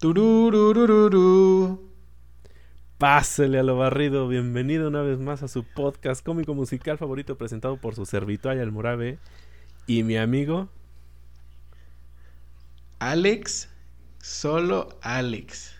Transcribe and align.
Turururururu. 0.00 1.78
Pásele 2.96 3.58
a 3.58 3.62
lo 3.62 3.76
barrido, 3.76 4.28
bienvenido 4.28 4.88
una 4.88 5.02
vez 5.02 5.18
más 5.18 5.42
a 5.42 5.48
su 5.48 5.62
podcast 5.62 6.24
cómico 6.24 6.54
musical 6.54 6.96
favorito 6.96 7.36
presentado 7.36 7.76
por 7.76 7.94
su 7.94 8.06
servitor 8.06 8.58
Almorabe 8.58 9.18
y 9.86 10.02
mi 10.02 10.16
amigo 10.16 10.70
Alex, 12.98 13.68
solo 14.22 14.88
Alex. 15.02 15.74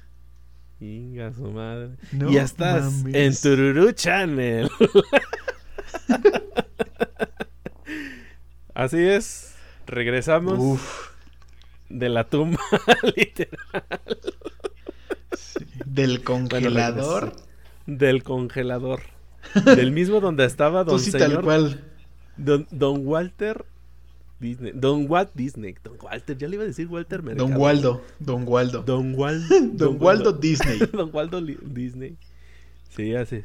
Inga 0.81 1.33
su 1.33 1.51
madre. 1.51 1.97
No 2.13 2.31
y 2.31 2.35
ya 2.35 2.43
estás 2.43 2.93
mames. 2.93 3.15
en 3.15 3.35
Tururú 3.57 3.93
Channel. 3.93 4.71
Así 8.75 8.99
es, 8.99 9.55
regresamos 9.87 10.59
Uf, 10.59 11.10
de 11.91 12.09
la 12.09 12.25
tumba, 12.25 12.61
literal, 13.17 13.61
sí. 15.37 15.65
Del 15.85 16.23
congelador. 16.25 17.23
regresé. 17.25 17.45
del 17.87 18.23
congelador. 18.23 19.01
Del 19.65 19.91
mismo 19.93 20.21
donde 20.21 20.45
estaba 20.45 20.85
don 20.85 20.99
sí, 21.01 21.13
tal 21.13 21.41
cual. 21.43 21.85
Don, 22.37 22.67
don 22.71 23.07
Walter 23.07 23.65
Disney. 24.39 24.73
Don 24.75 25.07
Walt 25.09 25.31
Disney. 25.35 25.75
Don 25.85 25.97
Walter, 26.01 26.37
ya 26.39 26.49
le 26.49 26.55
iba 26.57 26.65
a 26.65 26.67
decir 26.67 26.87
Walter 26.89 27.23
Mercado. 27.23 27.47
Don 27.49 27.57
Waldo. 27.61 28.03
Don 28.19 28.45
Waldo. 28.47 28.83
Don 28.83 29.15
Wal- 29.15 29.43
Don 29.77 29.97
Waldo 30.01 30.33
Disney. 30.33 30.79
Don 30.93 31.11
Waldo 31.13 31.41
Disney. 31.43 32.17
Sí, 32.89 33.15
así. 33.15 33.45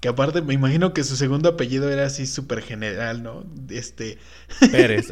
Que 0.00 0.08
aparte 0.08 0.42
me 0.42 0.52
imagino 0.54 0.92
que 0.92 1.04
su 1.04 1.16
segundo 1.16 1.48
apellido 1.48 1.90
era 1.90 2.06
así 2.06 2.26
súper 2.26 2.60
general, 2.62 3.22
¿no? 3.22 3.44
Este. 3.70 4.18
Pérez. 4.70 5.08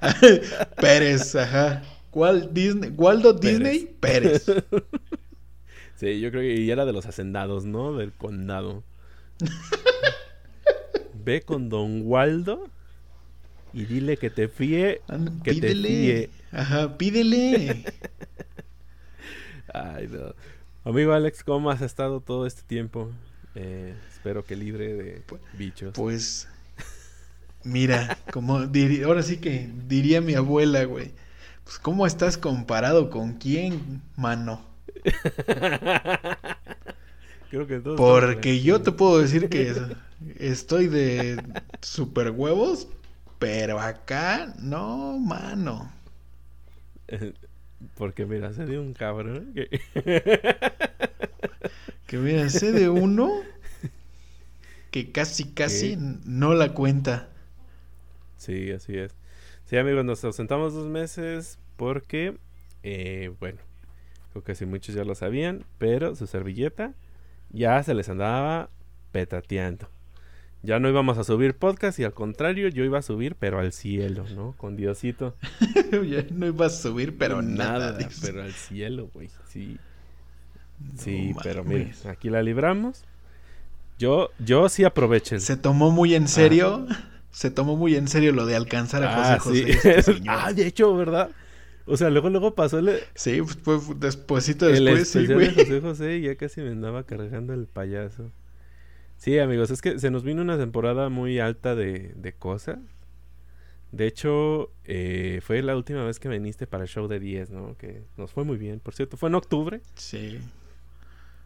Pérez, 0.80 1.34
ajá. 1.34 1.82
¿Cuál 2.10 2.52
Disney? 2.52 2.90
¿Waldo 2.90 3.32
Disney? 3.32 3.96
Pérez. 4.00 4.46
sí, 5.96 6.20
yo 6.20 6.30
creo 6.30 6.42
que 6.42 6.60
y 6.60 6.70
era 6.70 6.84
de 6.84 6.92
los 6.92 7.06
hacendados, 7.06 7.64
¿no? 7.64 7.96
Del 7.96 8.12
condado. 8.12 8.82
Ve 11.24 11.42
con 11.42 11.68
Don 11.68 12.02
Waldo 12.04 12.68
y 13.72 13.84
dile 13.84 14.16
que 14.16 14.30
te 14.30 14.48
fíe. 14.48 15.00
Que 15.44 15.54
te 15.54 15.60
pídele. 15.60 15.88
fíe. 15.88 16.30
Ajá, 16.52 16.96
pídele. 16.96 17.84
Ay, 19.72 20.08
no. 20.08 20.34
Amigo 20.82 21.12
Alex, 21.12 21.44
¿cómo 21.44 21.70
has 21.70 21.82
estado 21.82 22.20
todo 22.20 22.46
este 22.46 22.62
tiempo? 22.62 23.10
Eh, 23.54 23.94
espero 24.10 24.44
que 24.44 24.56
libre 24.56 24.94
de 24.94 25.22
bichos. 25.56 25.92
Pues, 25.94 26.48
mira, 27.64 28.18
como 28.32 28.66
diría, 28.66 29.06
ahora 29.06 29.22
sí 29.22 29.38
que 29.38 29.70
diría 29.86 30.20
mi 30.20 30.34
abuela, 30.34 30.84
güey. 30.84 31.12
Pues, 31.64 31.78
¿cómo 31.78 32.06
estás 32.06 32.36
comparado 32.38 33.10
con 33.10 33.34
quién, 33.34 34.02
mano? 34.16 34.64
Creo 37.50 37.66
que 37.66 37.80
todos 37.80 37.96
Porque 37.96 38.60
yo 38.62 38.80
te 38.80 38.92
puedo 38.92 39.18
decir 39.20 39.48
que 39.48 39.74
estoy 40.38 40.86
de 40.88 41.42
super 41.80 42.30
huevos, 42.30 42.86
pero 43.38 43.80
acá, 43.80 44.54
no, 44.60 45.18
mano. 45.18 45.90
Eh, 47.08 47.32
Porque 47.96 48.24
mira, 48.26 48.52
se 48.52 48.66
dio 48.66 48.80
un 48.80 48.92
cabrón. 48.94 49.52
que- 49.54 49.80
Que 52.06 52.16
mira, 52.18 52.48
sé 52.50 52.72
de 52.72 52.88
uno 52.88 53.30
que 54.90 55.12
casi, 55.12 55.44
casi 55.44 55.90
¿Qué? 55.90 55.98
no 56.24 56.54
la 56.54 56.74
cuenta. 56.74 57.28
Sí, 58.40 58.70
así 58.70 58.96
es. 58.96 59.14
Sí, 59.66 59.76
amigos, 59.76 60.02
nos 60.02 60.24
ausentamos 60.24 60.72
dos 60.72 60.88
meses 60.88 61.58
porque, 61.76 62.38
eh, 62.82 63.30
bueno, 63.38 63.58
creo 64.32 64.42
que 64.42 64.54
sí 64.54 64.64
muchos 64.64 64.94
ya 64.94 65.04
lo 65.04 65.14
sabían, 65.14 65.66
pero 65.76 66.16
su 66.16 66.26
servilleta 66.26 66.94
ya 67.50 67.82
se 67.82 67.92
les 67.92 68.08
andaba 68.08 68.70
petateando. 69.12 69.90
Ya 70.62 70.78
no 70.78 70.88
íbamos 70.88 71.18
a 71.18 71.24
subir 71.24 71.54
podcast 71.54 71.98
y 71.98 72.04
al 72.04 72.14
contrario, 72.14 72.68
yo 72.68 72.82
iba 72.82 72.98
a 72.98 73.02
subir, 73.02 73.34
pero 73.34 73.58
al 73.60 73.72
cielo, 73.72 74.24
¿no? 74.34 74.54
Con 74.56 74.74
Diosito. 74.74 75.36
ya 76.08 76.24
no 76.30 76.46
iba 76.46 76.66
a 76.66 76.70
subir, 76.70 77.18
pero 77.18 77.42
nada. 77.42 77.92
dice. 77.92 78.20
pero 78.26 78.42
al 78.42 78.52
cielo, 78.52 79.10
güey. 79.12 79.28
Sí, 79.48 79.76
No 80.78 80.98
sí, 81.00 81.34
pero 81.42 81.62
mire, 81.62 81.84
mames. 81.84 82.06
aquí 82.06 82.30
la 82.30 82.42
libramos. 82.42 83.04
Yo, 83.98 84.30
yo 84.38 84.70
sí 84.70 84.84
aprovechen. 84.84 85.42
Se 85.42 85.58
tomó 85.58 85.90
muy 85.90 86.14
en 86.14 86.26
serio. 86.26 86.86
Se 87.30 87.50
tomó 87.50 87.76
muy 87.76 87.94
en 87.94 88.08
serio 88.08 88.32
lo 88.32 88.44
de 88.46 88.56
alcanzar 88.56 89.04
a 89.04 89.14
José 89.16 89.32
Ah, 89.32 89.38
José. 89.38 89.64
sí. 89.64 89.70
este 89.88 90.02
señor. 90.02 90.24
ah, 90.28 90.52
de 90.52 90.66
hecho, 90.66 90.94
¿verdad? 90.96 91.30
O 91.86 91.96
sea, 91.96 92.10
luego, 92.10 92.28
luego 92.30 92.54
pasó 92.54 92.78
el, 92.78 93.00
Sí, 93.14 93.40
pues, 93.64 93.88
el 93.88 94.00
después, 94.00 94.44
sí, 94.44 95.26
güey. 95.26 95.48
de 95.54 95.64
José 95.64 95.80
José 95.80 96.16
y 96.18 96.22
ya 96.22 96.36
casi 96.36 96.60
me 96.60 96.70
andaba 96.70 97.04
cargando 97.04 97.52
el 97.54 97.66
payaso. 97.66 98.30
Sí, 99.16 99.38
amigos, 99.38 99.70
es 99.70 99.82
que 99.82 99.98
se 99.98 100.10
nos 100.10 100.22
vino 100.24 100.40
una 100.42 100.56
temporada 100.56 101.08
muy 101.08 101.38
alta 101.40 101.74
de, 101.74 102.12
de 102.16 102.32
cosas. 102.32 102.78
De 103.92 104.06
hecho, 104.06 104.70
eh, 104.84 105.40
fue 105.42 105.62
la 105.62 105.76
última 105.76 106.04
vez 106.04 106.20
que 106.20 106.28
viniste 106.28 106.66
para 106.68 106.84
el 106.84 106.88
show 106.88 107.08
de 107.08 107.18
10, 107.18 107.50
¿no? 107.50 107.76
Que 107.76 108.04
nos 108.16 108.30
fue 108.30 108.44
muy 108.44 108.56
bien, 108.56 108.78
por 108.80 108.94
cierto. 108.94 109.16
Fue 109.16 109.28
en 109.28 109.34
octubre. 109.34 109.80
Sí, 109.94 110.38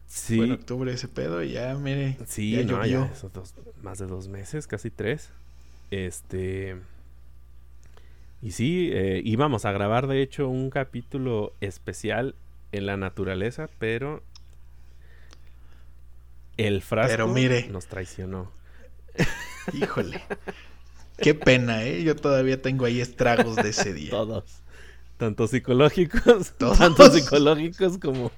Sí, 0.05 0.37
fue 0.37 0.45
en 0.45 0.51
octubre 0.51 0.91
ese 0.93 1.07
pedo 1.07 1.41
y 1.41 1.53
ya, 1.53 1.73
mire. 1.75 2.17
sí, 2.27 2.51
ya 2.51 2.61
no, 2.63 2.77
llovió. 2.83 3.07
ya 3.07 3.11
esos 3.13 3.33
dos- 3.33 3.55
más 3.81 3.97
de 3.97 4.05
dos 4.05 4.27
meses, 4.27 4.67
casi 4.67 4.91
tres. 4.91 5.31
Este... 5.95 6.75
Y 8.41 8.51
sí, 8.51 8.89
eh, 8.91 9.21
íbamos 9.23 9.63
a 9.65 9.71
grabar 9.71 10.07
de 10.07 10.21
hecho 10.21 10.49
un 10.49 10.69
capítulo 10.69 11.53
especial 11.61 12.35
en 12.73 12.85
la 12.85 12.97
naturaleza, 12.97 13.69
pero 13.79 14.21
el 16.57 16.81
frasco 16.81 17.11
Pero 17.11 17.27
mire. 17.29 17.67
nos 17.69 17.87
traicionó. 17.87 18.51
Híjole. 19.73 20.21
Qué 21.17 21.33
pena, 21.33 21.83
¿eh? 21.83 22.03
Yo 22.03 22.15
todavía 22.15 22.61
tengo 22.61 22.85
ahí 22.85 22.99
estragos 22.99 23.55
de 23.55 23.69
ese 23.69 23.93
día. 23.93 24.11
Todos. 24.11 24.61
Tanto 25.17 25.47
psicológicos, 25.47 26.51
Todos. 26.57 26.77
tanto 26.77 27.09
psicológicos 27.09 27.97
como, 27.97 28.31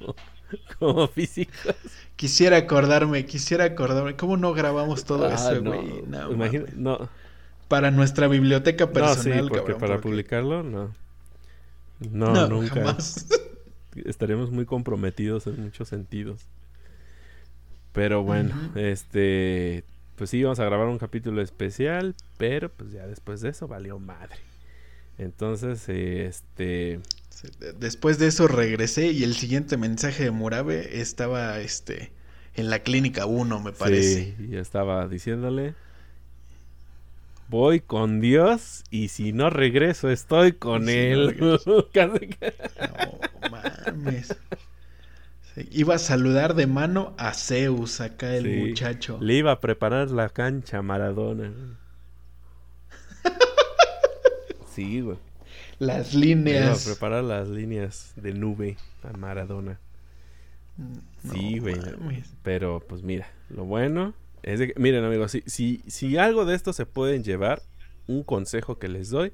como 0.79 1.07
físicos. 1.07 1.75
Quisiera 2.15 2.57
acordarme, 2.57 3.25
quisiera 3.25 3.65
acordarme. 3.65 4.15
¿Cómo 4.15 4.37
no 4.37 4.53
grabamos 4.53 5.03
todo 5.05 5.25
Ah, 5.25 5.33
eso, 5.33 5.61
güey? 5.63 6.03
No, 6.07 6.31
imagina- 6.31 6.65
mames. 6.65 6.77
no, 6.77 7.09
Para 7.67 7.91
nuestra 7.91 8.27
biblioteca 8.27 8.85
no, 8.85 8.91
personal, 8.93 9.43
sí, 9.43 9.49
porque 9.49 9.57
cabrón, 9.57 9.79
para 9.79 9.93
porque- 9.95 10.09
publicarlo, 10.09 10.63
no. 10.63 10.93
No, 12.11 12.33
No, 12.33 12.47
nunca. 12.47 12.75
jamás. 12.75 13.27
Estaríamos 14.05 14.51
muy 14.51 14.65
comprometidos 14.65 15.47
en 15.47 15.61
muchos 15.63 15.87
sentidos. 15.89 16.41
Pero 17.93 18.21
bueno, 18.23 18.53
este, 18.75 19.83
pues 20.15 20.29
sí, 20.29 20.43
vamos 20.43 20.59
a 20.59 20.65
grabar 20.65 20.87
un 20.87 20.99
capítulo 20.99 21.41
especial, 21.41 22.13
pero 22.37 22.69
pues 22.69 22.91
ya 22.91 23.07
después 23.07 23.41
de 23.41 23.49
eso 23.49 23.67
valió 23.67 23.97
madre. 23.97 24.35
Entonces, 25.17 25.89
este, 25.89 26.99
Después 27.79 28.17
de 28.19 28.27
eso 28.27 28.47
regresé 28.47 29.11
y 29.11 29.23
el 29.23 29.33
siguiente 29.35 29.77
mensaje 29.77 30.23
de 30.25 30.31
Murabe 30.31 30.99
estaba 31.01 31.59
este 31.59 32.11
en 32.55 32.69
la 32.69 32.79
clínica 32.79 33.25
1, 33.27 33.59
me 33.61 33.71
parece. 33.71 34.35
sí, 34.37 34.47
ya 34.49 34.59
estaba 34.59 35.07
diciéndole, 35.07 35.73
voy 37.49 37.79
con 37.79 38.21
Dios 38.21 38.83
y 38.89 39.09
si 39.09 39.33
no 39.33 39.49
regreso 39.49 40.09
estoy 40.09 40.53
con 40.53 40.85
si 40.87 40.93
él. 40.93 41.37
No 41.39 41.59
mames. 43.51 44.35
Sí, 45.55 45.67
iba 45.71 45.95
a 45.95 45.99
saludar 45.99 46.53
de 46.55 46.67
mano 46.67 47.13
a 47.17 47.33
Zeus 47.33 48.01
acá 48.01 48.35
el 48.35 48.43
Sí, 48.43 48.69
muchacho. 48.69 49.17
Le 49.21 49.35
iba 49.35 49.51
a 49.51 49.59
preparar 49.59 50.11
la 50.11 50.29
cancha 50.29 50.79
a 50.79 50.81
Maradona. 50.81 51.51
Sí, 54.73 55.01
güey. 55.01 55.17
Las 55.79 56.13
Le 56.13 56.27
iba 56.27 56.33
a 56.33 56.43
líneas. 56.43 56.85
preparar 56.85 57.23
las 57.23 57.47
líneas 57.47 58.13
de 58.15 58.33
nube 58.33 58.77
a 59.03 59.15
Maradona. 59.17 59.79
No 60.77 61.33
Sí, 61.33 61.59
güey. 61.59 61.75
Pero 62.43 62.83
pues 62.87 63.01
mira, 63.01 63.27
lo 63.49 63.65
bueno 63.65 64.13
es 64.47 64.59
que, 64.61 64.73
miren 64.77 65.03
amigos, 65.03 65.37
si, 65.45 65.83
si, 65.87 66.17
algo 66.17 66.45
de 66.45 66.55
esto 66.55 66.71
se 66.71 66.85
pueden 66.85 67.23
llevar, 67.23 67.61
un 68.07 68.23
consejo 68.23 68.79
que 68.79 68.87
les 68.87 69.09
doy, 69.09 69.33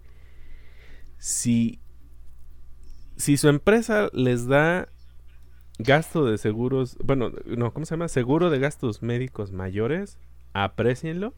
si, 1.20 1.80
si 3.16 3.38
su 3.38 3.48
empresa 3.48 4.10
les 4.14 4.48
da 4.48 4.90
gasto 5.78 6.26
de 6.26 6.38
seguros, 6.40 6.98
bueno, 7.04 7.32
no, 7.46 7.74
¿cómo 7.74 7.86
se 7.86 7.92
llama? 7.92 8.08
Seguro 8.08 8.50
de 8.50 8.60
gastos 8.60 9.04
médicos 9.04 9.52
mayores, 9.52 10.18
aprecienlo. 10.54 11.36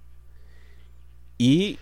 Y 1.38 1.77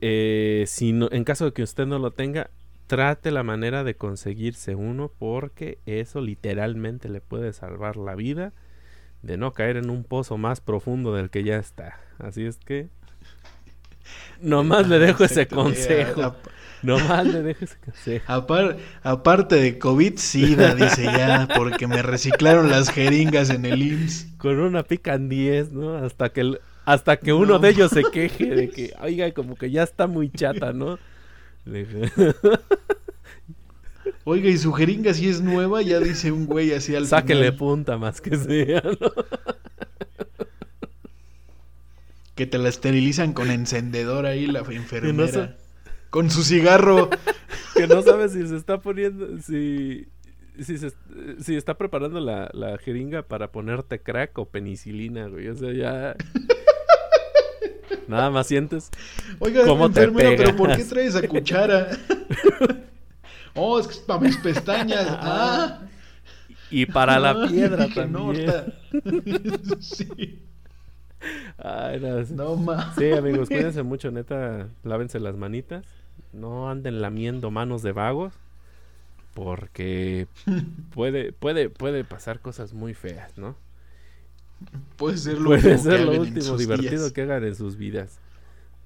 eh, 0.00 0.64
si 0.66 0.92
no, 0.92 1.08
en 1.12 1.24
caso 1.24 1.44
de 1.44 1.52
que 1.52 1.62
usted 1.62 1.86
no 1.86 1.98
lo 1.98 2.12
tenga, 2.12 2.50
trate 2.86 3.30
la 3.30 3.42
manera 3.42 3.84
de 3.84 3.94
conseguirse 3.94 4.74
uno 4.74 5.12
porque 5.18 5.80
eso 5.84 6.22
literalmente 6.22 7.10
le 7.10 7.20
puede 7.20 7.52
salvar 7.52 7.96
la 7.96 8.14
vida 8.14 8.54
de 9.26 9.36
no 9.36 9.52
caer 9.52 9.76
en 9.76 9.90
un 9.90 10.04
pozo 10.04 10.38
más 10.38 10.60
profundo 10.60 11.12
del 11.14 11.30
que 11.30 11.42
ya 11.44 11.56
está. 11.56 11.98
Así 12.18 12.44
es 12.46 12.56
que 12.58 12.88
Nomás 14.40 14.86
le 14.88 14.98
dejo 14.98 15.24
ese 15.24 15.48
consejo. 15.48 16.36
Nomás 16.82 17.26
le 17.26 17.42
dejo 17.42 17.64
ese 17.64 17.76
consejo. 17.84 18.32
apar- 18.32 18.76
aparte 19.02 19.56
de 19.56 19.78
COVID, 19.78 20.16
SIDA, 20.16 20.74
dice 20.74 21.04
ya, 21.04 21.48
porque 21.56 21.86
me 21.88 22.02
reciclaron 22.02 22.70
las 22.70 22.90
jeringas 22.90 23.50
en 23.50 23.64
el 23.64 23.82
IMSS. 23.82 24.26
Con 24.38 24.60
una 24.60 24.84
pican 24.84 25.28
10, 25.28 25.72
¿no? 25.72 25.96
Hasta 25.96 26.28
que, 26.28 26.40
el- 26.42 26.60
hasta 26.84 27.16
que 27.16 27.32
uno 27.32 27.54
No. 27.54 27.58
de 27.58 27.70
ellos 27.70 27.90
se 27.90 28.04
queje 28.04 28.46
de 28.54 28.70
que, 28.70 28.92
oiga, 29.00 29.32
como 29.32 29.56
que 29.56 29.70
ya 29.72 29.82
está 29.82 30.06
muy 30.06 30.30
chata, 30.30 30.72
¿no? 30.72 30.98
Oiga, 34.28 34.50
y 34.50 34.58
su 34.58 34.72
jeringa 34.72 35.14
si 35.14 35.28
es 35.28 35.40
nueva, 35.40 35.82
ya 35.82 36.00
dice 36.00 36.32
un 36.32 36.46
güey 36.46 36.72
así 36.72 36.96
al 36.96 37.06
Sáquele 37.06 37.52
final, 37.52 37.56
punta 37.56 37.96
más 37.96 38.20
que 38.20 38.36
sea, 38.36 38.82
¿no? 38.82 39.12
que 42.34 42.44
te 42.44 42.58
la 42.58 42.68
esterilizan 42.68 43.32
con 43.32 43.52
encendedor 43.52 44.26
ahí 44.26 44.48
la 44.48 44.58
enfermera. 44.68 45.56
Con 46.10 46.28
su 46.30 46.42
cigarro. 46.42 47.08
Que 47.76 47.86
no 47.86 48.02
sabe 48.02 48.28
si 48.28 48.44
se 48.48 48.56
está 48.56 48.80
poniendo, 48.80 49.40
si, 49.40 50.08
si, 50.60 50.76
se, 50.76 50.90
si 51.40 51.54
está 51.54 51.78
preparando 51.78 52.18
la, 52.18 52.50
la 52.52 52.78
jeringa 52.78 53.22
para 53.22 53.52
ponerte 53.52 54.00
crack 54.00 54.36
o 54.38 54.46
penicilina, 54.46 55.28
güey. 55.28 55.46
O 55.48 55.54
sea, 55.54 55.72
ya... 55.72 56.16
Nada 58.08 58.30
más 58.30 58.48
sientes. 58.48 58.90
Oiga, 59.38 59.64
¿Cómo 59.64 59.88
te 59.88 60.00
enfermera, 60.00 60.36
pero 60.36 60.56
¿por 60.56 60.70
qué 60.70 60.74
pegas? 60.74 60.88
trae 60.88 61.06
esa 61.06 61.28
cuchara? 61.28 61.90
oh, 63.56 63.78
es 63.80 63.86
que 63.88 63.94
es 63.94 64.00
para 64.00 64.20
mis 64.20 64.36
pestañas. 64.38 65.06
Ah. 65.20 65.80
Y 66.70 66.86
para 66.86 67.18
la 67.20 67.30
Ah, 67.30 67.46
piedra 67.46 67.86
dije, 67.86 68.06
no, 68.06 68.34
también. 68.34 68.48
está- 68.48 68.72
sí. 69.80 70.42
Ay, 71.58 72.00
no, 72.30 72.56
más. 72.56 72.94
Sí, 72.96 73.12
amigos, 73.12 73.50
cuídense 73.50 73.82
mucho, 73.82 74.10
neta. 74.10 74.68
Lávense 74.82 75.20
las 75.20 75.36
manitas. 75.36 75.84
No 76.32 76.68
anden 76.70 77.00
lamiendo 77.00 77.50
manos 77.50 77.82
de 77.82 77.92
vagos. 77.92 78.34
Porque 79.34 80.28
puede, 80.94 81.32
puede, 81.32 81.70
puede 81.70 82.04
pasar 82.04 82.40
cosas 82.40 82.74
muy 82.74 82.94
feas, 82.94 83.36
¿no? 83.38 83.56
Puede 84.96 85.18
ser 85.18 85.38
lo 85.40 85.50
Puede 85.50 85.62
que 85.62 85.78
ser 85.78 86.00
lo 86.00 86.12
último 86.20 86.56
divertido 86.56 87.02
días. 87.02 87.12
que 87.12 87.22
hagan 87.22 87.44
en 87.44 87.54
sus 87.54 87.76
vidas. 87.76 88.18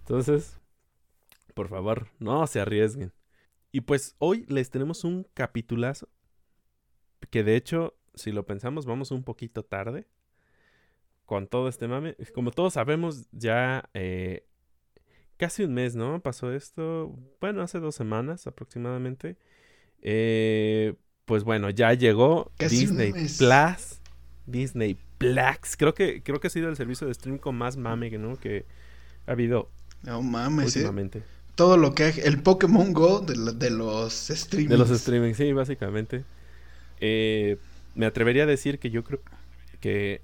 Entonces, 0.01 0.59
por 1.55 1.69
favor, 1.69 2.09
no 2.19 2.47
se 2.47 2.61
arriesguen. 2.61 3.13
Y 3.73 3.83
pues 3.83 4.17
hoy 4.19 4.45
les 4.49 4.71
tenemos 4.71 5.05
un 5.05 5.27
capitulazo. 5.35 6.09
Que 7.31 7.45
de 7.45 7.57
hecho, 7.57 7.95
si 8.15 8.33
lo 8.33 8.47
pensamos, 8.47 8.87
vamos 8.87 9.11
un 9.11 9.23
poquito 9.23 9.63
tarde. 9.63 10.07
Con 11.25 11.47
todo 11.47 11.69
este 11.69 11.87
mame. 11.87 12.17
Como 12.35 12.51
todos 12.51 12.75
sabemos, 12.75 13.29
ya 13.31 13.89
eh, 13.95 14.45
casi 15.37 15.63
un 15.65 15.75
mes, 15.75 15.95
¿no? 15.95 16.21
Pasó 16.21 16.53
esto. 16.53 17.17
Bueno, 17.41 17.63
hace 17.63 17.79
dos 17.79 17.95
semanas 17.95 18.47
aproximadamente. 18.47 19.37
Eh, 20.03 20.95
pues 21.25 21.45
bueno, 21.45 21.71
ya 21.71 21.95
llegó 21.95 22.51
Casi 22.57 22.81
Disney. 22.81 23.13
Plus. 23.13 24.01
Disney 24.47 24.99
Plus. 25.19 25.77
Creo 25.79 25.95
que, 25.95 26.23
creo 26.23 26.41
que 26.41 26.49
ha 26.49 26.51
sido 26.51 26.69
el 26.69 26.77
servicio 26.77 27.07
de 27.07 27.15
stream 27.15 27.39
con 27.39 27.57
más 27.57 27.77
mame 27.77 28.11
¿no? 28.19 28.37
que 28.37 28.67
ha 29.27 29.33
habido 29.33 29.71
No 30.03 30.23
mames, 30.23 30.77
eh. 30.77 30.91
Todo 31.61 31.77
lo 31.77 31.95
que 31.95 32.09
el 32.09 32.41
Pokémon 32.43 32.95
Go 32.95 33.21
de, 33.21 33.37
lo- 33.37 33.53
de 33.53 33.69
los 33.69 34.29
streamings. 34.29 34.71
De 34.71 34.79
los 34.79 34.91
streaming, 34.91 35.35
sí, 35.35 35.53
básicamente. 35.53 36.25
Eh, 37.01 37.59
me 37.95 38.07
atrevería 38.07 38.45
a 38.45 38.47
decir 38.47 38.79
que 38.79 38.89
yo 38.91 39.05
creo 39.05 39.21
que, 39.79 40.23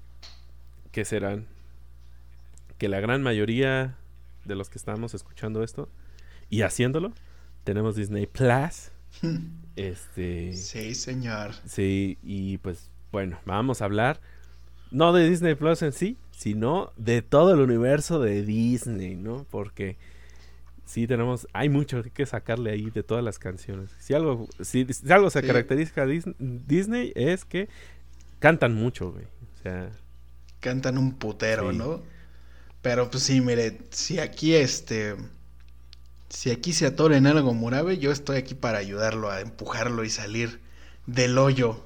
que 0.91 1.05
serán 1.05 1.45
que 2.79 2.87
la 2.89 2.99
gran 2.99 3.21
mayoría 3.21 3.97
de 4.45 4.55
los 4.55 4.71
que 4.71 4.79
estamos 4.79 5.13
escuchando 5.13 5.63
esto 5.63 5.89
y 6.49 6.63
haciéndolo, 6.63 7.13
tenemos 7.63 7.95
Disney 7.95 8.25
Plus. 8.25 8.89
Este, 9.75 10.53
Sí, 10.53 10.95
señor. 10.95 11.51
sí, 11.67 12.17
y 12.23 12.57
pues 12.57 12.89
bueno, 13.11 13.37
vamos 13.45 13.83
a 13.83 13.85
hablar 13.85 14.19
no 14.89 15.13
de 15.13 15.29
Disney 15.29 15.53
Plus 15.53 15.83
en 15.83 15.91
sí, 15.91 16.17
sino 16.31 16.91
de 16.97 17.21
todo 17.21 17.53
el 17.53 17.59
universo 17.59 18.19
de 18.19 18.41
Disney, 18.43 19.15
¿no? 19.15 19.45
Porque 19.51 19.97
sí 20.87 21.05
tenemos, 21.05 21.47
hay 21.53 21.69
mucho 21.69 22.01
que 22.13 22.25
sacarle 22.25 22.71
ahí 22.71 22.89
de 22.89 23.03
todas 23.03 23.23
las 23.23 23.37
canciones. 23.37 23.91
Si 23.99 24.13
algo, 24.15 24.47
si, 24.61 24.85
si 24.91 25.11
algo 25.11 25.29
se 25.29 25.41
Sí. 25.41 25.47
caracteriza 25.47 26.01
a 26.01 26.05
Dis- 26.07 26.33
Disney 26.39 27.13
es 27.15 27.45
que 27.45 27.69
cantan 28.39 28.73
mucho, 28.73 29.11
güey. 29.11 29.25
O 29.25 29.61
sea, 29.61 29.89
Cantan 30.59 30.97
un 30.97 31.13
putero, 31.13 31.71
Sí. 31.71 31.77
¿no? 31.77 32.01
Pero 32.81 33.11
pues 33.11 33.21
sí, 33.23 33.41
mire, 33.41 33.77
si 33.91 34.19
aquí 34.19 34.55
este. 34.55 35.15
Si 36.29 36.51
aquí 36.51 36.73
se 36.73 36.85
atora 36.87 37.15
en 37.17 37.27
algo 37.27 37.53
Murabe, 37.53 37.99
yo 37.99 38.11
estoy 38.11 38.37
aquí 38.37 38.53
para 38.55 38.79
ayudarlo 38.79 39.29
a 39.29 39.39
empujarlo 39.41 40.03
y 40.03 40.09
salir 40.09 40.59
del 41.07 41.37
hoyo. 41.39 41.81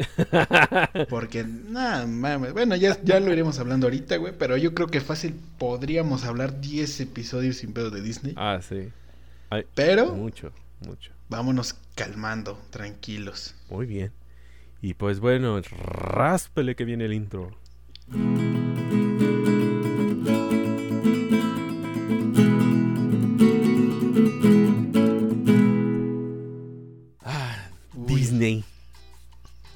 Porque, 1.09 1.45
nada, 1.45 2.06
mames. 2.06 2.51
Bueno, 2.51 2.75
ya, 2.75 3.01
ya 3.03 3.19
lo 3.21 3.31
iremos 3.31 3.57
hablando 3.59 3.88
ahorita, 3.88 4.18
güey. 4.18 4.33
Pero 4.38 4.57
yo 4.57 4.73
creo 4.73 4.88
que 4.88 5.00
fácil 5.00 5.35
podríamos 5.57 6.25
hablar 6.25 6.59
10 6.59 7.00
episodios 7.00 7.57
sin 7.57 7.71
pedo 7.71 7.89
de 7.89 8.01
Disney. 8.01 8.33
ah, 8.35 8.59
sí. 8.62 8.89
Pero 9.75 10.15
mucho, 10.15 10.51
mucho. 10.85 11.12
vámonos 11.29 11.75
calmando, 11.95 12.57
tranquilos. 12.69 13.53
Muy 13.69 13.85
bien. 13.85 14.12
Y 14.81 14.94
pues 14.94 15.19
bueno, 15.19 15.59
ráspele 15.62 16.75
que 16.75 16.85
viene 16.85 17.06
el 17.06 17.13
intro. 17.13 17.51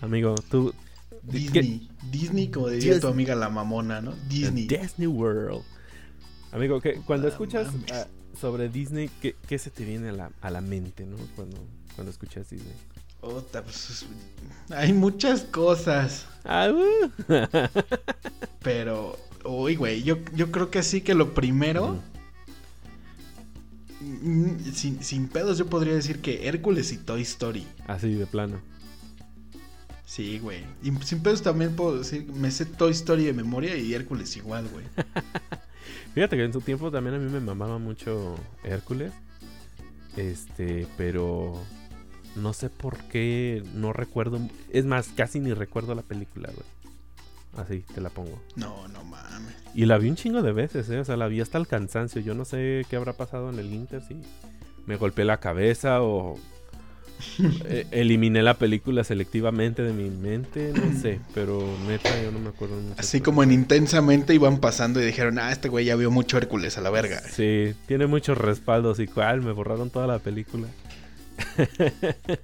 Amigo, 0.05 0.35
tú. 0.49 0.73
¿qué- 1.31 1.37
Disney. 1.39 1.89
Disney, 2.11 2.47
como 2.49 2.69
diría 2.69 2.95
Dis- 2.95 3.01
tu 3.01 3.07
amiga 3.07 3.35
la 3.35 3.49
mamona, 3.49 4.01
¿no? 4.01 4.13
Disney. 4.29 4.67
Disney 4.67 5.07
World. 5.07 5.63
Amigo, 6.51 6.79
que 6.79 6.95
cuando 7.01 7.27
Ah, 7.27 7.31
escuchas 7.31 7.67
ah, 7.91 8.05
sobre 8.39 8.69
Disney, 8.69 9.09
¿qué, 9.21 9.35
qué 9.47 9.57
se 9.59 9.69
te 9.71 9.83
viene 9.85 10.09
a 10.09 10.13
la, 10.13 10.31
a 10.41 10.49
la 10.51 10.61
mente, 10.61 11.05
no? 11.05 11.17
Cuando, 11.35 11.57
cuando 11.95 12.11
escuchas 12.11 12.49
Disney. 12.49 12.73
Ota, 13.21 13.63
pues, 13.63 13.89
es- 13.89 14.05
hay 14.69 14.93
muchas 14.93 15.41
cosas. 15.41 16.27
Ah, 16.43 16.69
uh. 16.71 17.09
Pero, 18.61 19.17
uy, 19.43 19.75
güey, 19.75 20.03
yo, 20.03 20.17
yo 20.35 20.51
creo 20.51 20.69
que 20.69 20.83
sí 20.83 21.01
que 21.01 21.15
lo 21.15 21.33
primero, 21.33 21.99
mm, 24.01 24.71
sin, 24.73 25.03
sin 25.03 25.27
pedos, 25.27 25.57
yo 25.57 25.65
podría 25.67 25.93
decir 25.95 26.21
que 26.21 26.47
Hércules 26.47 26.91
y 26.91 26.97
Toy 26.97 27.21
Story. 27.23 27.65
Así 27.87 28.13
de 28.13 28.25
plano. 28.27 28.59
Sí, 30.05 30.39
güey. 30.39 30.63
Y 30.83 30.91
sin 31.03 31.21
pedos 31.21 31.41
también 31.41 31.75
puedo 31.75 31.97
decir, 31.97 32.31
me 32.31 32.51
sé 32.51 32.65
Toy 32.65 32.91
Story 32.91 33.25
de 33.25 33.33
memoria 33.33 33.75
y 33.75 33.93
Hércules 33.93 34.37
igual, 34.37 34.67
güey. 34.69 34.85
Fíjate 36.13 36.37
que 36.37 36.43
en 36.43 36.53
su 36.53 36.61
tiempo 36.61 36.91
también 36.91 37.15
a 37.15 37.19
mí 37.19 37.29
me 37.29 37.39
mamaba 37.39 37.79
mucho 37.79 38.35
Hércules. 38.63 39.11
Este, 40.15 40.87
pero 40.95 41.61
no 42.35 42.53
sé 42.53 42.69
por 42.69 42.97
qué 43.05 43.63
no 43.73 43.93
recuerdo. 43.93 44.39
Es 44.69 44.85
más, 44.85 45.09
casi 45.09 45.39
ni 45.39 45.53
recuerdo 45.53 45.95
la 45.95 46.03
película, 46.03 46.49
güey. 46.53 46.75
Así 47.57 47.79
te 47.93 48.01
la 48.01 48.09
pongo. 48.09 48.41
No, 48.55 48.87
no 48.89 49.03
mames. 49.03 49.55
Y 49.73 49.85
la 49.85 49.97
vi 49.97 50.09
un 50.09 50.15
chingo 50.15 50.41
de 50.41 50.51
veces, 50.51 50.89
¿eh? 50.89 50.99
O 50.99 51.05
sea, 51.05 51.17
la 51.17 51.27
vi 51.27 51.41
hasta 51.41 51.57
el 51.57 51.67
cansancio. 51.67 52.21
Yo 52.21 52.33
no 52.35 52.45
sé 52.45 52.85
qué 52.89 52.95
habrá 52.95 53.13
pasado 53.13 53.49
en 53.49 53.59
el 53.59 53.73
Inter, 53.73 54.03
si 54.03 54.21
me 54.85 54.97
golpeé 54.97 55.25
la 55.25 55.39
cabeza 55.39 56.01
o 56.01 56.37
eh, 57.65 57.87
eliminé 57.91 58.41
la 58.43 58.57
película 58.57 59.03
selectivamente 59.03 59.81
de 59.83 59.93
mi 59.93 60.09
mente, 60.09 60.73
no 60.73 60.99
sé. 60.99 61.19
Pero 61.33 61.65
neta, 61.87 62.09
yo 62.21 62.31
no 62.31 62.39
me 62.39 62.49
acuerdo 62.49 62.75
mucho. 62.79 62.95
Así 62.99 63.21
como 63.21 63.43
en 63.43 63.51
Intensamente 63.51 64.33
iban 64.33 64.59
pasando 64.59 65.01
y 65.01 65.05
dijeron, 65.05 65.39
ah, 65.39 65.51
este 65.51 65.69
güey 65.69 65.85
ya 65.85 65.95
vio 65.95 66.11
mucho 66.11 66.37
Hércules 66.37 66.77
a 66.77 66.81
la 66.81 66.89
verga. 66.89 67.21
Sí, 67.21 67.73
tiene 67.87 68.07
muchos 68.07 68.37
respaldos 68.37 68.99
y 68.99 69.07
cual, 69.07 69.41
me 69.41 69.51
borraron 69.51 69.89
toda 69.89 70.07
la 70.07 70.19
película. 70.19 70.67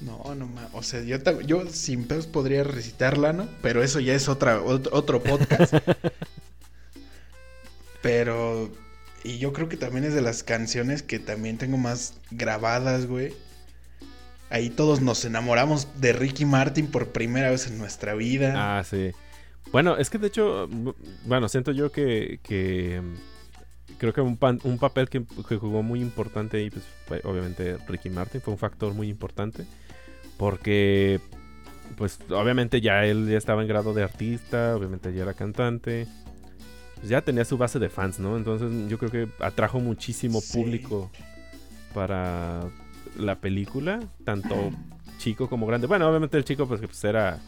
No, 0.00 0.34
no. 0.34 0.50
O 0.74 0.82
sea, 0.82 1.00
yo, 1.02 1.16
yo 1.42 1.66
sin 1.70 2.04
pedos 2.04 2.26
podría 2.26 2.62
recitarla, 2.62 3.32
¿no? 3.32 3.48
Pero 3.62 3.82
eso 3.82 4.00
ya 4.00 4.14
es 4.14 4.28
otra, 4.28 4.60
ot- 4.62 4.90
otro 4.92 5.22
podcast. 5.22 5.72
Pero. 8.02 8.70
Y 9.22 9.38
yo 9.38 9.54
creo 9.54 9.70
que 9.70 9.78
también 9.78 10.04
es 10.04 10.12
de 10.12 10.20
las 10.20 10.42
canciones 10.42 11.02
que 11.02 11.18
también 11.18 11.56
tengo 11.56 11.78
más 11.78 12.14
grabadas, 12.30 13.06
güey. 13.06 13.32
Ahí 14.54 14.70
todos 14.70 15.00
nos 15.00 15.24
enamoramos 15.24 15.88
de 16.00 16.12
Ricky 16.12 16.44
Martin 16.44 16.86
por 16.86 17.08
primera 17.08 17.50
vez 17.50 17.66
en 17.66 17.76
nuestra 17.76 18.14
vida. 18.14 18.78
Ah, 18.78 18.84
sí. 18.84 19.10
Bueno, 19.72 19.96
es 19.96 20.10
que 20.10 20.18
de 20.18 20.28
hecho, 20.28 20.68
bu- 20.68 20.94
bueno, 21.26 21.48
siento 21.48 21.72
yo 21.72 21.90
que, 21.90 22.38
que 22.44 23.02
mm, 23.02 23.96
creo 23.98 24.12
que 24.12 24.20
un, 24.20 24.36
pan- 24.36 24.60
un 24.62 24.78
papel 24.78 25.08
que, 25.08 25.24
que 25.48 25.56
jugó 25.56 25.82
muy 25.82 26.00
importante 26.00 26.58
ahí, 26.58 26.70
pues 26.70 26.84
fue 27.08 27.20
obviamente 27.24 27.78
Ricky 27.88 28.10
Martin, 28.10 28.40
fue 28.40 28.52
un 28.52 28.58
factor 28.58 28.94
muy 28.94 29.08
importante, 29.08 29.64
porque 30.38 31.20
pues 31.96 32.20
obviamente 32.30 32.80
ya 32.80 33.04
él 33.04 33.28
ya 33.28 33.36
estaba 33.38 33.60
en 33.62 33.66
grado 33.66 33.92
de 33.92 34.04
artista, 34.04 34.76
obviamente 34.76 35.12
ya 35.12 35.22
era 35.24 35.34
cantante, 35.34 36.06
pues, 36.94 37.08
ya 37.08 37.22
tenía 37.22 37.44
su 37.44 37.58
base 37.58 37.80
de 37.80 37.88
fans, 37.88 38.20
¿no? 38.20 38.36
Entonces 38.36 38.70
yo 38.88 38.98
creo 38.98 39.10
que 39.10 39.28
atrajo 39.40 39.80
muchísimo 39.80 40.40
público 40.52 41.10
para 41.92 42.60
la 43.16 43.40
película, 43.40 44.00
tanto 44.24 44.70
chico 45.18 45.48
como 45.48 45.66
grande. 45.66 45.86
Bueno, 45.86 46.08
obviamente 46.08 46.36
el 46.36 46.44
chico 46.44 46.66
pues, 46.66 46.80
pues 46.80 47.02
era 47.04 47.38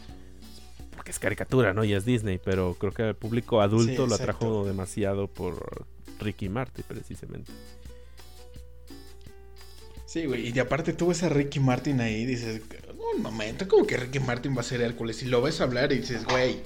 porque 0.95 1.11
es 1.11 1.19
caricatura, 1.19 1.73
¿no? 1.73 1.83
Y 1.83 1.93
es 1.93 2.05
Disney, 2.05 2.39
pero 2.43 2.75
creo 2.79 2.91
que 2.91 3.09
el 3.09 3.15
público 3.15 3.61
adulto 3.61 4.07
lo 4.07 4.15
atrajo 4.15 4.65
demasiado 4.65 5.27
por 5.27 5.85
Ricky 6.19 6.49
Martin 6.49 6.85
precisamente. 6.87 7.51
Sí, 10.05 10.25
güey, 10.25 10.49
y 10.49 10.59
aparte 10.59 10.93
tú 10.93 11.07
ves 11.07 11.23
a 11.23 11.29
Ricky 11.29 11.59
Martin 11.59 11.99
ahí 11.99 12.21
y 12.21 12.25
dices, 12.25 12.61
un 13.15 13.21
momento, 13.21 13.67
¿cómo 13.67 13.85
que 13.85 13.97
Ricky 13.97 14.19
Martin 14.19 14.55
va 14.55 14.61
a 14.61 14.63
ser 14.63 14.81
Hércules? 14.81 15.21
Y 15.21 15.25
lo 15.25 15.41
ves 15.41 15.59
hablar 15.61 15.91
y 15.91 15.99
dices, 15.99 16.25
güey, 16.25 16.61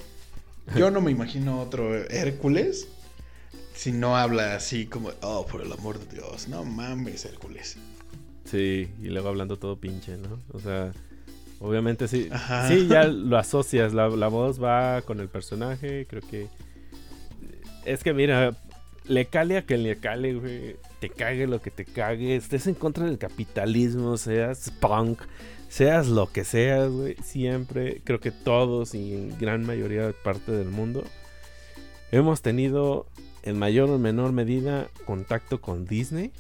yo 0.75 0.91
no 0.91 1.01
me 1.01 1.11
imagino 1.11 1.59
otro 1.59 1.95
Hércules 1.95 2.87
si 3.73 3.91
no 3.91 4.15
habla 4.15 4.55
así 4.55 4.85
como, 4.85 5.11
oh, 5.21 5.45
por 5.47 5.61
el 5.61 5.71
amor 5.71 5.99
de 5.99 6.15
Dios, 6.15 6.47
no 6.47 6.63
mames, 6.63 7.25
Hércules. 7.25 7.77
Sí, 8.45 8.89
y 9.01 9.07
luego 9.07 9.29
hablando 9.29 9.57
todo 9.57 9.77
pinche, 9.77 10.17
¿no? 10.17 10.39
O 10.53 10.59
sea, 10.59 10.91
obviamente 11.59 12.07
sí. 12.07 12.29
Sí, 12.67 12.87
ya 12.87 13.05
lo 13.05 13.37
asocias, 13.37 13.93
la, 13.93 14.07
voz 14.07 14.61
va 14.61 15.01
con 15.01 15.19
el 15.19 15.29
personaje, 15.29 16.05
creo 16.09 16.21
que... 16.21 16.47
Es 17.85 18.03
que 18.03 18.13
mira, 18.13 18.55
le 19.05 19.25
cale 19.25 19.57
a 19.57 19.65
que 19.65 19.77
le 19.77 19.97
cale, 19.97 20.35
güey. 20.35 20.75
Te 20.99 21.09
cague 21.09 21.47
lo 21.47 21.61
que 21.61 21.71
te 21.71 21.83
cague. 21.85 22.35
Estés 22.35 22.67
en 22.67 22.75
contra 22.75 23.05
del 23.05 23.17
capitalismo, 23.17 24.17
seas 24.17 24.71
punk, 24.79 25.21
seas 25.67 26.07
lo 26.07 26.31
que 26.31 26.43
seas, 26.43 26.91
güey. 26.91 27.15
Siempre, 27.23 28.01
creo 28.03 28.19
que 28.19 28.31
todos 28.31 28.93
y 28.93 29.13
en 29.13 29.39
gran 29.39 29.65
mayoría 29.65 30.05
de 30.05 30.13
parte 30.13 30.51
del 30.51 30.69
mundo 30.69 31.03
hemos 32.11 32.41
tenido 32.41 33.07
en 33.43 33.57
mayor 33.57 33.89
o 33.89 33.97
menor 33.97 34.31
medida 34.31 34.87
contacto 35.05 35.61
con 35.61 35.85
Disney 35.85 36.31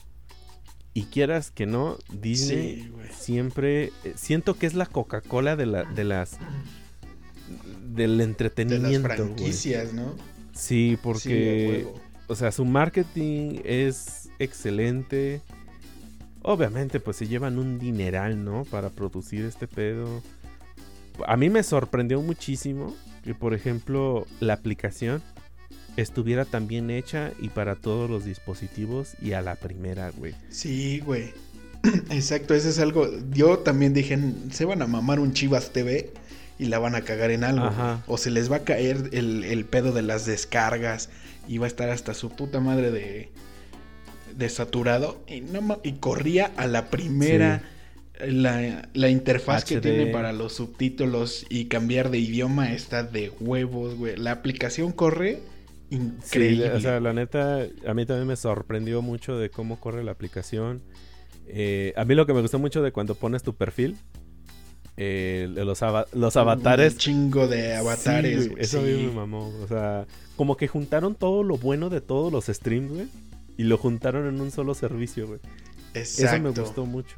y 0.93 1.03
quieras 1.03 1.51
que 1.51 1.65
no, 1.65 1.97
Disney 2.11 2.91
siempre 3.17 3.91
eh, 4.03 4.13
siento 4.15 4.55
que 4.55 4.65
es 4.65 4.73
la 4.73 4.85
Coca-Cola 4.85 5.55
de, 5.55 5.65
la, 5.65 5.83
de 5.83 6.03
las 6.03 6.37
del 7.93 8.19
entretenimiento. 8.21 9.07
De 9.07 9.07
las 9.07 9.17
franquicias, 9.17 9.93
¿no? 9.93 10.15
Sí, 10.53 10.97
porque 11.01 11.87
o 12.27 12.35
sea, 12.35 12.53
su 12.53 12.63
marketing 12.63 13.59
es 13.65 14.29
excelente. 14.39 15.41
Obviamente, 16.43 17.01
pues 17.01 17.17
se 17.17 17.27
llevan 17.27 17.59
un 17.59 17.77
dineral, 17.77 18.43
¿no? 18.45 18.63
Para 18.63 18.89
producir 18.89 19.43
este 19.43 19.67
pedo. 19.67 20.21
A 21.27 21.35
mí 21.35 21.49
me 21.49 21.61
sorprendió 21.61 22.21
muchísimo 22.21 22.95
que, 23.23 23.35
por 23.35 23.53
ejemplo, 23.53 24.25
la 24.39 24.53
aplicación 24.53 25.21
estuviera 25.97 26.45
tan 26.45 26.67
bien 26.67 26.89
hecha 26.89 27.31
y 27.39 27.49
para 27.49 27.75
todos 27.75 28.09
los 28.09 28.25
dispositivos 28.25 29.13
y 29.21 29.33
a 29.33 29.41
la 29.41 29.55
primera, 29.55 30.11
güey. 30.11 30.35
Sí, 30.49 30.99
güey. 30.99 31.33
Exacto, 32.09 32.53
eso 32.53 32.69
es 32.69 32.79
algo. 32.79 33.09
Yo 33.31 33.59
también 33.59 33.93
dije, 33.93 34.17
se 34.51 34.65
van 34.65 34.81
a 34.81 34.87
mamar 34.87 35.19
un 35.19 35.33
Chivas 35.33 35.71
TV 35.71 36.11
y 36.59 36.65
la 36.65 36.79
van 36.79 36.95
a 36.95 37.01
cagar 37.01 37.31
en 37.31 37.43
algo. 37.43 37.71
O 38.07 38.17
se 38.17 38.29
les 38.29 38.51
va 38.51 38.57
a 38.57 38.63
caer 38.63 39.09
el, 39.13 39.65
pedo 39.65 39.91
de 39.91 40.03
las 40.03 40.25
descargas 40.25 41.09
y 41.47 41.57
va 41.57 41.65
a 41.65 41.67
estar 41.67 41.89
hasta 41.89 42.13
su 42.13 42.29
puta 42.29 42.59
madre 42.59 42.91
de, 42.91 43.29
de 44.35 44.49
saturado. 44.49 45.23
Y, 45.27 45.41
no, 45.41 45.79
y 45.83 45.93
corría 45.93 46.51
a 46.57 46.67
la 46.67 46.89
primera. 46.89 47.63
La, 48.23 48.87
la, 48.93 49.09
interfaz 49.09 49.65
que 49.65 49.81
tiene 49.81 50.05
para 50.05 50.31
los 50.31 50.53
subtítulos 50.53 51.47
y 51.49 51.65
cambiar 51.65 52.11
de 52.11 52.19
idioma 52.19 52.71
está 52.71 53.01
de 53.01 53.31
huevos, 53.39 53.95
güey. 53.95 54.15
La 54.15 54.29
aplicación 54.29 54.91
corre 54.91 55.39
increíble. 55.91 56.71
o 56.71 56.79
sea, 56.79 56.99
la 56.99 57.13
neta, 57.13 57.67
a 57.85 57.93
mí 57.93 58.05
también 58.05 58.27
me 58.27 58.35
sorprendió 58.35 59.01
mucho 59.01 59.37
de 59.37 59.49
cómo 59.49 59.79
corre 59.79 60.03
la 60.03 60.11
aplicación. 60.11 60.81
Eh, 61.47 61.93
a 61.97 62.05
mí 62.05 62.15
lo 62.15 62.25
que 62.25 62.33
me 62.33 62.41
gustó 62.41 62.59
mucho 62.59 62.81
de 62.81 62.91
cuando 62.91 63.13
pones 63.13 63.43
tu 63.43 63.55
perfil, 63.55 63.97
eh, 64.97 65.47
los, 65.49 65.81
los 66.13 66.37
avatares. 66.37 66.93
Un 66.93 66.99
chingo 66.99 67.47
de 67.47 67.75
avatares, 67.75 68.49
Eso 68.57 68.79
a 68.79 68.83
mí 68.83 68.93
me 68.93 69.11
mamó. 69.11 69.51
O 69.61 69.67
sea, 69.67 70.07
como 70.35 70.57
que 70.57 70.67
juntaron 70.67 71.15
todo 71.15 71.43
lo 71.43 71.57
bueno 71.57 71.89
de 71.89 72.01
todos 72.01 72.31
los 72.31 72.45
streams, 72.45 72.91
güey. 72.91 73.07
Y 73.57 73.63
lo 73.63 73.77
juntaron 73.77 74.27
en 74.27 74.39
un 74.39 74.49
solo 74.49 74.73
servicio, 74.73 75.27
güey. 75.27 75.39
Eso 75.93 76.25
me 76.39 76.51
gustó 76.51 76.85
mucho. 76.85 77.15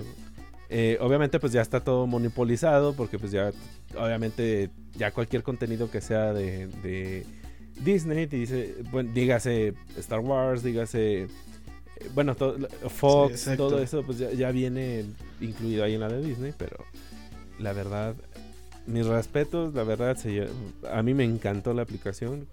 Eh, 0.70 0.98
obviamente, 1.00 1.40
pues 1.40 1.54
ya 1.54 1.62
está 1.62 1.82
todo 1.82 2.08
monopolizado. 2.08 2.94
Porque, 2.94 3.20
pues 3.20 3.32
ya, 3.32 3.52
obviamente, 3.96 4.72
ya 4.96 5.12
cualquier 5.12 5.44
contenido 5.44 5.92
que 5.92 6.02
sea 6.02 6.34
de 6.34 7.26
Disney, 7.82 8.26
dice, 8.26 8.76
bueno, 8.92 9.12
dígase 9.14 9.74
Star 9.98 10.20
Wars, 10.20 10.64
dígase, 10.64 11.24
eh, 11.24 11.28
bueno, 12.14 12.36
Fox, 12.36 13.50
todo 13.58 13.80
eso, 13.82 14.04
pues 14.04 14.20
ya, 14.20 14.52
viene 14.52 15.06
incluido 15.42 15.84
ahí 15.84 15.96
en 15.96 16.02
la 16.02 16.10
de 16.10 16.22
Disney, 16.22 16.54
pero 16.58 16.78
la 17.60 17.74
verdad, 17.74 18.16
mis 18.86 19.06
respetos, 19.06 19.74
la 19.74 19.84
verdad, 19.84 20.18
a 20.92 21.04
mí 21.04 21.14
me 21.14 21.24
encantó 21.24 21.74
la 21.74 21.84
aplicación. 21.84 22.48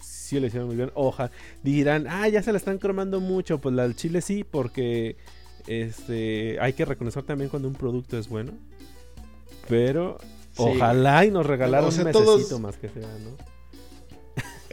Sí 0.00 0.38
lo 0.40 0.46
hicieron 0.46 0.68
muy 0.68 0.76
bien. 0.76 0.90
Ojalá 0.94 1.30
dirán, 1.62 2.06
ah, 2.08 2.28
ya 2.28 2.42
se 2.42 2.52
la 2.52 2.58
están 2.58 2.78
cromando 2.78 3.20
mucho. 3.20 3.60
Pues 3.60 3.74
la 3.74 3.84
del 3.84 3.96
chile 3.96 4.20
sí, 4.20 4.44
porque 4.44 5.16
este 5.66 6.58
hay 6.60 6.72
que 6.72 6.84
reconocer 6.84 7.22
también 7.22 7.48
cuando 7.48 7.68
un 7.68 7.74
producto 7.74 8.18
es 8.18 8.28
bueno. 8.28 8.52
Pero 9.68 10.18
ojalá 10.56 11.24
y 11.24 11.30
nos 11.30 11.46
regalaron 11.46 11.92
un 11.92 12.04
mesecito 12.04 12.58
más 12.58 12.76
que 12.76 12.88
sea, 12.88 13.02
¿no? 13.02 13.55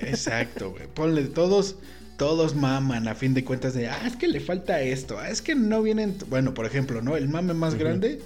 Exacto, 0.07 0.71
güey. 0.71 0.87
Ponle 0.93 1.23
todos, 1.23 1.75
todos 2.17 2.55
maman 2.55 3.07
a 3.07 3.15
fin 3.15 3.33
de 3.33 3.43
cuentas 3.43 3.73
de, 3.73 3.87
ah, 3.87 4.01
es 4.05 4.15
que 4.15 4.27
le 4.27 4.39
falta 4.39 4.81
esto, 4.81 5.17
ah, 5.19 5.29
es 5.29 5.41
que 5.41 5.55
no 5.55 5.81
vienen, 5.81 6.17
bueno, 6.29 6.53
por 6.53 6.65
ejemplo, 6.65 7.01
¿no? 7.01 7.17
El 7.17 7.29
mame 7.29 7.53
más 7.53 7.75
grande 7.75 8.21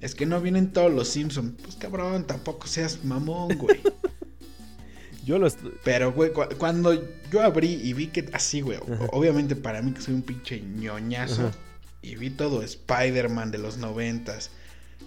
es 0.00 0.14
que 0.14 0.26
no 0.26 0.40
vienen 0.40 0.72
todos 0.72 0.92
los 0.92 1.08
Simpsons. 1.08 1.54
Pues 1.62 1.76
cabrón, 1.76 2.26
tampoco 2.26 2.66
seas 2.66 3.04
mamón, 3.04 3.56
güey. 3.56 3.80
yo 5.24 5.38
lo 5.38 5.48
Pero, 5.84 6.12
güey, 6.12 6.32
cuando 6.58 6.92
yo 7.30 7.42
abrí 7.42 7.80
y 7.82 7.92
vi 7.92 8.08
que 8.08 8.28
así, 8.32 8.60
güey, 8.60 8.78
obviamente 9.12 9.56
para 9.56 9.82
mí 9.82 9.92
que 9.92 10.00
soy 10.00 10.14
un 10.14 10.22
pinche 10.22 10.60
ñoñazo, 10.60 11.50
y 12.02 12.16
vi 12.16 12.30
todo 12.30 12.62
Spider-Man 12.62 13.52
de 13.52 13.58
los 13.58 13.78
noventas 13.78 14.50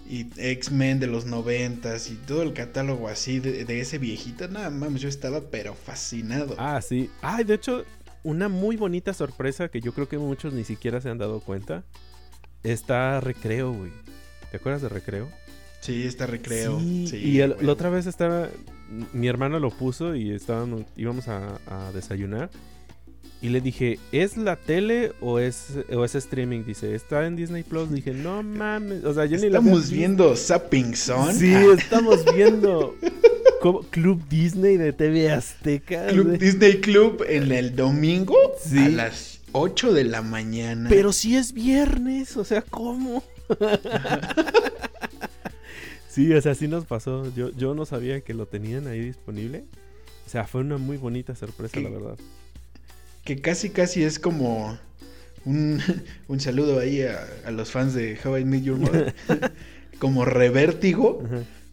y 0.08 0.26
X-Men 0.36 1.00
de 1.00 1.06
los 1.06 1.26
noventas 1.26 2.10
y 2.10 2.14
todo 2.14 2.42
el 2.42 2.52
catálogo 2.52 3.08
así 3.08 3.40
de, 3.40 3.80
ese 3.80 3.98
viejito, 3.98 4.48
nada 4.48 4.70
más 4.70 5.00
yo 5.00 5.08
estaba 5.08 5.40
pero 5.50 5.74
fascinado. 5.74 6.54
Ah, 6.58 6.80
sí. 6.80 7.10
Ay, 7.22 7.44
de 7.44 7.54
hecho, 7.54 7.84
una 8.22 8.48
muy 8.48 8.76
bonita 8.76 9.14
sorpresa 9.14 9.68
que 9.68 9.80
yo 9.80 9.92
creo 9.92 10.08
que 10.08 10.18
muchos 10.18 10.52
ni 10.52 10.64
siquiera 10.64 11.00
se 11.00 11.10
han 11.10 11.18
dado 11.18 11.40
cuenta. 11.40 11.84
Está 12.62 13.20
Recreo, 13.20 13.72
güey. 13.72 13.92
¿Te 14.50 14.56
acuerdas 14.56 14.82
de 14.82 14.88
Recreo? 14.88 15.28
Sí, 15.80 16.04
está 16.04 16.26
Recreo. 16.26 16.80
Sí, 16.80 17.16
y 17.16 17.38
la 17.38 17.72
otra 17.72 17.90
vez 17.90 18.06
estaba, 18.06 18.48
mi 19.12 19.28
hermano 19.28 19.60
lo 19.60 19.70
puso 19.70 20.14
y 20.16 20.32
estábamos, 20.32 20.82
íbamos 20.96 21.28
a, 21.28 21.60
a 21.66 21.92
desayunar. 21.92 22.50
Y 23.42 23.50
le 23.50 23.60
dije, 23.60 23.98
¿es 24.12 24.36
la 24.36 24.56
tele 24.56 25.12
o 25.20 25.38
es, 25.38 25.78
o 25.92 26.04
es 26.04 26.14
streaming? 26.14 26.64
Dice, 26.64 26.94
¿está 26.94 27.26
en 27.26 27.36
Disney 27.36 27.62
Plus? 27.62 27.92
Dije, 27.92 28.12
no 28.12 28.42
mames. 28.42 29.04
O 29.04 29.12
sea, 29.12 29.26
yo 29.26 29.36
ni 29.36 29.50
la 29.50 29.58
Estamos 29.58 29.90
viendo 29.90 30.34
Zapping 30.34 30.96
Son. 30.96 31.34
Sí, 31.34 31.52
estamos 31.52 32.24
viendo 32.34 32.96
Club 33.90 34.26
Disney 34.28 34.78
de 34.78 34.92
TV 34.92 35.30
Azteca. 35.30 36.06
Club 36.06 36.38
Disney 36.38 36.80
Club 36.80 37.24
en 37.28 37.52
el 37.52 37.76
domingo 37.76 38.36
a 38.74 38.88
las 38.88 39.40
8 39.52 39.92
de 39.92 40.04
la 40.04 40.22
mañana. 40.22 40.88
Pero 40.88 41.12
si 41.12 41.36
es 41.36 41.52
viernes, 41.52 42.38
o 42.38 42.44
sea, 42.44 42.62
¿cómo? 42.62 43.22
sí, 46.08 46.32
o 46.32 46.40
sea, 46.40 46.54
sí 46.54 46.68
nos 46.68 46.86
pasó. 46.86 47.30
Yo, 47.34 47.50
yo 47.50 47.74
no 47.74 47.84
sabía 47.84 48.22
que 48.22 48.32
lo 48.32 48.46
tenían 48.46 48.86
ahí 48.86 49.00
disponible. 49.00 49.64
O 50.26 50.30
sea, 50.30 50.46
fue 50.46 50.62
una 50.62 50.78
muy 50.78 50.96
bonita 50.96 51.36
sorpresa, 51.36 51.78
la 51.80 51.90
verdad 51.90 52.16
que 53.26 53.40
casi 53.40 53.70
casi 53.70 54.04
es 54.04 54.18
como 54.18 54.78
un, 55.44 55.82
un 56.28 56.40
saludo 56.40 56.78
ahí 56.80 57.02
a, 57.02 57.50
los 57.50 57.70
fans 57.70 57.92
de 57.92 58.18
How 58.24 58.38
I 58.38 58.44
Met 58.46 58.62
Your 58.62 58.78
Mother, 58.78 59.14
como 59.98 60.24
revértigo. 60.24 61.22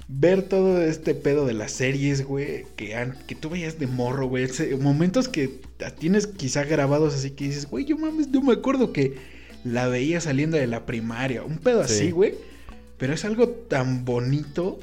Ver 0.10 0.44
todo 0.44 0.82
este 0.82 1.16
pedo 1.16 1.46
de 1.46 1.54
las 1.54 1.72
series, 1.72 2.26
güey, 2.26 2.66
que, 2.76 3.10
que 3.26 3.36
tú 3.36 3.50
veías 3.50 3.80
de 3.80 3.88
morro, 3.88 4.28
güey. 4.28 4.50
Momentos 4.80 5.30
que 5.30 5.62
tienes 5.98 6.28
quizá 6.28 6.66
grabados 6.66 7.16
así 7.16 7.32
que 7.32 7.46
dices, 7.46 7.70
güey, 7.70 7.86
yo 7.86 7.98
mames, 7.98 8.28
no 8.28 8.42
me 8.42 8.54
acuerdo 8.54 8.92
que 8.92 9.16
la 9.64 9.88
veía 9.88 10.20
saliendo 10.20 10.58
de 10.58 10.68
la 10.68 10.86
primaria. 10.86 11.44
Un 11.44 11.58
pedo 11.58 11.82
así, 11.82 12.12
güey. 12.12 12.36
Pero 12.98 13.14
es 13.14 13.24
algo 13.24 13.48
tan 13.48 14.04
bonito. 14.04 14.78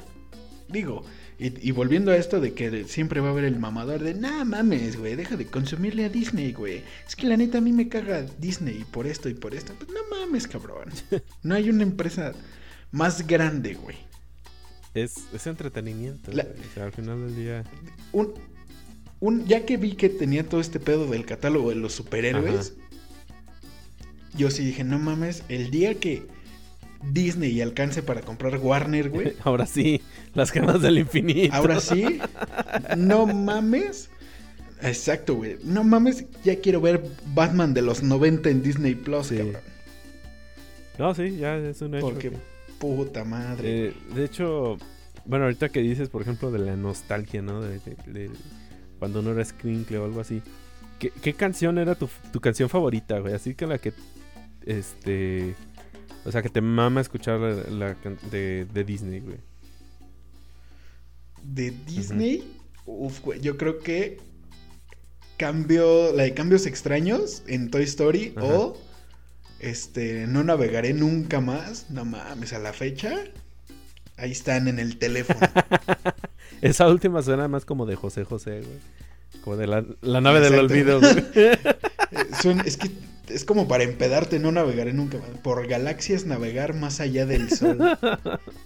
Digo, 0.69 1.03
y, 1.43 1.71
volviendo 1.71 2.11
a 2.11 2.17
esto 2.17 2.39
de 2.39 2.53
que 2.53 2.83
siempre 2.83 3.19
va 3.19 3.29
a 3.29 3.31
haber 3.31 3.45
el 3.45 3.57
mamador 3.57 4.01
de, 4.01 4.13
nah 4.13 4.45
mames, 4.45 4.95
güey, 4.95 5.15
deja 5.15 5.37
de 5.37 5.47
consumirle 5.47 6.05
a 6.05 6.09
Disney, 6.09 6.53
güey. 6.53 6.83
Es 7.07 7.15
que 7.15 7.25
la 7.25 7.35
neta 7.35 7.57
a 7.57 7.61
mí 7.61 7.71
me 7.71 7.89
caga 7.89 8.23
Disney 8.37 8.85
por 8.91 9.07
esto 9.07 9.27
y 9.27 9.33
por 9.33 9.55
esto. 9.55 9.73
Pues 9.73 9.89
no 9.89 10.01
mames, 10.15 10.47
cabrón. 10.47 10.89
No 11.41 11.55
hay 11.55 11.71
una 11.71 11.81
empresa 11.81 12.33
más 12.91 13.25
grande, 13.25 13.73
güey. 13.73 13.97
Es, 14.93 15.15
es 15.33 15.47
entretenimiento. 15.47 16.29
o 16.29 16.73
sea, 16.75 16.85
al 16.85 16.91
final 16.91 17.25
del 17.25 17.35
día. 17.35 17.63
Un, 18.11 18.35
un, 19.19 19.47
ya 19.47 19.65
que 19.65 19.77
vi 19.77 19.93
que 19.93 20.09
tenía 20.09 20.47
todo 20.47 20.61
este 20.61 20.79
pedo 20.79 21.07
del 21.07 21.25
catálogo 21.25 21.69
de 21.69 21.75
los 21.75 21.93
superhéroes, 21.93 22.75
yo 24.35 24.51
sí 24.51 24.63
dije, 24.63 24.83
no 24.83 24.99
mames, 24.99 25.43
el 25.49 25.71
día 25.71 25.95
que 25.95 26.27
Disney 27.03 27.61
alcance 27.61 28.03
para 28.03 28.21
comprar 28.21 28.57
Warner, 28.57 29.09
güey. 29.09 29.33
Ahora 29.43 29.65
sí, 29.65 30.01
las 30.33 30.51
gemas 30.51 30.81
del 30.81 30.99
infinito. 30.99 31.55
Ahora 31.55 31.79
sí, 31.79 32.19
no 32.97 33.25
mames. 33.27 34.09
Exacto, 34.81 35.35
güey. 35.35 35.57
No 35.63 35.83
mames, 35.83 36.25
ya 36.43 36.59
quiero 36.59 36.81
ver 36.81 37.03
Batman 37.33 37.73
de 37.73 37.81
los 37.81 38.01
90 38.01 38.49
en 38.49 38.63
Disney 38.63 38.95
Plus, 38.95 39.29
cabrón. 39.29 39.57
No, 40.97 41.15
sí, 41.15 41.37
ya 41.37 41.57
es 41.57 41.81
un 41.81 41.95
hecho. 41.95 42.09
Porque, 42.09 42.31
puta 42.79 43.23
madre. 43.23 43.87
Eh, 43.87 43.93
de 44.15 44.25
hecho, 44.25 44.77
bueno, 45.25 45.45
ahorita 45.45 45.69
que 45.69 45.81
dices, 45.81 46.09
por 46.09 46.21
ejemplo, 46.21 46.51
de 46.51 46.59
la 46.59 46.75
nostalgia, 46.75 47.41
¿no? 47.41 47.61
De, 47.61 48.31
cuando 48.99 49.19
uno 49.19 49.31
era 49.31 49.45
Scrinkle 49.45 49.97
o 49.97 50.05
algo 50.05 50.21
así. 50.21 50.41
¿Qué, 50.99 51.33
canción 51.33 51.79
era 51.79 51.95
tu, 51.95 52.07
canción 52.39 52.69
favorita, 52.69 53.19
güey? 53.19 53.33
Así 53.33 53.55
que 53.55 53.65
la 53.65 53.77
que. 53.79 53.93
Este. 54.65 55.55
O 56.25 56.31
sea, 56.31 56.41
que 56.41 56.49
te 56.49 56.61
mama 56.61 57.01
escuchar 57.01 57.39
la, 57.39 57.95
de, 58.29 58.83
Disney, 58.85 59.19
güey. 59.21 59.37
¿De 61.43 61.71
Disney? 61.87 62.59
Uf, 62.85 63.21
güey. 63.21 63.39
Yo 63.41 63.57
creo 63.57 63.79
que. 63.79 64.19
Cambio. 65.37 66.13
La 66.13 66.23
de 66.23 66.33
cambios 66.33 66.65
extraños 66.65 67.43
en 67.47 67.71
Toy 67.71 67.83
Story 67.83 68.35
o. 68.39 68.77
Este. 69.59 70.27
No 70.27 70.43
navegaré 70.43 70.93
nunca 70.93 71.41
más. 71.41 71.89
No 71.89 72.05
mames, 72.05 72.53
a 72.53 72.59
la 72.59 72.73
fecha. 72.73 73.15
Ahí 74.17 74.31
están 74.31 74.67
en 74.67 74.77
el 74.77 74.97
teléfono. 74.99 75.39
Esa 76.61 76.87
última 76.87 77.23
suena 77.23 77.47
más 77.47 77.65
como 77.65 77.87
de 77.87 77.95
José 77.95 78.23
José, 78.23 78.61
güey. 78.61 78.79
Como 79.43 79.57
de 79.57 79.65
la, 79.65 80.21
nave 80.21 80.41
del 80.41 80.59
olvido, 80.59 80.99
güey. 81.01 81.15
es 82.65 82.77
que 82.77 82.91
es 83.33 83.45
como 83.45 83.67
para 83.67 83.83
empedarte, 83.83 84.39
no 84.39 84.51
navegaré 84.51 84.93
nunca 84.93 85.17
más. 85.17 85.29
Por 85.41 85.67
galaxias 85.67 86.25
navegar 86.25 86.73
más 86.73 86.99
allá 86.99 87.25
del 87.25 87.49
sol. 87.49 87.77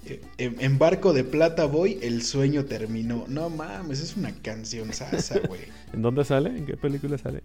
Eh, 0.07 0.21
en, 0.37 0.77
barco 0.77 1.13
de 1.13 1.23
plata 1.23 1.65
voy, 1.65 1.97
el 2.03 2.21
sueño 2.21 2.65
terminó. 2.65 3.25
No 3.27 3.49
mames, 3.49 4.01
es 4.01 4.15
una 4.15 4.31
canción 4.35 4.93
sasa, 4.93 5.39
güey. 5.47 5.61
¿En 5.93 6.03
dónde 6.03 6.23
sale? 6.23 6.49
¿En 6.49 6.67
qué 6.67 6.77
película 6.77 7.17
sale? 7.17 7.41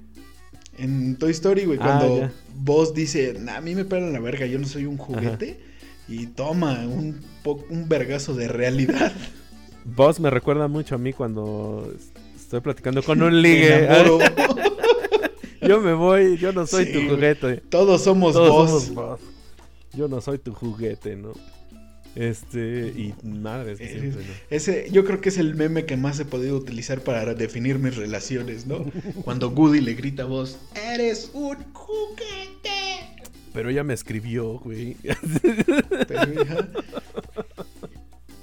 En 0.77 1.17
Toy 1.17 1.31
Story, 1.31 1.65
güey, 1.65 1.79
ah, 1.81 1.85
cuando 1.85 2.31
vos 2.55 2.93
dice, 2.93 3.41
a 3.49 3.61
mí 3.63 3.75
me 3.75 3.87
pegan 3.87 4.13
la 4.13 4.21
verga, 4.21 4.45
yo 4.45 4.59
no 4.59 4.67
soy 4.67 4.85
un 4.85 4.99
juguete. 4.99 5.61
Y 6.07 6.27
toma 6.27 6.87
un, 6.87 7.23
un 7.45 7.89
vergazo 7.89 8.35
de 8.35 8.49
realidad. 8.49 9.13
Vos 9.85 10.21
me 10.21 10.29
recuerda 10.29 10.69
mucho 10.69 10.97
a 10.97 10.99
mí 10.99 11.13
cuando 11.15 11.91
estoy 12.37 12.61
platicando 12.61 13.03
con 13.03 13.23
un 13.23 13.41
ligue. 13.41 13.89
Yo 15.61 15.81
me 15.81 15.93
voy, 15.95 16.37
yo 16.37 16.53
no 16.53 16.67
soy 16.67 16.93
tu 16.93 17.09
juguete. 17.09 17.59
Todos 17.69 18.03
somos 18.03 18.35
vos. 18.35 19.21
Yo 19.93 20.09
no 20.09 20.21
soy 20.21 20.39
tu 20.39 20.53
juguete, 20.53 21.17
¿no? 21.17 21.33
Este, 22.17 22.89
y 22.89 23.15
madre, 23.25 23.77
Ese, 24.51 24.89
yo 24.91 25.05
creo 25.05 25.21
que 25.21 25.29
es 25.29 25.39
el 25.39 25.55
meme 25.55 25.87
que 25.87 25.97
más 25.97 26.19
he 26.19 26.25
podido 26.25 26.57
utilizar 26.57 27.03
para 27.03 27.35
definir 27.35 27.79
mis 27.79 27.97
relaciones, 27.97 28.67
¿no? 28.67 28.85
Cuando 29.23 29.51
Woody 29.51 29.81
le 29.81 29.95
grita 29.95 30.25
a 30.25 30.27
vos, 30.27 30.59
eres 30.75 31.31
un 31.35 31.57
juguete. 31.73 33.21
Pero 33.53 33.71
ella 33.71 33.85
me 33.85 33.95
escribió, 33.95 34.59
güey. 34.59 34.97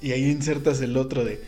Y 0.01 0.12
ahí 0.12 0.29
insertas 0.29 0.79
el 0.81 0.95
otro 0.95 1.25
de, 1.25 1.41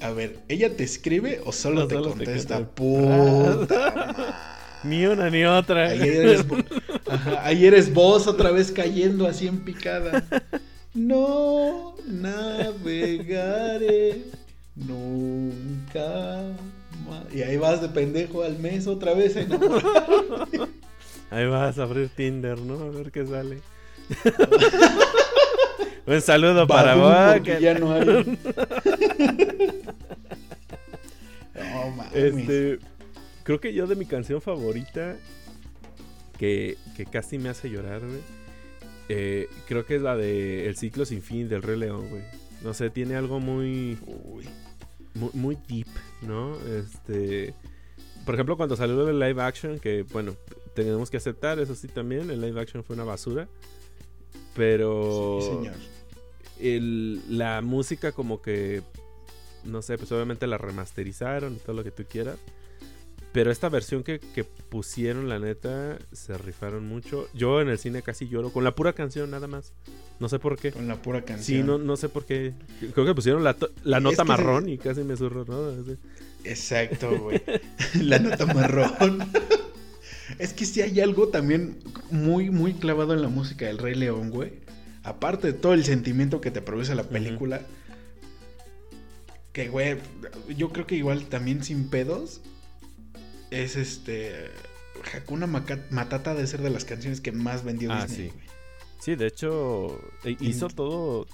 a 0.00 0.10
ver, 0.10 0.38
¿ella 0.48 0.74
te 0.74 0.84
escribe 0.84 1.40
o 1.44 1.52
solo, 1.52 1.86
te, 1.86 1.96
contesta? 1.96 2.66
Puta 2.66 4.54
Ni 4.88 5.06
una 5.06 5.30
ni 5.30 5.44
otra. 5.44 5.88
Ahí 7.42 7.66
eres, 7.66 7.92
vos 7.92 8.26
otra 8.26 8.50
vez 8.50 8.72
cayendo 8.72 9.26
así 9.26 9.46
en 9.46 9.60
picada. 9.60 10.24
No 10.94 11.94
navegaré 12.06 13.42
nunca 14.74 16.42
más. 17.06 17.34
Y 17.34 17.42
ahí 17.42 17.58
vas 17.58 17.82
de 17.82 17.88
pendejo 17.90 18.42
al 18.42 18.58
mes 18.58 18.86
otra 18.86 19.12
vez. 19.14 19.36
Ahí 21.30 21.46
vas 21.46 21.78
a 21.78 21.82
abrir 21.82 22.08
Tinder, 22.08 22.58
¿no? 22.58 22.84
A 22.84 22.88
ver 22.88 23.12
qué 23.12 23.26
sale. 23.26 23.58
Un 26.06 26.22
saludo 26.22 26.66
para 26.66 26.94
vos. 26.94 27.42
Que 27.42 27.60
ya 27.60 27.74
no 27.74 27.92
hay. 27.92 28.38
Este, 32.14 32.78
creo 33.48 33.62
que 33.62 33.72
yo 33.72 33.86
de 33.86 33.96
mi 33.96 34.04
canción 34.04 34.42
favorita, 34.42 35.16
que, 36.36 36.76
casi 37.10 37.38
me 37.38 37.48
hace 37.48 37.70
llorar, 37.70 38.02
güey. 38.02 38.20
Eh, 39.08 39.48
creo 39.66 39.86
que 39.86 39.96
es 39.96 40.02
la 40.02 40.18
de 40.18 40.68
El 40.68 40.76
ciclo 40.76 41.06
sin 41.06 41.22
fin 41.22 41.48
del 41.48 41.62
Rey 41.62 41.78
León, 41.78 42.10
güey. 42.10 42.24
No 42.62 42.74
sé, 42.74 42.90
tiene 42.90 43.16
algo 43.16 43.40
muy, 43.40 43.96
muy, 45.32 45.56
deep, 45.66 45.86
¿no? 46.20 46.58
Este, 46.66 47.54
por 48.26 48.34
ejemplo, 48.34 48.58
cuando 48.58 48.76
salió 48.76 49.08
el 49.08 49.18
live 49.18 49.40
action, 49.40 49.78
que 49.78 50.02
bueno, 50.02 50.36
tenemos 50.74 51.08
que 51.08 51.16
aceptar, 51.16 51.58
eso 51.58 51.74
sí 51.74 51.88
también, 51.88 52.30
el 52.30 52.42
live 52.42 52.60
action 52.60 52.84
fue 52.84 52.96
una 52.96 53.04
basura. 53.04 53.48
Pero 54.54 55.38
sí, 55.40 55.48
señor. 55.48 55.74
El, 56.60 57.38
la 57.38 57.62
música 57.62 58.12
como 58.12 58.42
que 58.42 58.82
no 59.64 59.80
sé, 59.80 59.96
pues 59.96 60.12
obviamente 60.12 60.46
la 60.46 60.58
remasterizaron 60.58 61.54
y 61.54 61.58
todo 61.60 61.74
lo 61.74 61.82
que 61.82 61.92
tú 61.92 62.04
quieras. 62.04 62.38
Pero 63.38 63.52
esta 63.52 63.68
versión 63.68 64.02
que, 64.02 64.18
pusieron, 64.68 65.28
la 65.28 65.38
neta, 65.38 65.96
se 66.10 66.36
rifaron 66.36 66.88
mucho. 66.88 67.28
Yo 67.34 67.60
en 67.60 67.68
el 67.68 67.78
cine 67.78 68.02
casi 68.02 68.26
lloro 68.26 68.50
con 68.50 68.64
la 68.64 68.74
pura 68.74 68.94
canción, 68.94 69.30
nada 69.30 69.46
más. 69.46 69.74
No 70.18 70.28
sé 70.28 70.40
por 70.40 70.58
qué. 70.58 70.72
Con 70.72 70.88
la 70.88 71.00
pura 71.00 71.22
canción. 71.22 71.60
Sí, 71.60 71.62
no, 71.62 71.78
no 71.78 71.96
sé 71.96 72.08
por 72.08 72.24
qué. 72.24 72.52
Creo 72.92 73.06
que 73.06 73.14
pusieron 73.14 73.44
la, 73.44 73.54
nota 74.00 74.24
marrón 74.24 74.68
y 74.68 74.76
casi 74.76 75.04
me 75.04 75.16
zurro, 75.16 75.44
¿no? 75.44 75.70
Exacto, 76.42 77.16
güey. 77.16 77.40
la 78.02 78.18
nota 78.18 78.44
marrón. 78.46 79.20
es 80.40 80.52
que 80.52 80.64
si 80.64 80.82
hay 80.82 80.98
algo 80.98 81.28
también 81.28 81.78
muy, 82.10 82.50
muy 82.50 82.74
clavado 82.74 83.14
en 83.14 83.22
la 83.22 83.28
música 83.28 83.66
del 83.66 83.78
Rey 83.78 83.94
León, 83.94 84.30
güey. 84.30 84.54
Aparte 85.04 85.46
de 85.46 85.52
todo 85.52 85.74
el 85.74 85.84
sentimiento 85.84 86.40
que 86.40 86.50
te 86.50 86.60
produce 86.60 86.96
la 86.96 87.04
película. 87.04 87.60
Que, 89.52 89.68
güey, 89.68 89.96
yo 90.56 90.70
creo 90.70 90.88
que 90.88 90.96
igual 90.96 91.26
también 91.26 91.62
sin 91.62 91.88
pedos 91.88 92.40
es 93.50 93.76
este. 93.76 94.50
Hakuna 95.14 95.46
Matata 95.46 96.34
de 96.34 96.46
ser 96.46 96.60
de 96.60 96.70
las 96.70 96.84
canciones 96.84 97.20
que 97.20 97.32
más 97.32 97.64
vendió 97.64 97.92
ah, 97.92 98.06
Disney. 98.06 98.30
Sí. 98.30 98.34
sí, 99.00 99.14
de 99.14 99.26
hecho, 99.26 100.00
e, 100.24 100.36
hizo 100.40 100.68
todo. 100.68 101.26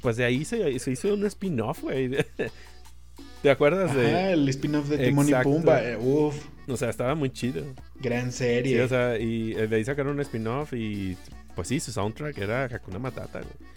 Pues 0.00 0.16
de 0.16 0.24
ahí 0.24 0.44
se, 0.44 0.70
hizo 0.70 1.14
un 1.14 1.26
spin-off, 1.26 1.82
güey. 1.82 2.10
¿Te 3.42 3.50
acuerdas 3.50 3.94
de.? 3.94 4.14
Ah, 4.14 4.30
el 4.32 4.48
spin-off 4.48 4.88
de 4.88 4.98
Timon 4.98 5.28
y 5.28 5.32
Pumba. 5.42 5.82
Eh, 5.82 5.96
uf. 5.96 6.36
O 6.68 6.76
sea, 6.76 6.90
estaba 6.90 7.14
muy 7.14 7.30
chido. 7.30 7.64
Gran 7.96 8.30
serie. 8.32 8.76
Sí, 8.76 8.80
o 8.80 8.88
sea, 8.88 9.18
y 9.18 9.52
eh, 9.52 9.66
de 9.66 9.76
ahí 9.76 9.84
sacaron 9.84 10.14
un 10.14 10.20
spin-off 10.20 10.72
y. 10.74 11.16
Pues 11.54 11.68
sí, 11.68 11.80
su 11.80 11.90
soundtrack 11.90 12.38
era 12.38 12.64
Hakuna 12.66 12.98
Matata, 12.98 13.40
güey. 13.40 13.70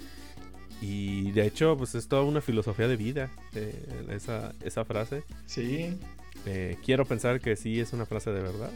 Y 0.84 1.32
de 1.32 1.48
hecho, 1.48 1.78
pues 1.78 1.96
es 1.96 2.10
toda 2.10 2.24
una 2.24 2.42
filosofía 2.42 2.90
de 2.90 2.98
vida 2.98 3.32
eh, 3.56 3.74
esa, 4.10 4.54
esa 4.62 4.84
frase. 4.84 5.24
Sí. 5.46 5.98
Eh, 6.46 6.78
quiero 6.84 7.06
pensar 7.06 7.40
que 7.40 7.56
sí 7.56 7.80
es 7.80 7.94
una 7.94 8.06
frase 8.06 8.32
de 8.32 8.42
verdad. 8.42 8.72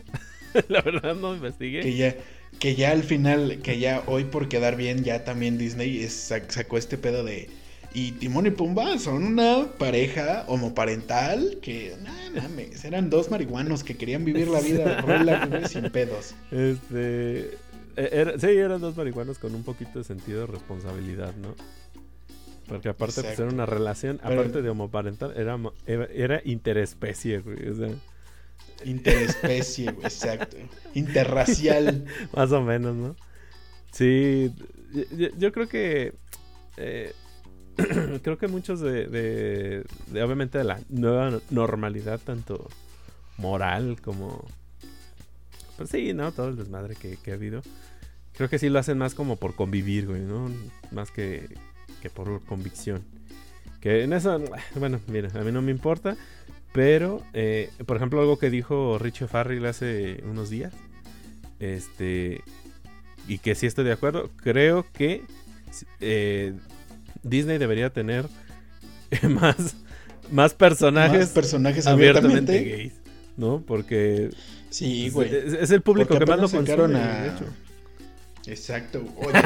la 0.69 0.82
verdad 0.82 1.15
no 1.15 1.36
investigué. 1.36 1.82
Que 1.82 1.95
ya, 1.95 2.15
que 2.60 2.75
ya 2.75 2.91
al 2.91 3.03
final, 3.03 3.60
que 3.62 3.80
ya 3.80 4.03
hoy 4.08 4.25
por 4.25 4.47
quedar 4.47 4.75
bien, 4.75 5.03
ya 5.03 5.23
también 5.23 5.58
Disney 5.58 6.08
sacó 6.08 6.77
este 6.77 6.97
pedo 6.97 7.23
de... 7.23 7.49
Y 7.93 8.12
Timón 8.12 8.45
y 8.45 8.51
Pumba 8.51 8.99
son 8.99 9.23
una 9.23 9.71
pareja 9.77 10.43
homoparental 10.47 11.58
que, 11.62 11.95
no 12.03 12.41
mames, 12.41 12.84
eran 12.86 13.10
dos 13.10 13.32
marihuanos 13.32 13.84
que 13.84 13.95
querían 13.95 14.23
vivir 14.23 14.49
la 14.49 14.60
vida 14.60 15.67
sin 15.67 15.89
pedos. 15.89 16.36
Este... 16.51 17.58
E, 17.95 18.34
sí, 18.39 18.47
eran 18.47 18.80
dos 18.80 18.95
marihuanos 18.95 19.39
con 19.39 19.56
un 19.56 19.63
poquito 19.63 19.97
de 19.97 20.06
sentido 20.06 20.41
de 20.41 20.47
responsabilidad, 20.47 21.34
¿no? 21.38 21.56
Porque 22.67 22.89
aparte 22.89 23.21
de 23.21 23.36
ser 23.36 23.47
una 23.47 23.65
relación, 23.65 24.19
aparte 24.21 24.62
de 24.62 24.69
homoparental, 24.69 25.34
era, 25.38 25.58
era, 25.86 26.41
interespecie, 26.43 27.39
güey. 27.39 27.58
Interespecie, 28.84 29.91
güey, 29.91 30.06
exacto. 30.06 30.58
Interracial. 30.93 32.06
Más 32.36 32.51
o 32.51 32.62
menos, 32.62 32.95
¿no? 32.95 33.15
Sí, 33.91 34.53
yo, 35.38 35.51
creo 35.51 35.67
que... 35.67 36.13
Eh, 36.75 37.13
creo 38.23 38.38
que 38.38 38.47
muchos 38.47 38.80
de, 38.82 39.08
de, 39.08 40.21
Obviamente 40.21 40.58
de 40.58 40.63
la 40.63 40.80
nueva 40.89 41.39
normalidad, 41.49 42.19
tanto 42.19 42.67
moral 43.38 44.01
como... 44.01 44.45
Pues 45.77 45.89
sí, 45.89 46.13
¿no? 46.13 46.32
Todo 46.32 46.49
el 46.49 46.58
desmadre 46.58 46.95
que, 46.95 47.17
que 47.17 47.32
ha 47.32 47.36
habido. 47.36 47.62
Creo 48.34 48.49
que 48.49 48.60
sí 48.60 48.67
lo 48.67 48.80
hacen 48.80 48.97
más 48.97 49.15
como 49.15 49.38
por 49.38 49.56
convivir, 49.56 50.08
güey, 50.08 50.21
¿no? 50.21 50.51
Más 50.91 51.12
que, 51.12 51.47
que 52.01 52.10
por 52.10 52.41
convicción. 52.45 53.03
Que 53.81 54.03
en 54.03 54.13
eso, 54.13 54.41
bueno, 54.75 54.99
mira, 55.07 55.29
a 55.33 55.43
mí 55.43 55.51
no 55.51 55.62
me 55.62 55.71
importa. 55.71 56.15
Pero, 56.73 57.23
eh, 57.33 57.69
por 57.86 57.97
ejemplo, 57.97 58.19
algo 58.19 58.38
que 58.38 58.49
dijo 58.49 58.97
Richie 58.99 59.27
Farrell 59.27 59.65
hace 59.65 60.21
unos 60.29 60.49
días, 60.49 60.73
este, 61.60 62.41
y 63.27 63.39
que 63.39 63.55
sí 63.55 63.65
estoy 63.65 63.86
de 63.86 63.93
acuerdo, 63.93 64.29
creo 64.38 64.86
que 64.93 65.23
eh, 65.99 66.53
Disney 67.23 67.57
debería 67.57 67.89
tener 67.91 68.25
más, 69.29 69.75
más 70.31 70.53
personajes, 70.53 71.19
Más 71.21 71.29
personajes 71.29 71.88
abiertamente, 71.88 72.57
abiertamente. 72.57 72.77
gays, 72.77 72.93
¿no? 73.38 73.63
Porque 73.65 74.29
Sí, 74.69 75.10
güey. 75.10 75.33
es, 75.33 75.53
es 75.53 75.71
el 75.71 75.81
público 75.81 76.10
Porque 76.10 76.25
que 76.25 76.31
más 76.31 76.39
lo 76.39 76.49
consume, 76.49 76.99
a- 76.99 77.21
de 77.23 77.27
hecho. 77.29 77.45
Exacto. 78.47 79.03
Oye, 79.17 79.39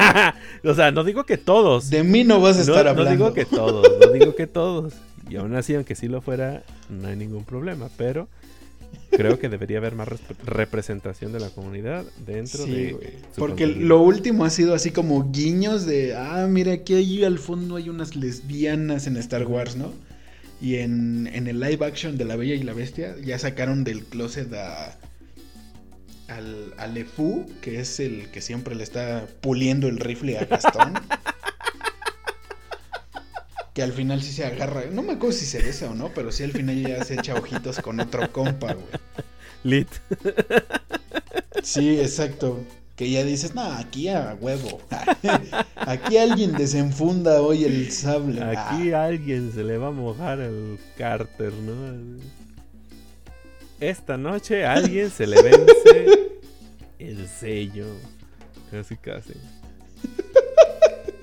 o 0.64 0.74
sea, 0.74 0.90
no 0.92 1.04
digo 1.04 1.24
que 1.24 1.36
todos. 1.38 1.90
de 1.90 2.02
mí 2.04 2.24
no 2.24 2.40
vas 2.40 2.56
a 2.56 2.64
no, 2.64 2.76
estar 2.76 2.84
no 2.84 2.90
hablando. 2.90 3.10
digo 3.10 3.34
que 3.34 3.44
todos, 3.44 3.86
no 4.00 4.12
digo 4.12 4.34
que 4.34 4.46
todos. 4.46 4.94
Y 5.28 5.36
aún 5.36 5.54
así, 5.54 5.74
aunque 5.74 5.94
sí 5.94 6.08
lo 6.08 6.20
fuera, 6.20 6.62
no 6.88 7.08
hay 7.08 7.16
ningún 7.16 7.44
problema. 7.44 7.88
Pero 7.96 8.28
creo 9.10 9.38
que 9.38 9.48
debería 9.48 9.78
haber 9.78 9.94
más 9.94 10.08
representación 10.44 11.32
de 11.32 11.40
la 11.40 11.50
comunidad 11.50 12.04
dentro 12.24 12.64
Sí, 12.64 12.72
de. 12.72 13.18
Porque 13.36 13.64
contenido. 13.64 13.88
lo 13.88 14.00
último 14.02 14.44
ha 14.44 14.50
sido 14.50 14.74
así 14.74 14.90
como 14.90 15.30
guiños 15.32 15.86
de, 15.86 16.14
ah, 16.16 16.46
mira, 16.48 16.72
aquí 16.72 16.94
ahí 16.94 17.24
al 17.24 17.38
fondo 17.38 17.76
hay 17.76 17.88
unas 17.88 18.14
lesbianas 18.16 19.06
en 19.06 19.16
Star 19.16 19.46
Wars, 19.46 19.76
¿no? 19.76 19.92
Y 20.60 20.76
en, 20.76 21.28
en 21.32 21.48
el 21.48 21.58
live 21.60 21.84
action 21.84 22.16
de 22.18 22.24
La 22.24 22.36
Bella 22.36 22.54
y 22.54 22.62
la 22.62 22.72
Bestia 22.72 23.16
ya 23.24 23.38
sacaron 23.38 23.82
del 23.84 24.04
closet 24.04 24.52
a, 24.54 24.96
al, 26.36 26.74
a 26.78 26.86
LeFou, 26.86 27.46
que 27.60 27.80
es 27.80 28.00
el 28.00 28.30
que 28.30 28.40
siempre 28.40 28.74
le 28.74 28.82
está 28.84 29.26
puliendo 29.40 29.88
el 29.88 29.98
rifle 29.98 30.38
a 30.38 30.44
Gastón. 30.44 30.94
que 33.74 33.82
al 33.82 33.92
final 33.92 34.22
sí 34.22 34.32
se 34.32 34.44
agarra, 34.44 34.82
no 34.92 35.02
me 35.02 35.14
acuerdo 35.14 35.32
si 35.36 35.46
se 35.46 35.62
besa 35.62 35.90
o 35.90 35.94
no, 35.94 36.10
pero 36.14 36.30
sí 36.30 36.42
al 36.42 36.52
final 36.52 36.76
ya 36.82 37.02
se 37.04 37.14
echa 37.14 37.34
ojitos 37.34 37.78
con 37.80 38.00
otro 38.00 38.30
compa, 38.32 38.74
güey. 38.74 38.86
Lit. 39.64 39.88
Sí, 41.62 41.98
exacto. 42.00 42.60
Que 42.96 43.10
ya 43.10 43.24
dices, 43.24 43.54
no, 43.54 43.62
aquí 43.62 44.08
a 44.08 44.36
huevo. 44.38 44.80
aquí 45.76 46.18
alguien 46.18 46.52
desenfunda 46.52 47.40
hoy 47.40 47.64
el 47.64 47.90
sable. 47.90 48.42
Aquí 48.42 48.92
Ah, 48.92 49.02
a 49.02 49.04
alguien 49.06 49.52
se 49.52 49.64
le 49.64 49.78
va 49.78 49.88
a 49.88 49.92
mojar 49.92 50.40
el 50.40 50.78
cárter, 50.98 51.52
¿no? 51.54 52.20
Esta 53.82 54.16
noche 54.16 54.64
a 54.64 54.74
alguien 54.74 55.10
se 55.10 55.26
le 55.26 55.42
vence 55.42 56.30
el 57.00 57.26
sello. 57.26 57.86
Casi, 58.70 58.96
casi. 58.96 59.32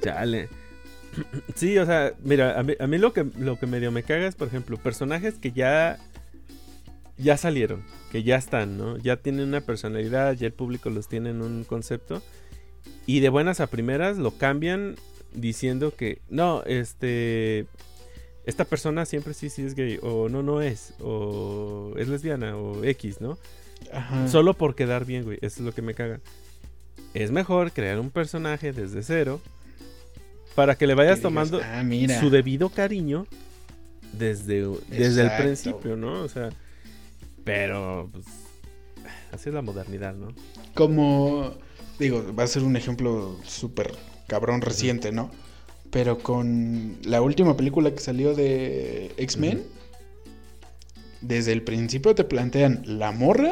Chale. 0.04 0.50
Sí, 1.56 1.78
o 1.78 1.86
sea, 1.86 2.13
mira, 2.22 2.60
a 2.60 2.63
mí, 2.63 2.98
lo, 2.98 3.13
que, 3.13 3.26
lo 3.38 3.58
que 3.58 3.65
medio 3.65 3.93
me 3.93 4.04
caga 4.04 4.28
es, 4.28 4.36
por 4.36 4.50
ejemplo, 4.50 4.76
personajes 4.76 5.36
que 5.36 5.54
ya, 5.54 6.00
ya 7.17 7.38
salieron, 7.38 7.82
que 8.12 8.24
ya 8.24 8.36
están, 8.36 8.78
¿no? 8.78 8.98
Ya 8.98 9.15
tienen 9.15 9.48
una 9.48 9.62
personalidad, 9.62 10.34
ya 10.34 10.48
el 10.48 10.54
público 10.54 10.89
los 10.89 11.08
tiene 11.08 11.30
en 11.30 11.41
un 11.41 11.63
concepto. 11.63 12.22
Y 13.06 13.22
de 13.22 13.30
buenas 13.30 13.62
a 13.62 13.67
primeras 13.67 14.17
lo 14.17 14.32
cambian 14.32 14.98
diciendo 15.34 15.95
que, 15.95 16.19
no, 16.28 16.63
este, 16.65 17.67
esta 18.49 18.65
persona 18.65 19.05
siempre 19.05 19.33
sí, 19.33 19.49
sí 19.49 19.63
es 19.63 19.75
gay, 19.75 19.99
o 20.01 20.29
no, 20.29 20.43
no 20.43 20.62
es, 20.62 20.93
o 20.99 21.93
es 21.97 22.07
lesbiana, 22.07 22.57
o 22.57 22.83
X, 22.83 23.21
¿no? 23.21 23.38
ajá. 23.93 24.27
Solo 24.27 24.53
por 24.53 24.75
quedar 24.75 25.05
bien, 25.05 25.23
güey. 25.23 25.38
Eso 25.41 25.59
es 25.62 25.65
lo 25.65 25.71
que 25.73 25.81
me 25.81 25.93
caga. 25.93 26.19
Es 27.13 27.31
mejor 27.31 27.71
crear 27.71 27.99
un 27.99 28.09
personaje 28.09 28.73
desde 28.73 29.03
cero 29.03 29.41
para 30.55 30.75
que 30.75 30.88
le 30.88 30.95
vayas 30.95 31.21
tomando 31.21 31.62
ah, 31.63 31.83
mira. 31.83 32.19
su 32.19 32.29
debido 32.29 32.69
cariño 32.69 33.25
desde, 34.13 34.67
desde 34.89 35.21
el 35.21 35.31
principio, 35.38 35.95
¿no? 35.95 36.21
O 36.21 36.27
sea, 36.27 36.49
pero 37.43 38.09
pues 38.12 38.25
así 39.31 39.49
es 39.49 39.55
la 39.55 39.62
modernidad, 39.62 40.15
¿no? 40.15 40.33
Como, 40.73 41.53
digo, 41.97 42.33
va 42.35 42.43
a 42.43 42.47
ser 42.47 42.63
un 42.63 42.75
ejemplo 42.75 43.39
súper 43.45 43.91
cabrón 44.27 44.62
reciente, 44.62 45.12
¿no? 45.12 45.31
Pero 45.91 46.19
con 46.19 46.97
la 47.04 47.21
última 47.21 47.58
película 47.58 47.91
que 47.91 47.99
salió 47.99 48.36
de 48.36 49.12
X-Men, 49.17 49.63
desde 51.21 51.52
el 51.52 51.63
principio 51.63 52.15
te 52.15 52.23
plantean 52.23 52.84
la 52.86 53.12
morra, 53.12 53.52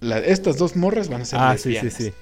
la- 0.00 0.18
estas 0.18 0.56
dos 0.56 0.74
morras 0.76 1.08
van 1.08 1.22
a 1.22 1.24
ser 1.24 1.38
Ah, 1.40 1.56
sí, 1.58 1.74
sí, 1.80 1.90
sí. 1.90 2.12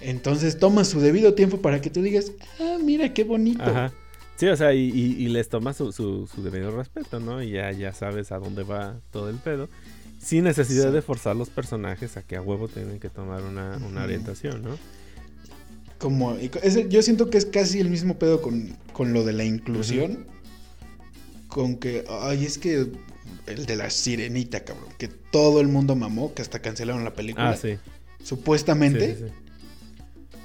Entonces 0.00 0.58
toma 0.58 0.84
su 0.84 1.00
debido 1.00 1.34
tiempo 1.34 1.58
para 1.58 1.80
que 1.80 1.90
tú 1.90 2.02
digas, 2.02 2.32
ah, 2.60 2.78
mira 2.82 3.12
qué 3.12 3.24
bonito. 3.24 3.62
Ajá. 3.62 3.92
Sí, 4.36 4.46
o 4.48 4.56
sea, 4.56 4.74
y, 4.74 4.90
y- 4.90 5.24
y 5.24 5.28
les 5.28 5.48
tomas 5.48 5.76
su, 5.76 5.92
su, 5.92 6.26
su 6.26 6.42
debido 6.42 6.70
respeto, 6.76 7.20
¿no? 7.20 7.42
Y 7.42 7.50
ya, 7.52 7.70
ya 7.72 7.92
sabes 7.92 8.32
a 8.32 8.38
dónde 8.38 8.62
va 8.64 8.96
todo 9.12 9.30
el 9.30 9.36
pedo. 9.36 9.68
Sin 10.20 10.44
necesidad 10.44 10.88
Sí. 10.88 10.92
de 10.94 11.02
forzar 11.02 11.36
los 11.36 11.50
personajes 11.50 12.16
a 12.16 12.22
que 12.22 12.36
a 12.36 12.42
huevo 12.42 12.66
tienen 12.68 12.98
que 12.98 13.10
tomar 13.10 13.42
una, 13.42 13.76
una 13.86 14.04
orientación, 14.04 14.62
¿no? 14.62 14.78
Como, 16.04 16.36
yo 16.38 17.00
siento 17.00 17.30
que 17.30 17.38
es 17.38 17.46
casi 17.46 17.80
el 17.80 17.88
mismo 17.88 18.18
pedo 18.18 18.42
con, 18.42 18.76
con 18.92 19.14
lo 19.14 19.24
de 19.24 19.32
la 19.32 19.42
inclusión. 19.42 20.26
Con 21.48 21.76
que, 21.76 22.04
ay, 22.10 22.44
es 22.44 22.58
que 22.58 22.88
el 23.46 23.64
de 23.64 23.76
la 23.76 23.88
sirenita, 23.88 24.64
cabrón. 24.64 24.90
Que 24.98 25.08
todo 25.08 25.62
el 25.62 25.68
mundo 25.68 25.96
mamó, 25.96 26.34
que 26.34 26.42
hasta 26.42 26.58
cancelaron 26.58 27.04
la 27.04 27.14
película. 27.14 27.52
Ah, 27.52 27.56
sí. 27.56 27.78
Supuestamente. 28.22 29.14
Sí, 29.14 29.22
sí, 29.22 29.28
sí. 29.28 30.38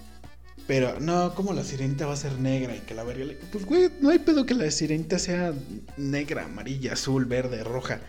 Pero 0.65 0.97
no, 1.01 1.35
como 1.35 1.51
la 1.51 1.65
sirenita 1.65 2.05
va 2.05 2.13
a 2.13 2.15
ser 2.15 2.39
negra 2.39 2.73
y 2.77 2.79
que 2.79 2.95
la 2.95 3.03
verga. 3.03 3.25
Pues, 3.51 3.65
güey, 3.65 3.89
no 3.99 4.11
hay 4.11 4.19
pedo 4.19 4.45
que 4.45 4.53
la 4.53 4.71
sirenita 4.71 5.19
sea 5.19 5.53
negra, 5.97 6.45
amarilla, 6.45 6.93
azul, 6.93 7.25
verde, 7.25 7.65
roja. 7.65 7.99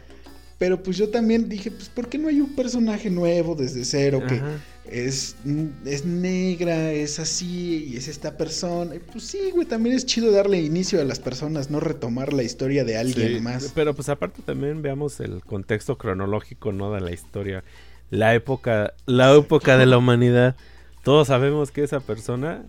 Pero 0.56 0.84
pues 0.84 0.96
yo 0.96 1.08
también 1.08 1.48
dije, 1.48 1.72
pues, 1.72 1.88
¿por 1.88 2.08
qué 2.08 2.16
no 2.16 2.28
hay 2.28 2.40
un 2.40 2.54
personaje 2.54 3.10
nuevo 3.10 3.56
desde 3.56 3.84
cero 3.84 4.22
que. 4.28 4.40
Es, 4.84 5.36
es 5.84 6.04
negra, 6.04 6.92
es 6.92 7.18
así 7.18 7.86
y 7.92 7.96
es 7.96 8.08
esta 8.08 8.36
persona? 8.36 8.94
Pues 9.12 9.24
sí, 9.24 9.50
güey, 9.52 9.66
también 9.66 9.94
es 9.94 10.06
chido 10.06 10.32
darle 10.32 10.60
inicio 10.60 11.00
a 11.00 11.04
las 11.04 11.18
personas, 11.20 11.70
no 11.70 11.80
retomar 11.80 12.32
la 12.32 12.42
historia 12.42 12.84
de 12.84 12.96
alguien 12.96 13.34
Sí, 13.34 13.40
más. 13.40 13.72
Pero 13.74 13.94
pues 13.94 14.08
aparte 14.08 14.42
también 14.42 14.82
veamos 14.82 15.20
el 15.20 15.42
contexto 15.44 15.96
cronológico, 15.98 16.72
¿no? 16.72 16.92
De 16.92 17.00
la 17.00 17.12
historia. 17.12 17.62
La 18.10 18.34
época, 18.34 18.94
la 19.06 19.34
época 19.34 19.76
de 19.78 19.86
la 19.86 19.98
humanidad. 19.98 20.56
Todos 21.04 21.28
sabemos 21.28 21.70
que 21.70 21.82
esa 21.84 22.00
persona 22.00 22.64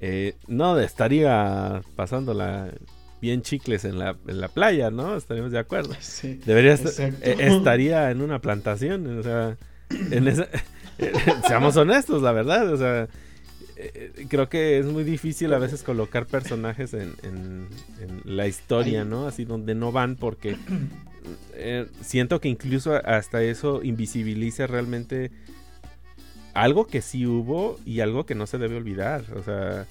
eh, 0.00 0.34
no 0.46 0.78
estaría 0.78 1.82
pasándola 1.96 2.70
bien 3.22 3.40
chicles 3.42 3.84
en 3.84 3.98
la, 3.98 4.16
en 4.28 4.40
la 4.40 4.48
playa, 4.48 4.90
¿no? 4.90 5.16
Estaríamos 5.16 5.50
de 5.52 5.58
acuerdo. 5.58 5.94
Sí. 6.00 6.38
Debería 6.44 6.74
estar, 6.74 6.90
Exacto. 6.90 7.18
eh, 7.24 7.36
estaría 7.40 8.10
en 8.10 8.20
una 8.20 8.40
plantación, 8.40 9.18
o 9.18 9.22
sea, 9.22 9.56
en 9.90 10.28
esa, 10.28 10.48
seamos 11.46 11.76
honestos, 11.76 12.22
la 12.22 12.32
verdad, 12.32 12.72
o 12.72 12.76
sea, 12.76 13.08
eh, 13.76 14.12
eh, 14.16 14.26
creo 14.28 14.48
que 14.48 14.78
es 14.78 14.86
muy 14.86 15.04
difícil 15.04 15.52
a 15.52 15.58
veces 15.58 15.82
colocar 15.82 16.26
personajes 16.26 16.94
en, 16.94 17.14
en- 17.22 17.66
en 18.00 18.22
la 18.36 18.46
historia. 18.46 19.04
¿no? 19.04 19.26
Así 19.26 19.44
donde 19.44 19.74
no 19.74 19.92
van 19.92 20.16
porque 20.16 20.56
eh, 21.54 21.86
siento 22.00 22.40
que 22.40 22.48
incluso 22.48 22.94
hasta 23.04 23.42
eso 23.42 23.82
invisibiliza 23.82 24.66
realmente 24.66 25.30
algo 26.54 26.86
que 26.86 27.02
sí 27.02 27.26
hubo 27.26 27.78
y 27.84 28.00
algo 28.00 28.24
que 28.24 28.34
no 28.34 28.46
se 28.46 28.56
debe 28.56 28.76
olvidar, 28.76 29.24
o 29.36 29.42
sea, 29.42 29.86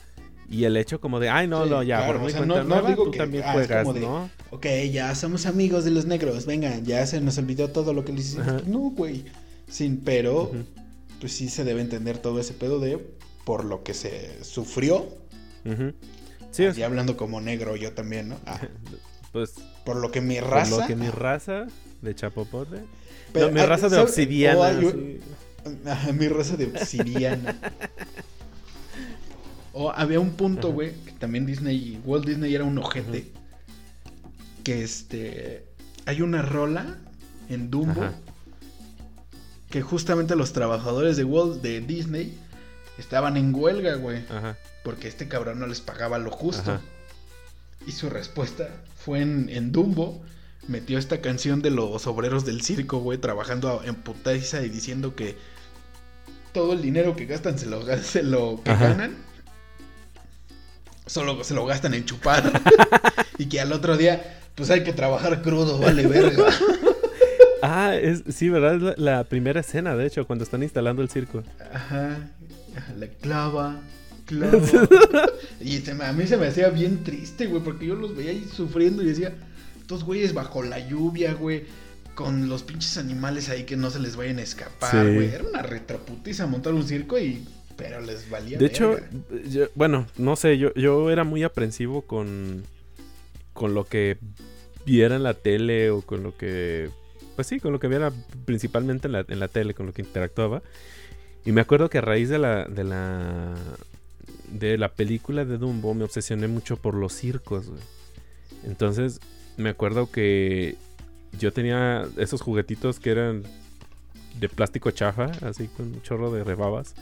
y 0.50 0.64
el 0.64 0.78
hecho 0.78 1.00
como 1.00 1.20
de, 1.20 1.30
ay, 1.30 1.48
no, 1.48 1.64
Sí, 1.66 1.70
no, 1.70 1.84
ya, 1.84 1.98
claro, 1.98 2.20
por 2.20 2.28
o 2.28 2.30
sea, 2.32 2.46
no- 2.46 2.64
no 2.64 2.82
digo 2.88 3.04
tú 3.06 3.12
que- 3.12 3.18
también 3.20 3.44
ah, 3.46 3.54
juegas, 3.54 3.94
de- 3.94 4.00
¿no? 4.00 4.30
Ok, 4.50 4.66
ya 4.92 5.14
somos 5.14 5.46
amigos 5.46 5.86
de 5.86 5.92
los 5.92 6.06
negros, 6.06 6.48
venga, 6.48 6.80
ya 6.80 7.06
se 7.06 7.22
nos 7.22 7.38
olvidó 7.38 7.68
todo 7.70 7.94
lo 7.94 8.04
que 8.04 8.14
les 8.14 8.30
hicimos. 8.30 8.48
Ajá. 8.48 8.62
No, 8.66 8.80
güey. 8.80 9.26
Sin, 9.68 9.98
pero. 9.98 10.52
Pues 11.26 11.38
sí 11.38 11.50
se 11.50 11.64
debe 11.64 11.82
entender 11.82 12.20
todo 12.20 12.40
ese 12.40 12.54
pedo 12.54 12.80
de 12.80 13.00
por 13.46 13.66
lo 13.66 13.82
que 13.82 13.96
se 13.96 14.44
sufrió. 14.44 15.08
Sí, 16.52 16.66
Así 16.66 16.84
hablando 16.84 17.18
como 17.18 17.42
negro 17.42 17.76
yo 17.76 17.94
también, 17.94 18.30
¿no? 18.30 18.38
Ah, 18.46 18.62
pues 19.32 19.56
por 19.84 19.96
lo 19.96 20.12
que 20.12 20.22
mi 20.22 20.40
Por 20.40 20.52
raza. 20.52 20.82
lo 20.82 20.86
que 20.86 20.96
mi 20.96 21.10
raza 21.10 21.66
de 22.04 22.14
chapopote. 22.14 22.84
Pero, 23.34 23.48
no, 23.48 23.54
mi 23.54 23.60
ah, 23.60 23.66
raza 23.66 23.90
de 23.90 23.98
obsidiana. 23.98 24.60
O 24.60 24.64
hay- 24.64 24.92
sí. 24.92 25.20
Ah, 25.88 26.12
mi 26.14 26.28
raza 26.28 26.58
de 26.58 26.66
obsidiana. 26.66 27.56
o 29.74 29.90
había 29.90 30.20
un 30.20 30.30
punto, 30.34 30.72
güey, 30.72 30.94
que 31.06 31.14
también 31.14 31.48
Disney, 31.48 32.00
Walt 32.06 32.28
Disney 32.28 32.54
era 32.54 32.66
un 32.66 32.78
ojete. 32.78 33.32
Que 34.64 34.84
este. 34.84 35.66
Hay 36.06 36.22
una 36.22 36.44
rola 36.44 37.00
en 37.50 37.72
Dumbo. 37.72 38.04
Ajá. 38.04 38.14
Que 39.76 39.82
justamente 39.82 40.38
los 40.38 40.54
trabajadores 40.54 41.18
de 41.18 41.26
Walt, 41.26 41.62
de 41.62 41.82
Disney, 41.82 42.34
estaban 42.98 43.36
en 43.36 43.54
huelga, 43.54 43.96
güey. 43.96 44.20
Ajá. 44.30 44.56
Porque 44.86 45.10
este 45.10 45.28
cabrón 45.28 45.60
no 45.60 45.68
les 45.68 45.82
pagaba 45.82 46.18
lo 46.18 46.32
justo. 46.32 46.72
Ajá. 46.72 46.82
Y 47.86 47.92
su 47.92 48.10
respuesta 48.10 48.70
fue 49.04 49.20
en, 49.20 49.50
en 49.50 49.74
Dumbo. 49.74 50.24
Metió 50.70 50.98
esta 50.98 51.20
canción 51.20 51.62
de 51.62 51.72
los 51.72 52.08
obreros 52.08 52.46
del 52.46 52.62
circo, 52.62 53.00
güey, 53.00 53.18
trabajando 53.18 53.82
en 53.84 53.96
putiza 53.96 54.62
y 54.62 54.70
diciendo 54.70 55.14
que 55.14 55.36
todo 56.54 56.72
el 56.72 56.82
dinero 56.82 57.18
que 57.18 57.26
gastan 57.26 57.60
se 57.60 57.66
lo, 57.66 57.86
ga- 57.86 58.00
se 58.02 58.24
lo 58.24 58.62
que 58.64 58.72
Ajá. 58.72 58.88
ganan. 58.92 59.18
Solo 61.06 61.44
se 61.44 61.54
lo 61.54 61.66
gastan 61.66 61.94
en 61.96 62.06
chupar. 62.06 62.62
y 63.38 63.48
que 63.48 63.60
al 63.60 63.74
otro 63.74 63.98
día 63.98 64.40
Pues 64.56 64.70
hay 64.70 64.86
que 64.86 64.94
trabajar 64.94 65.42
crudo, 65.42 65.80
vale 65.80 66.08
verga. 66.08 66.46
Ah, 67.62 67.96
es, 67.96 68.24
sí, 68.30 68.50
¿verdad? 68.50 68.76
Es 68.76 68.82
la, 68.82 68.96
la 69.18 69.24
primera 69.24 69.60
escena, 69.62 69.96
de 69.96 70.06
hecho, 70.06 70.26
cuando 70.28 70.44
están 70.44 70.64
instalando 70.64 71.02
el 71.02 71.10
circo. 71.10 71.44
Ajá. 71.74 72.30
La 73.00 73.08
clava, 73.08 73.80
clava. 74.26 74.58
y 75.62 75.78
se 75.78 75.94
me- 75.94 76.06
a 76.06 76.14
mí 76.14 76.28
se 76.28 76.38
me 76.38 76.48
hacía 76.48 76.70
bien 76.70 77.04
triste, 77.04 77.48
güey, 77.48 77.64
porque 77.64 77.86
yo 77.86 77.96
los 77.96 78.16
veía 78.16 78.32
ahí 78.32 78.46
sufriendo 78.54 79.02
y 79.02 79.08
decía, 79.08 79.34
estos 79.80 80.04
güeyes 80.04 80.34
bajo 80.34 80.62
la 80.64 80.80
lluvia, 80.88 81.34
güey, 81.34 81.64
con 82.16 82.50
los 82.50 82.64
pinches 82.64 82.98
animales 82.98 83.50
ahí 83.50 83.64
que 83.64 83.76
no 83.78 83.90
se 83.90 84.00
les 84.00 84.16
vayan 84.16 84.40
a 84.40 84.42
escapar, 84.44 85.06
Sí. 85.06 85.14
güey. 85.14 85.34
Era 85.34 85.44
una 85.44 85.62
retraputiza 85.62 86.48
montar 86.48 86.74
un 86.74 86.88
circo 86.88 87.18
y... 87.20 87.46
Pero 87.78 88.00
les 88.00 88.30
valía 88.30 88.58
De 88.58 88.68
hecho, 88.68 88.98
yo- 89.50 89.68
bueno, 89.76 90.08
no 90.18 90.38
sé, 90.38 90.58
yo, 90.58 90.74
yo 90.76 91.12
era 91.12 91.26
muy 91.26 91.44
aprensivo 91.44 92.04
con, 92.04 92.64
con 93.52 93.74
lo 93.74 93.84
que 93.86 94.18
viera 94.86 95.18
en 95.18 95.24
la 95.24 95.34
tele 95.34 95.90
o 95.90 96.02
con 96.02 96.24
lo 96.24 96.38
que, 96.38 96.90
pues 97.36 97.48
sí, 97.48 97.60
con 97.60 97.72
lo 97.72 97.80
que 97.80 97.88
viera 97.88 98.12
principalmente 98.46 99.08
en 99.08 99.14
la, 99.14 99.26
en 99.28 99.40
la 99.40 99.48
tele, 99.48 99.74
con 99.74 99.86
lo 99.86 99.94
que 99.94 100.02
interactuaba. 100.02 100.62
Y 101.46 101.52
me 101.52 101.62
acuerdo 101.62 101.90
que 101.90 102.00
a 102.00 102.02
raíz 102.02 102.30
de 102.30 102.40
la, 102.40 102.66
de 102.66 102.84
la, 102.84 103.54
de 104.52 104.78
la 104.78 104.90
película 104.90 105.46
de 105.46 105.58
Dumbo 105.58 105.94
me 105.94 106.04
obsesioné 106.04 106.48
mucho 106.48 106.78
por 106.78 106.96
los 106.96 107.14
circos, 107.14 107.70
güey. 107.70 107.82
Entonces, 108.66 109.20
me 109.58 109.70
acuerdo 109.70 110.12
que 110.12 110.76
yo 111.40 111.54
tenía 111.54 112.08
esos 112.18 112.42
juguetitos 112.42 113.00
que 113.00 113.12
eran 113.12 113.44
de 114.40 114.50
plástico 114.50 114.92
chafa, 114.92 115.26
así 115.42 115.68
con 115.68 115.88
un 115.88 116.02
chorro 116.02 116.32
de 116.32 116.44
rebabas, 116.44 116.96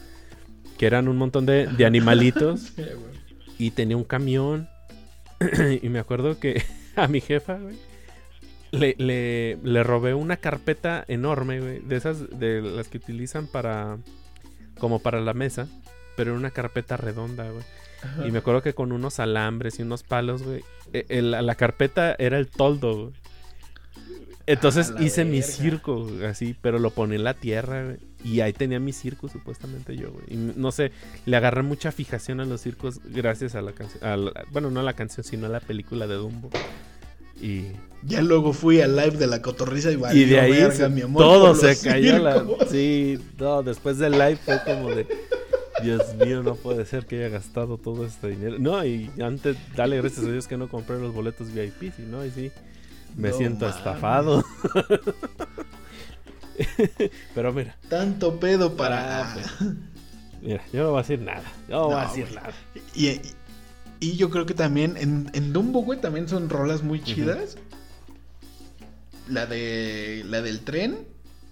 que 0.77 0.85
eran 0.85 1.07
un 1.07 1.17
montón 1.17 1.45
de, 1.45 1.67
de 1.67 1.85
animalitos 1.85 2.73
y 3.57 3.71
tenía 3.71 3.95
un 3.95 4.03
camión. 4.03 4.67
y 5.81 5.89
me 5.89 5.99
acuerdo 5.99 6.39
que 6.39 6.63
a 6.95 7.07
mi 7.07 7.21
jefa, 7.21 7.57
güey, 7.57 7.77
le, 8.73 8.95
le, 8.97 9.57
le 9.63 9.83
robé 9.83 10.13
una 10.13 10.37
carpeta 10.37 11.05
enorme, 11.07 11.59
güey, 11.61 11.79
de 11.79 11.95
esas, 11.95 12.37
de 12.39 12.61
las 12.61 12.87
que 12.89 12.97
utilizan 12.97 13.47
para, 13.47 13.97
como 14.79 14.99
para 14.99 15.21
la 15.21 15.33
mesa, 15.33 15.67
pero 16.17 16.31
era 16.31 16.39
una 16.39 16.51
carpeta 16.51 16.97
redonda, 16.97 17.49
güey. 17.49 17.63
Ajá. 18.03 18.27
Y 18.27 18.31
me 18.31 18.39
acuerdo 18.39 18.61
que 18.61 18.73
con 18.73 18.91
unos 18.91 19.19
alambres 19.19 19.79
y 19.79 19.83
unos 19.83 20.03
palos, 20.03 20.43
güey. 20.43 20.61
e- 20.91 21.21
la 21.21 21.55
carpeta 21.55 22.15
era 22.19 22.37
el 22.37 22.47
toldo, 22.47 22.95
güey. 23.05 23.13
Entonces 24.45 24.91
Ah, 24.97 25.01
hice 25.01 25.23
mi 25.23 25.41
circo, 25.41 26.05
así, 26.27 26.53
pero 26.61 26.77
lo 26.77 26.89
ponía 26.89 27.15
en 27.15 27.23
la 27.23 27.33
tierra, 27.33 27.85
güey. 27.85 27.97
Y 28.25 28.41
ahí 28.41 28.51
tenía 28.53 28.79
mi 28.79 28.91
circo, 28.91 29.29
supuestamente 29.29 29.95
yo, 29.95 30.11
güey. 30.11 30.25
Y 30.29 30.35
no 30.35 30.71
sé, 30.73 30.91
le 31.25 31.37
agarré 31.37 31.61
mucha 31.61 31.91
fijación 31.93 32.41
a 32.41 32.45
los 32.45 32.59
circos 32.61 32.99
gracias 33.05 33.55
a 33.55 33.61
la 33.61 33.71
canción. 33.71 34.01
Bueno, 34.51 34.69
no 34.69 34.81
a 34.81 34.83
la 34.83 34.93
canción, 34.93 35.23
sino 35.23 35.45
a 35.45 35.49
la 35.49 35.59
película 35.61 36.07
de 36.07 36.15
Dumbo. 36.15 36.49
Y, 37.45 37.65
Ya 38.05 38.21
luego 38.21 38.53
fui 38.53 38.79
al 38.81 38.95
live 38.95 39.17
de 39.17 39.27
la 39.27 39.41
cotorriza 39.41 39.91
y 39.91 39.95
de 40.25 40.39
ahí 40.39 40.51
verga, 40.51 40.75
se- 40.75 40.89
mi 40.89 41.01
amor, 41.01 41.21
todo 41.23 41.55
se 41.55 41.77
cayó. 41.79 42.17
La, 42.19 42.43
sí, 42.69 43.19
no, 43.37 43.63
después 43.63 43.97
del 43.97 44.13
live 44.13 44.37
fue 44.37 44.61
como 44.65 44.89
de. 44.89 45.07
Dios 45.81 46.15
mío, 46.15 46.43
no 46.43 46.55
puede 46.55 46.85
ser 46.85 47.05
que 47.05 47.17
haya 47.17 47.29
gastado 47.29 47.77
todo 47.77 48.05
este 48.05 48.29
dinero. 48.29 48.57
No, 48.59 48.85
y 48.85 49.09
antes, 49.21 49.57
dale 49.75 49.97
gracias 49.97 50.25
a 50.25 50.31
Dios 50.31 50.47
que 50.47 50.55
no 50.55 50.69
compré 50.69 50.97
los 50.99 51.13
boletos 51.13 51.51
VIP, 51.53 51.93
si 51.95 52.03
no, 52.03 52.23
y 52.25 52.31
sí, 52.31 52.51
me 53.17 53.29
No 53.31 53.37
siento 53.37 53.67
estafado. 53.67 54.43
Pero 57.35 57.51
mira, 57.51 57.75
Tanto 57.89 58.39
pedo 58.39 58.75
para... 58.77 59.33
Ah, 59.33 59.35
mira, 60.41 60.63
yo 60.71 60.83
no 60.83 60.89
voy 60.91 60.99
a 60.99 61.01
decir 61.01 61.19
nada. 61.19 61.43
Yo 61.67 61.75
no, 61.75 61.85
voy 61.87 61.95
a 61.95 62.03
No, 62.03 62.09
decir 62.09 62.27
nada. 62.35 62.51
Y, 62.95 63.07
y- 63.07 63.21
y 64.03 64.17
yo 64.17 64.29
creo 64.29 64.45
que 64.45 64.53
también 64.53 64.95
en, 64.97 65.29
en 65.33 65.53
Dumbo, 65.53 65.81
güey, 65.81 65.99
también 66.01 66.27
son 66.27 66.49
rolas 66.49 66.83
muy 66.83 67.01
chidas. 67.03 67.57
La 69.29 69.45
de 69.45 70.23
la 70.25 70.41
del 70.41 70.61
tren 70.61 71.07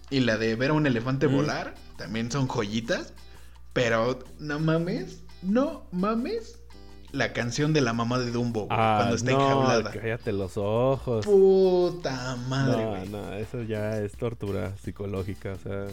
y 0.10 0.20
la 0.20 0.38
de 0.38 0.56
ver 0.56 0.72
a 0.72 0.74
un 0.74 0.86
elefante 0.88 1.28
volar 1.28 1.74
también 1.98 2.32
son 2.32 2.48
joyitas. 2.48 3.14
Pero 3.74 4.20
no 4.40 4.60
mames, 4.60 5.22
no 5.42 5.84
mames 5.92 6.58
la 7.14 7.32
canción 7.32 7.72
de 7.74 7.80
la 7.82 7.94
mamá 7.94 8.20
de 8.20 8.32
Dumbo 8.32 8.66
güey, 8.66 8.70
Ah, 8.80 8.96
cuando 9.00 9.16
está 9.16 9.32
no, 9.32 9.42
enjaulada. 9.42 9.92
cállate 9.92 10.34
los 10.34 10.58
ojos. 10.58 11.26
Puta 11.26 12.36
madre, 12.50 12.84
No, 12.84 12.90
güey. 12.90 13.10
no, 13.10 13.34
eso 13.36 13.64
ya 13.64 13.98
es 14.02 14.12
tortura 14.14 14.76
psicológica, 14.84 15.54
o 15.54 15.58
sea... 15.60 15.88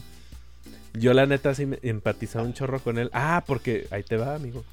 Yo 0.95 1.13
la 1.15 1.27
neta 1.27 1.55
sí 1.55 1.67
me 1.67 1.79
empatizaba 1.83 2.45
un 2.45 2.55
chorro 2.55 2.81
con 2.81 2.99
él. 2.99 3.11
Ah, 3.13 3.45
porque 3.47 3.87
ahí 3.93 4.03
te 4.03 4.17
va, 4.17 4.35
amigo. 4.35 4.65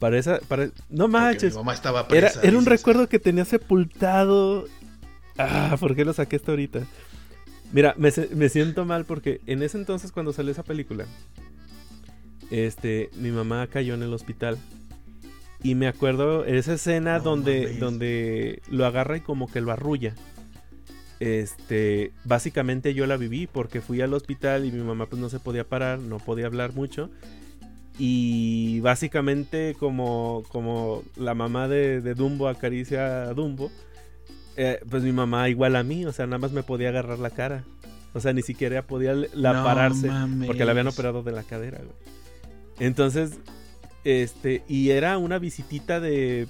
Para 0.00 0.18
esa, 0.18 0.40
para... 0.48 0.70
No 0.88 1.06
manches. 1.06 1.52
mi 1.52 1.58
mamá 1.58 1.74
estaba 1.74 2.00
Era, 2.00 2.08
presa. 2.08 2.40
era 2.42 2.58
un 2.58 2.64
dices. 2.64 2.78
recuerdo 2.80 3.08
que 3.08 3.20
tenía 3.20 3.44
sepultado. 3.44 4.66
Ah, 5.38 5.76
¿por 5.78 5.94
qué 5.94 6.04
lo 6.04 6.12
saqué 6.12 6.36
hasta 6.36 6.50
ahorita? 6.52 6.80
Mira, 7.72 7.94
me, 7.96 8.10
me 8.34 8.48
siento 8.48 8.84
mal 8.84 9.04
porque 9.04 9.40
en 9.46 9.62
ese 9.62 9.78
entonces 9.78 10.10
cuando 10.10 10.32
salió 10.32 10.50
esa 10.50 10.64
película, 10.64 11.06
este, 12.50 13.10
mi 13.16 13.30
mamá 13.30 13.66
cayó 13.68 13.94
en 13.94 14.02
el 14.02 14.12
hospital. 14.12 14.58
Y 15.62 15.74
me 15.74 15.86
acuerdo 15.86 16.44
esa 16.46 16.72
escena 16.72 17.18
No 17.18 17.24
donde, 17.24 17.62
mames. 17.64 17.80
donde 17.80 18.62
lo 18.70 18.86
agarra 18.86 19.18
y 19.18 19.20
como 19.20 19.46
que 19.52 19.60
lo 19.60 19.70
arrulla. 19.70 20.14
Este, 21.20 22.12
básicamente 22.24 22.94
yo 22.94 23.06
la 23.06 23.18
viví 23.18 23.46
porque 23.46 23.82
fui 23.82 24.00
al 24.00 24.14
hospital 24.14 24.64
y 24.64 24.72
mi 24.72 24.82
mamá 24.82 25.04
pues 25.06 25.20
no 25.20 25.28
se 25.28 25.38
podía 25.38 25.64
parar, 25.68 25.98
no 25.98 26.18
podía 26.18 26.46
hablar 26.46 26.72
mucho. 26.72 27.10
Y 28.02 28.80
básicamente 28.80 29.76
como, 29.78 30.42
como 30.48 31.02
la 31.16 31.34
mamá 31.34 31.68
de, 31.68 32.00
de 32.00 32.14
Dumbo 32.14 32.48
acaricia 32.48 33.24
a 33.24 33.34
Dumbo, 33.34 33.70
eh, 34.56 34.80
pues 34.88 35.02
mi 35.02 35.12
mamá 35.12 35.50
igual 35.50 35.76
a 35.76 35.82
mí, 35.82 36.06
o 36.06 36.12
sea, 36.12 36.24
nada 36.26 36.38
más 36.38 36.52
me 36.52 36.62
podía 36.62 36.88
agarrar 36.88 37.18
la 37.18 37.28
cara. 37.28 37.62
O 38.14 38.20
sea, 38.20 38.32
ni 38.32 38.40
siquiera 38.40 38.86
podía 38.86 39.12
la 39.12 39.52
No 39.52 39.64
pararse 39.64 40.08
mames. 40.08 40.46
porque 40.46 40.64
la 40.64 40.70
habían 40.70 40.86
operado 40.88 41.22
de 41.22 41.32
la 41.32 41.42
cadera, 41.42 41.76
güey. 41.78 41.90
Entonces, 42.78 43.32
este, 44.04 44.64
y 44.66 44.90
era 44.90 45.18
una 45.18 45.38
visitita 45.38 46.00
de 46.00 46.48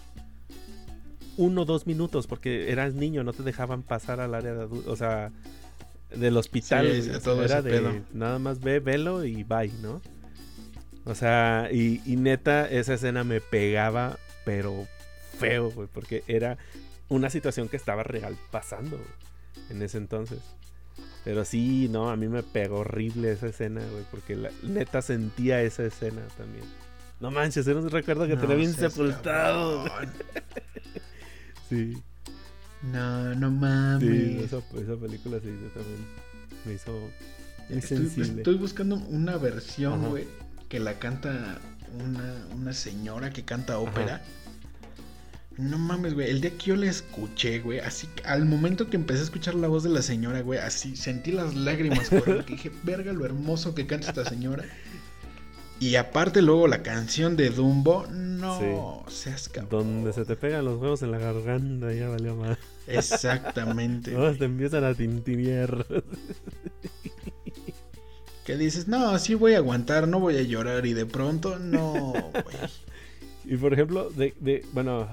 uno 1.36 1.62
o 1.62 1.64
dos 1.64 1.84
minutos 1.88 2.28
porque 2.28 2.70
eras 2.70 2.94
niño, 2.94 3.24
no 3.24 3.32
te 3.32 3.42
dejaban 3.42 3.82
pasar 3.82 4.20
al 4.20 4.36
área 4.36 4.54
de 4.54 4.64
o 4.64 4.94
sea, 4.94 5.32
del 6.14 6.36
hospital. 6.36 7.02
Sí, 7.02 7.10
todo 7.24 7.44
era 7.44 7.60
de 7.60 7.70
pedo. 7.72 7.92
nada 8.12 8.38
más 8.38 8.60
ve, 8.60 8.78
velo 8.78 9.24
y 9.24 9.42
bye, 9.42 9.72
¿no? 9.82 10.00
O 11.10 11.14
sea, 11.16 11.68
y, 11.72 12.00
y 12.06 12.14
neta, 12.16 12.68
esa 12.70 12.94
escena 12.94 13.24
me 13.24 13.40
pegaba, 13.40 14.16
pero 14.44 14.86
feo, 15.38 15.70
güey, 15.72 15.88
porque 15.92 16.22
era 16.28 16.56
una 17.08 17.30
situación 17.30 17.68
que 17.68 17.76
estaba 17.76 18.04
real 18.04 18.36
pasando 18.52 18.96
en 19.70 19.82
ese 19.82 19.98
entonces. 19.98 20.38
Pero 21.24 21.44
sí, 21.44 21.88
no, 21.90 22.10
a 22.10 22.16
mí 22.16 22.28
me 22.28 22.42
pegó 22.44 22.78
horrible 22.78 23.32
esa 23.32 23.48
escena, 23.48 23.82
güey, 23.90 24.04
porque 24.10 24.36
la, 24.36 24.50
neta 24.62 25.02
sentía 25.02 25.60
esa 25.62 25.84
escena 25.84 26.22
también. 26.38 26.64
No 27.18 27.30
manches, 27.32 27.66
era 27.66 27.80
un 27.80 27.90
recuerdo 27.90 28.26
que 28.28 28.36
No 28.36 28.40
tenía 28.40 28.56
bien 28.56 28.72
sepultado. 28.72 29.84
Sí, 31.68 31.94
No, 32.82 33.34
no 33.34 33.48
sí, 33.48 33.54
mames. 33.56 34.42
esa, 34.44 34.58
esa 34.58 34.96
película 34.96 35.38
sí, 35.40 35.48
yo 35.48 35.68
también 35.70 36.06
me 36.64 36.74
hizo 36.74 37.10
Estoy, 37.68 37.98
sensible. 37.98 38.42
estoy 38.42 38.54
buscando 38.56 38.96
una 38.96 39.36
versión, 39.36 40.08
güey, 40.08 40.26
que 40.70 40.80
la 40.80 40.94
canta 40.98 41.58
una, 42.02 42.46
una 42.54 42.72
señora 42.72 43.30
que 43.30 43.44
canta 43.44 43.78
ópera. 43.78 44.22
No 45.58 45.76
mames, 45.78 46.14
güey. 46.14 46.30
El 46.30 46.40
día 46.40 46.52
que 46.52 46.66
yo 46.66 46.76
la 46.76 46.86
escuché, 46.86 47.58
güey, 47.58 47.80
así 47.80 48.08
al 48.24 48.46
momento 48.46 48.88
que 48.88 48.96
empecé 48.96 49.20
a 49.20 49.24
escuchar 49.24 49.56
la 49.56 49.68
voz 49.68 49.82
de 49.82 49.90
la 49.90 50.00
señora, 50.00 50.40
güey, 50.40 50.60
así 50.60 50.96
sentí 50.96 51.32
las 51.32 51.54
lágrimas 51.54 52.08
que 52.08 52.44
dije, 52.46 52.70
verga, 52.84 53.12
lo 53.12 53.26
hermoso 53.26 53.74
que 53.74 53.86
canta 53.86 54.08
esta 54.08 54.24
señora. 54.24 54.64
Y 55.80 55.96
aparte, 55.96 56.40
luego 56.40 56.68
la 56.68 56.82
canción 56.82 57.36
de 57.36 57.50
Dumbo, 57.50 58.06
no 58.06 59.04
seas 59.08 59.48
cabrón. 59.48 59.70
Donde 59.70 60.12
se 60.12 60.24
te 60.24 60.36
pegan 60.36 60.66
los 60.66 60.80
huevos 60.80 61.02
en 61.02 61.10
la 61.10 61.18
garganta, 61.18 61.92
ya 61.92 62.08
valió 62.08 62.36
más. 62.36 62.58
Exactamente. 62.86 64.12
Todos 64.14 64.38
te 64.38 64.44
empiezan 64.44 64.84
a 64.84 64.94
tintinear. 64.94 65.84
que 68.50 68.56
dices, 68.56 68.88
no, 68.88 69.16
sí 69.20 69.34
voy 69.34 69.54
a 69.54 69.58
aguantar, 69.58 70.08
no 70.08 70.18
voy 70.18 70.36
a 70.36 70.42
llorar. 70.42 70.84
Y 70.84 70.92
de 70.92 71.06
pronto, 71.06 71.58
no, 71.58 72.12
güey. 72.12 72.56
Y 73.44 73.56
por 73.56 73.72
ejemplo, 73.72 74.10
de, 74.10 74.34
de 74.38 74.64
bueno, 74.72 75.08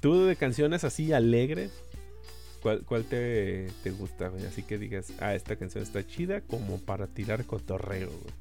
tú 0.00 0.24
de 0.24 0.36
canciones 0.36 0.84
así 0.84 1.12
alegres, 1.12 1.70
¿cuál, 2.62 2.80
cuál 2.80 3.04
te, 3.04 3.68
te 3.84 3.90
gusta? 3.90 4.28
güey? 4.28 4.46
Así 4.46 4.62
que 4.62 4.78
digas, 4.78 5.12
ah, 5.20 5.34
esta 5.34 5.56
canción 5.56 5.84
está 5.84 6.04
chida 6.04 6.40
como 6.40 6.80
para 6.80 7.06
tirar 7.06 7.44
cotorreo, 7.44 8.08
güey. 8.08 8.34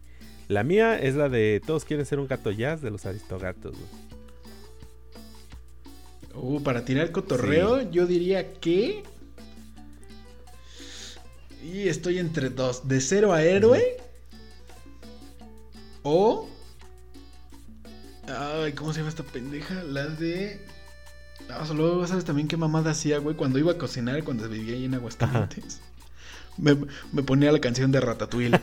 La 0.48 0.64
mía 0.64 1.00
es 1.00 1.16
la 1.16 1.30
de 1.30 1.62
Todos 1.66 1.84
quieren 1.84 2.06
ser 2.06 2.20
un 2.20 2.28
gato 2.28 2.52
jazz 2.52 2.82
de 2.82 2.90
los 2.90 3.06
aristogatos, 3.06 3.76
güey. 3.76 3.90
Uh, 6.34 6.64
para 6.64 6.86
tirar 6.86 7.12
cotorreo, 7.12 7.92
yo 7.92 8.08
diría 8.08 8.54
que. 8.54 9.04
Y 11.64 11.90
estoy 11.90 12.18
entre 12.18 12.50
dos. 12.50 12.88
De 12.88 13.02
cero 13.02 13.34
a 13.34 13.44
héroe. 13.44 13.98
O. 16.04 16.50
Ay, 18.28 18.74
¿cómo 18.74 18.94
se 18.94 19.00
llama 19.00 19.10
esta 19.10 19.24
pendeja? 19.24 19.84
La 19.84 20.08
de. 20.08 20.60
No, 21.50 21.66
solo 21.66 22.06
sabes 22.08 22.26
también 22.26 22.48
qué 22.48 22.58
mamada 22.58 22.92
hacía, 22.92 23.18
güey, 23.18 23.36
cuando 23.36 23.60
iba 23.60 23.74
a 23.74 23.78
cocinar, 23.78 24.24
cuando 24.24 24.48
vivía 24.48 24.76
ahí 24.76 24.86
en 24.86 24.96
Aguascalientes. 24.96 25.82
Me, 26.58 26.78
me, 27.12 27.24
ponía 27.24 27.52
la 27.52 27.60
canción 27.60 27.92
de 27.92 28.00
Ratatouille. 28.00 28.52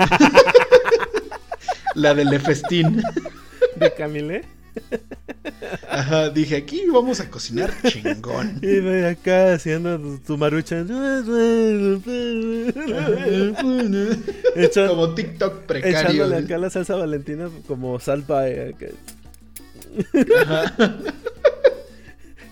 la 1.94 2.14
del 2.14 2.28
Le 2.28 2.38
Festín. 2.38 3.02
¿De 3.76 3.94
Camille? 3.94 4.42
Ajá, 5.88 6.30
dije, 6.30 6.56
aquí 6.56 6.82
vamos 6.92 7.20
a 7.20 7.30
cocinar 7.30 7.72
chingón. 7.86 8.58
Y 8.62 8.66
de 8.66 9.08
acá 9.08 9.54
haciendo 9.54 9.98
tu, 10.26 10.36
marucha. 10.38 10.84
como 14.88 15.14
TikTok 15.14 15.62
precario. 15.62 15.98
Echándole 15.98 16.36
acá 16.36 16.58
la 16.58 16.70
salsa 16.70 16.96
valentina 16.96 17.48
como 17.66 17.98
salpa. 18.00 18.46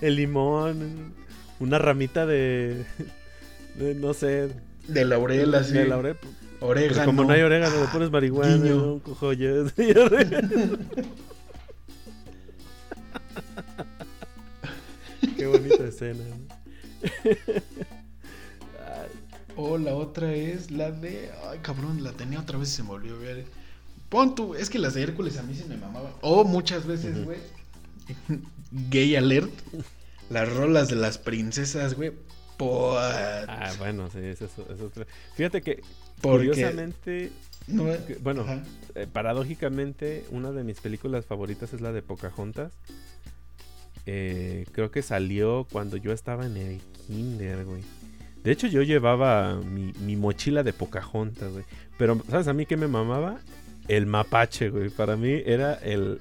El 0.01 0.17
limón, 0.17 1.15
una 1.61 1.79
ramita 1.79 2.27
de, 2.27 2.85
no 3.79 4.15
sé. 4.15 4.49
De 4.89 5.05
laurel, 5.05 5.55
así. 5.55 5.73
De 5.73 5.87
laurel. 5.87 6.17
Orégano. 6.61 7.05
como 7.05 7.25
no 7.25 7.33
hay 7.33 7.43
orégano, 7.43 7.81
le 7.81 7.87
pones 7.89 8.11
marihuana, 8.11 8.75
un 8.75 9.01
cojoyo. 9.01 9.67
Qué 15.37 15.47
bonita 15.47 15.85
escena. 15.85 16.25
o 19.57 19.79
la 19.79 19.95
otra 19.95 20.33
es 20.33 20.71
la 20.71 20.91
de. 20.91 21.31
Ay, 21.51 21.59
cabrón, 21.63 22.03
la 22.03 22.13
tenía 22.13 22.41
otra 22.41 22.59
vez 22.59 22.71
y 22.71 22.77
se 22.77 22.83
me 22.83 22.91
volvió 22.91 23.15
a 23.15 23.19
ver. 23.19 23.45
Pon 24.09 24.35
tú, 24.35 24.55
es 24.55 24.71
que 24.71 24.79
las 24.79 24.95
de 24.95 25.03
Hércules 25.03 25.37
a 25.39 25.43
mí 25.43 25.55
se 25.55 25.67
me 25.67 25.77
mamaban. 25.77 26.13
O 26.21 26.45
muchas 26.45 26.87
veces, 26.87 27.25
güey. 27.25 27.39
Gay 28.91 29.17
alert. 29.17 29.53
Las 30.31 30.53
rolas 30.53 30.89
de 30.89 30.97
las 30.97 31.19
princesas, 31.19 31.95
güey. 31.95 32.13
Ah, 32.59 33.73
bueno, 33.79 34.09
sí, 34.11 34.19
eso, 34.21 34.47
eso, 34.47 34.91
Fíjate 35.35 35.61
que, 35.63 35.83
curiosamente, 36.23 37.31
bueno, 38.23 38.45
eh, 38.95 39.07
paradójicamente, 39.13 40.25
una 40.31 40.53
de 40.53 40.65
mis 40.65 40.81
películas 40.81 41.27
favoritas 41.27 41.73
es 41.75 41.81
la 41.81 41.93
de 41.93 42.03
Pocahontas. 42.03 42.73
Eh, 44.07 44.67
creo 44.73 44.91
que 44.91 45.03
salió 45.03 45.67
cuando 45.71 45.97
yo 45.97 46.13
estaba 46.13 46.47
en 46.47 46.57
el 46.57 46.81
kinder, 47.07 47.65
güey. 47.65 47.83
De 48.45 48.53
hecho, 48.53 48.69
yo 48.69 48.83
llevaba 48.83 49.61
mi, 49.61 50.17
mochila 50.17 50.63
de 50.63 50.73
Pocahontas, 50.73 51.53
güey. 51.53 51.65
Pero, 51.99 52.23
¿sabes 52.31 52.47
a 52.47 52.53
mí 52.53 52.65
qué 52.65 52.77
me 52.77 52.87
mamaba? 52.87 53.41
El 53.89 54.07
mapache, 54.07 54.71
güey. 54.71 54.91
Para 54.91 55.17
mí 55.17 55.43
era 55.45 55.75
el... 55.75 56.21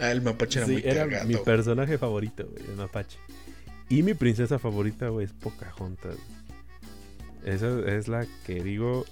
Ah, 0.00 0.10
el 0.10 0.22
mapache 0.22 0.58
era 0.58 0.66
muy 0.66 0.82
era 0.84 1.24
mi 1.24 1.36
personaje 1.36 1.96
favorito, 1.96 2.48
güey, 2.50 2.64
el 2.68 2.74
mapache. 2.74 3.16
Y 3.88 4.02
mi 4.02 4.14
princesa 4.14 4.58
favorita, 4.58 5.08
güey, 5.10 5.26
es 5.26 5.32
Pocahontas. 5.32 6.16
Esa 7.44 7.78
es 7.88 8.08
la 8.08 8.26
que 8.44 8.62
digo, 8.62 9.04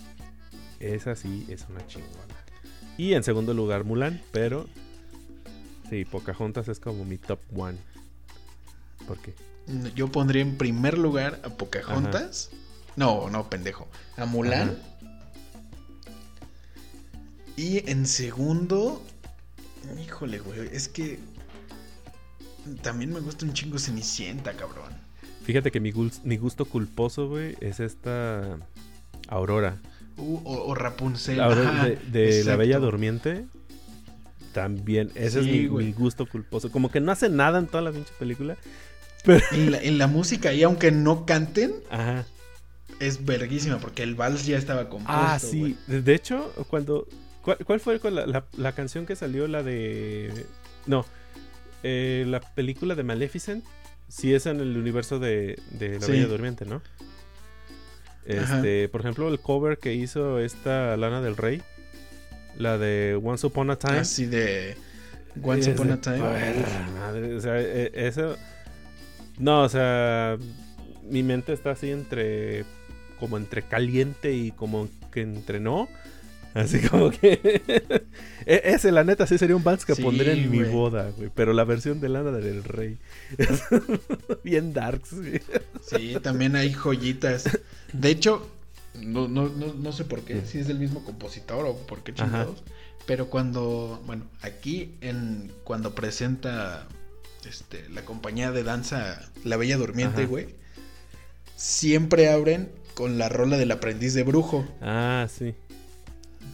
esa 0.80 1.14
sí 1.14 1.46
es 1.48 1.66
una 1.68 1.87
chingona. 1.87 2.35
Y 2.98 3.14
en 3.14 3.22
segundo 3.22 3.54
lugar, 3.54 3.85
Mulan, 3.85 4.20
pero 4.33 4.66
Sí, 5.90 6.05
Pocahontas 6.05 6.68
es 6.68 6.79
como 6.79 7.05
mi 7.05 7.18
top 7.18 7.40
one. 7.55 7.76
¿Por 9.09 9.18
qué? 9.18 9.35
Yo 9.94 10.11
pondría 10.11 10.40
en 10.40 10.57
primer 10.57 10.96
lugar 10.96 11.40
a 11.44 11.50
Pocahontas. 11.50 12.50
No, 12.94 13.29
no, 13.29 13.50
pendejo. 13.50 13.88
A 14.16 14.24
Mulan. 14.24 14.79
Y 17.57 17.90
en 17.90 18.07
segundo. 18.07 19.03
Híjole, 20.03 20.38
güey. 20.38 20.61
Es 20.72 20.88
que. 20.88 21.18
También 22.83 23.12
me 23.12 23.20
gusta 23.20 23.44
un 23.44 23.53
chingo 23.53 23.79
Cenicienta, 23.79 24.53
cabrón. 24.53 24.92
Fíjate 25.42 25.72
que 25.72 25.81
mi, 25.81 25.90
gusto 25.90 26.66
culposo, 26.66 27.29
güey, 27.29 27.57
es 27.61 27.81
esta. 27.81 28.59
Aurora. 29.29 29.79
Uh, 30.16 30.40
o, 30.44 30.74
Rapunzel. 30.74 31.38
de, 32.12 32.44
La 32.44 32.57
Bella 32.57 32.79
Durmiente. 32.79 33.46
También, 34.53 35.11
ese 35.15 35.41
es 35.41 35.47
mi, 35.47 35.93
gusto 35.93 36.27
culposo. 36.27 36.71
Como 36.71 36.91
que 36.91 37.01
no 37.01 37.13
hace 37.13 37.29
nada 37.29 37.59
en 37.59 37.67
toda 37.67 37.83
la 37.83 37.93
pinche 37.93 38.13
película. 38.19 38.57
Pero... 39.25 39.45
En, 39.53 39.99
la, 39.99 40.07
música, 40.07 40.53
y 40.53 40.63
aunque 40.63 40.91
no 40.91 41.27
canten, 41.27 41.75
es 43.01 43.25
verguísima, 43.25 43.79
porque 43.79 44.03
el 44.03 44.15
vals 44.15 44.47
ya 44.47 44.57
estaba 44.57 44.89
compuesto. 44.89 45.23
Ah, 45.23 45.39
sí. 45.39 45.77
De 45.87 46.15
hecho, 46.15 46.53
cuando. 46.69 47.07
¿Cuál, 47.43 47.81
fue 47.81 47.99
la, 48.11 48.73
canción 48.73 49.07
que 49.07 49.17
salió? 49.17 49.47
La 49.47 49.63
de. 49.63 50.47
No. 50.87 51.05
Eh, 51.83 52.25
la 52.27 52.41
película 52.41 52.95
de 52.95 53.03
Maleficent. 53.03 53.65
Sí, 54.09 54.35
es 54.35 54.47
en 54.47 54.61
el 54.61 54.77
universo 54.77 55.19
de, 55.19 55.61
La 55.79 56.07
Bella 56.07 56.27
Durmiente, 56.27 56.65
¿no? 56.65 56.83
Este, 58.25 58.89
por 58.89 59.03
ejemplo, 59.03 59.29
el 59.29 59.39
cover 59.39 59.79
que 59.79 59.95
hizo 59.95 60.39
esta 60.41 60.97
Lana 60.97 61.21
del 61.21 61.37
Rey 61.37 61.63
la 62.59 62.79
de 62.79 63.19
Once 63.23 63.47
Upon 63.47 63.71
a 63.71 63.77
Time. 63.77 63.99
Así 63.99 64.27
de 64.27 64.77
Once 65.43 65.71
Upon 65.71 65.93
a 65.93 66.01
Time. 66.01 66.19
Madre, 66.99 67.35
o 67.35 67.41
sea, 67.41 67.61
e, 67.61 67.91
eso. 67.95 68.37
No, 69.39 69.63
o 69.63 69.69
sea, 69.69 70.37
mi 71.09 71.23
mente 71.23 71.53
está 71.53 71.73
así 71.73 71.91
entre. 71.91 72.65
Como 73.19 73.37
entre 73.37 73.63
caliente 73.63 74.33
y 74.33 74.51
como 74.51 74.89
que 75.13 75.21
entre 75.21 75.61
no. 75.61 75.89
Así 76.55 76.81
como 76.89 77.11
que. 77.11 77.63
E, 78.47 78.63
ese, 78.65 78.93
la 78.93 79.05
neta, 79.05 79.27
sí 79.27 79.39
sería 79.39 79.57
un 79.57 79.65
vals 79.65 79.85
que 79.85 79.95
pondría 79.95 80.33
en 80.33 80.51
mi 80.51 80.63
boda, 80.63 81.11
güey. 81.17 81.31
Pero 81.35 81.53
la 81.53 81.65
versión 81.65 82.01
de 82.01 82.09
Lana 82.09 82.33
del 82.33 82.65
Rey. 82.65 82.99
Bien 84.45 84.73
darks, 84.73 85.15
güey. 85.15 85.41
Sí, 85.83 86.17
también 86.23 86.57
hay 86.57 86.73
joyitas. 86.73 87.49
De 87.93 88.11
hecho, 88.11 88.49
no, 88.94 89.29
no, 89.29 89.48
no, 89.48 89.74
no 89.74 89.92
sé 89.92 90.05
por 90.05 90.22
qué, 90.22 90.42
si 90.44 90.59
es 90.59 90.68
del 90.68 90.79
mismo 90.79 91.05
compositor 91.05 91.64
o 91.66 91.76
por 91.76 92.03
qué 92.03 92.14
chingados. 92.14 92.62
Pero 93.07 93.29
cuando, 93.29 94.00
bueno, 94.07 94.24
aquí 94.42 94.94
en 95.00 95.53
cuando 95.64 95.94
presenta 95.94 96.87
este, 97.48 97.88
la 97.88 98.05
compañía 98.05 98.53
de 98.53 98.62
danza 98.62 99.31
La 99.44 99.57
Bella 99.57 99.76
Durmiente, 99.76 100.26
güey, 100.26 100.55
siempre 101.57 102.31
abren 102.31 102.70
con 102.94 103.18
la 103.18 103.29
rola 103.29 103.57
del 103.57 103.70
aprendiz 103.70 104.14
de 104.14 104.22
brujo. 104.22 104.66
Ah, 104.81 105.26
sí. 105.35 105.55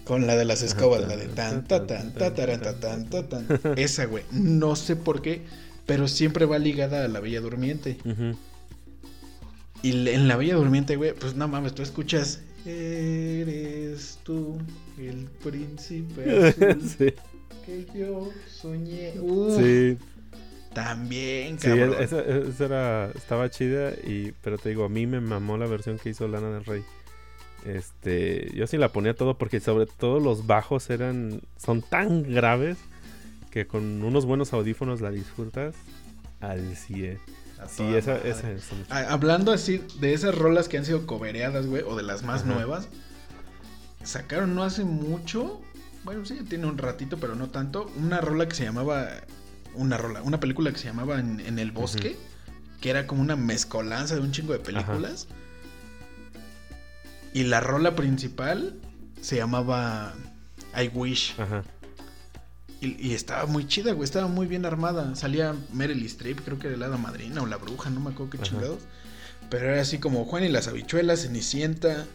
Con 0.05 0.27
la 0.27 0.37
de 0.37 0.45
las 0.45 0.63
escobas, 0.63 1.07
la 1.07 1.17
de 1.17 1.27
tan, 1.27 1.67
tan, 1.67 1.87
tan, 1.87 2.13
tan, 2.13 2.35
tan, 2.35 3.09
tan, 3.11 3.29
tan. 3.29 3.47
Esa, 3.77 4.05
güey. 4.05 4.23
No 4.31 4.77
sé 4.77 4.95
por 4.95 5.21
qué, 5.21 5.43
pero 5.85 6.07
siempre 6.07 6.47
va 6.47 6.59
ligada 6.59 7.05
a 7.05 7.09
La 7.09 7.19
Bella 7.19 7.41
Durmiente. 7.41 7.99
Y 9.83 10.09
en 10.09 10.29
La 10.29 10.37
Bella 10.37 10.55
Durmiente, 10.55 10.97
güey, 10.97 11.15
pues 11.15 11.35
no 11.35 11.49
mames, 11.49 11.75
tú 11.75 11.83
escuchas. 11.83 12.43
Eres 12.65 14.19
tú 14.25 14.59
el 14.99 15.29
príncipe 15.45 16.53
sí. 16.99 17.15
que 17.65 17.87
yo 17.95 18.31
soñé. 18.49 19.13
sí. 19.57 19.99
También, 20.75 21.57
cabrón. 21.57 21.95
Sí, 21.97 22.03
esa, 22.03 22.21
esa, 22.21 22.65
era, 22.67 23.11
estaba 23.13 23.49
chida, 23.49 23.93
y, 23.93 24.35
pero 24.43 24.59
te 24.59 24.69
digo, 24.69 24.85
a 24.85 24.91
mí 24.91 25.07
me 25.07 25.21
mamó 25.21 25.57
la 25.57 25.67
versión 25.67 25.99
que 25.99 26.11
hizo 26.11 26.29
Lana 26.29 26.51
del 26.51 26.67
Rey. 26.67 26.83
Este, 27.65 28.53
yo 28.55 28.67
sí 28.67 28.77
la 28.77 28.91
ponía 28.91 29.15
todo 29.15 29.39
porque 29.39 29.59
sobre 29.59 29.87
todo 29.87 30.21
los 30.21 30.47
bajos 30.47 30.91
eran, 30.91 31.41
son 31.57 31.83
tan 31.83 32.23
graves 32.23 32.77
que 33.51 33.67
con 33.67 34.03
unos 34.03 34.27
buenos 34.27 34.53
audífonos 34.53 35.01
la 35.01 35.11
disfrutas 35.11 35.75
al 36.41 36.77
100. 36.77 37.19
Sí, 37.69 37.83
esa, 37.95 38.17
esa, 38.19 38.49
Hablando 39.11 39.53
así 39.53 39.83
de 40.01 40.13
esas 40.13 40.35
rolas 40.35 40.69
que 40.69 40.79
han 40.79 40.85
sido 40.85 41.07
cobereadas, 41.07 41.67
güey, 41.67 41.83
o 41.83 41.97
de 41.97 42.03
las 42.03 42.23
más 42.23 42.45
nuevas, 42.45 42.89
sacaron 44.05 44.55
no 44.55 44.63
hace 44.63 44.85
mucho, 44.85 45.61
bueno, 46.05 46.25
sí, 46.25 46.39
tiene 46.49 46.67
un 46.67 46.79
ratito, 46.79 47.19
pero 47.19 47.35
no 47.35 47.49
tanto, 47.49 47.91
una 47.97 48.21
rola 48.21 48.47
que 48.47 48.55
se 48.55 48.65
llamaba, 48.65 49.09
una 49.75 49.97
rola, 49.97 50.23
una 50.23 50.39
película 50.39 50.71
que 50.71 50.79
se 50.79 50.87
llamaba 50.87 51.19
En, 51.19 51.59
el 51.59 51.73
bosque, 51.73 52.17
que 52.81 52.91
era 52.91 53.07
como 53.07 53.23
una 53.23 53.37
mezcolanza 53.37 54.15
de 54.15 54.21
un 54.21 54.33
chingo 54.33 54.53
de 54.53 54.59
películas. 54.59 55.27
Y 57.33 57.45
la 57.45 57.61
rola 57.61 57.97
principal 57.97 58.75
se 59.21 59.37
llamaba 59.37 60.15
I 60.75 60.89
Wish. 60.89 61.35
Ajá. 61.39 61.65
Y, 62.87 63.15
estaba 63.15 63.47
muy 63.47 63.67
chida, 63.67 63.93
güey, 63.93 64.05
estaba 64.05 64.29
muy 64.29 64.47
bien 64.47 64.65
armada. 64.65 65.15
Salía 65.15 65.55
Meryl 65.73 66.05
Streep, 66.07 66.41
creo 66.45 66.59
que 66.59 66.69
de 66.69 66.77
la 66.77 66.89
madrina 66.97 67.43
o 67.43 67.47
la 67.47 67.57
bruja, 67.57 67.91
no 67.91 68.01
me 68.01 68.11
acuerdo 68.11 68.31
qué 68.31 68.39
chingados. 68.39 68.83
Pero 69.51 69.71
era 69.71 69.81
así 69.81 69.99
como 69.99 70.25
Juan 70.25 70.45
y 70.45 70.49
las 70.49 70.69
habichuelas, 70.69 71.23
Cenicienta, 71.23 72.07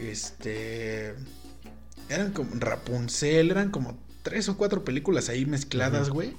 este... 0.00 1.14
Eran 2.08 2.32
como 2.32 2.50
Rapunzel, 2.56 3.50
eran 3.50 3.70
como 3.70 3.98
tres 4.22 4.48
o 4.48 4.56
cuatro 4.56 4.84
películas 4.84 5.28
ahí 5.28 5.46
mezcladas, 5.46 6.10
güey. 6.10 6.36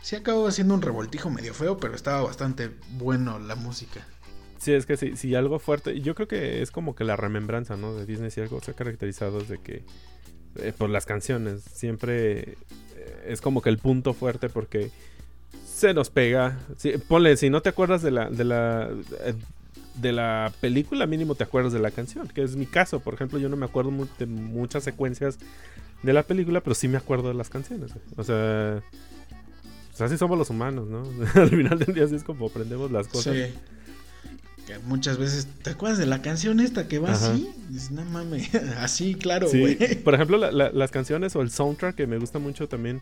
Sí 0.00 0.14
acabó 0.14 0.46
haciendo 0.46 0.74
un 0.74 0.82
revoltijo 0.82 1.28
medio 1.28 1.54
feo, 1.54 1.78
pero 1.78 1.94
estaba 1.94 2.22
bastante 2.22 2.70
bueno 2.92 3.38
la 3.38 3.56
música. 3.56 4.06
Sí, 4.58 4.72
es 4.72 4.86
que 4.86 4.96
sí, 4.96 5.16
sí, 5.16 5.34
algo 5.34 5.58
fuerte. 5.58 6.00
Yo 6.00 6.14
creo 6.14 6.28
que 6.28 6.62
es 6.62 6.70
como 6.70 6.94
que 6.94 7.04
la 7.04 7.16
remembranza, 7.16 7.76
¿no? 7.76 7.94
De 7.94 8.06
Disney, 8.06 8.30
si 8.30 8.40
algo 8.40 8.60
se 8.60 8.72
ha 8.72 8.74
caracterizado 8.74 9.40
de 9.40 9.58
que... 9.58 9.84
Eh, 10.56 10.72
por 10.76 10.90
las 10.90 11.06
canciones, 11.06 11.62
siempre 11.62 12.56
es 13.26 13.40
como 13.40 13.62
que 13.62 13.70
el 13.70 13.78
punto 13.78 14.14
fuerte 14.14 14.48
porque 14.48 14.90
se 15.64 15.94
nos 15.94 16.10
pega. 16.10 16.58
Ponle, 17.06 17.36
si 17.36 17.50
no 17.50 17.62
te 17.62 17.68
acuerdas 17.68 18.02
de 18.02 18.10
la, 18.10 18.30
de 18.30 18.44
la, 18.44 18.90
eh, 19.20 19.34
de 19.94 20.12
la 20.12 20.52
película, 20.60 21.06
mínimo 21.06 21.34
te 21.34 21.44
acuerdas 21.44 21.72
de 21.72 21.78
la 21.78 21.90
canción, 21.90 22.28
que 22.28 22.42
es 22.42 22.56
mi 22.56 22.66
caso. 22.66 23.00
Por 23.00 23.14
ejemplo, 23.14 23.38
yo 23.38 23.48
no 23.48 23.56
me 23.56 23.66
acuerdo 23.66 23.92
de 24.18 24.26
muchas 24.26 24.84
secuencias 24.84 25.38
de 26.02 26.12
la 26.12 26.22
película, 26.22 26.60
pero 26.60 26.74
sí 26.74 26.88
me 26.88 26.96
acuerdo 26.96 27.28
de 27.28 27.34
las 27.34 27.48
canciones. 27.48 27.92
O 28.16 28.24
sea, 28.24 28.82
así 29.98 30.16
somos 30.16 30.38
los 30.38 30.50
humanos, 30.50 30.88
¿no? 30.88 31.02
Al 31.40 31.50
final 31.50 31.78
del 31.78 31.94
día 31.94 32.04
así 32.04 32.16
es 32.16 32.24
como 32.24 32.46
aprendemos 32.46 32.90
las 32.90 33.08
cosas. 33.08 33.34
Sí. 33.34 33.54
Que 34.68 34.78
muchas 34.80 35.16
veces, 35.16 35.48
¿te 35.62 35.70
acuerdas 35.70 35.98
de 35.98 36.04
la 36.04 36.20
canción 36.20 36.60
esta 36.60 36.86
que 36.88 36.98
va 36.98 37.12
Ajá. 37.12 37.32
así? 37.32 37.48
Dices, 37.70 37.90
no 37.90 38.04
mames, 38.04 38.54
así, 38.78 39.14
claro, 39.14 39.48
Sí, 39.48 39.60
güey. 39.60 39.76
por 40.04 40.12
ejemplo, 40.14 40.36
la- 40.36 40.52
la- 40.52 40.70
las 40.70 40.90
canciones 40.90 41.34
o 41.36 41.40
el 41.40 41.50
soundtrack 41.50 41.96
que 41.96 42.06
me 42.06 42.18
gusta 42.18 42.38
mucho 42.38 42.68
también 42.68 43.00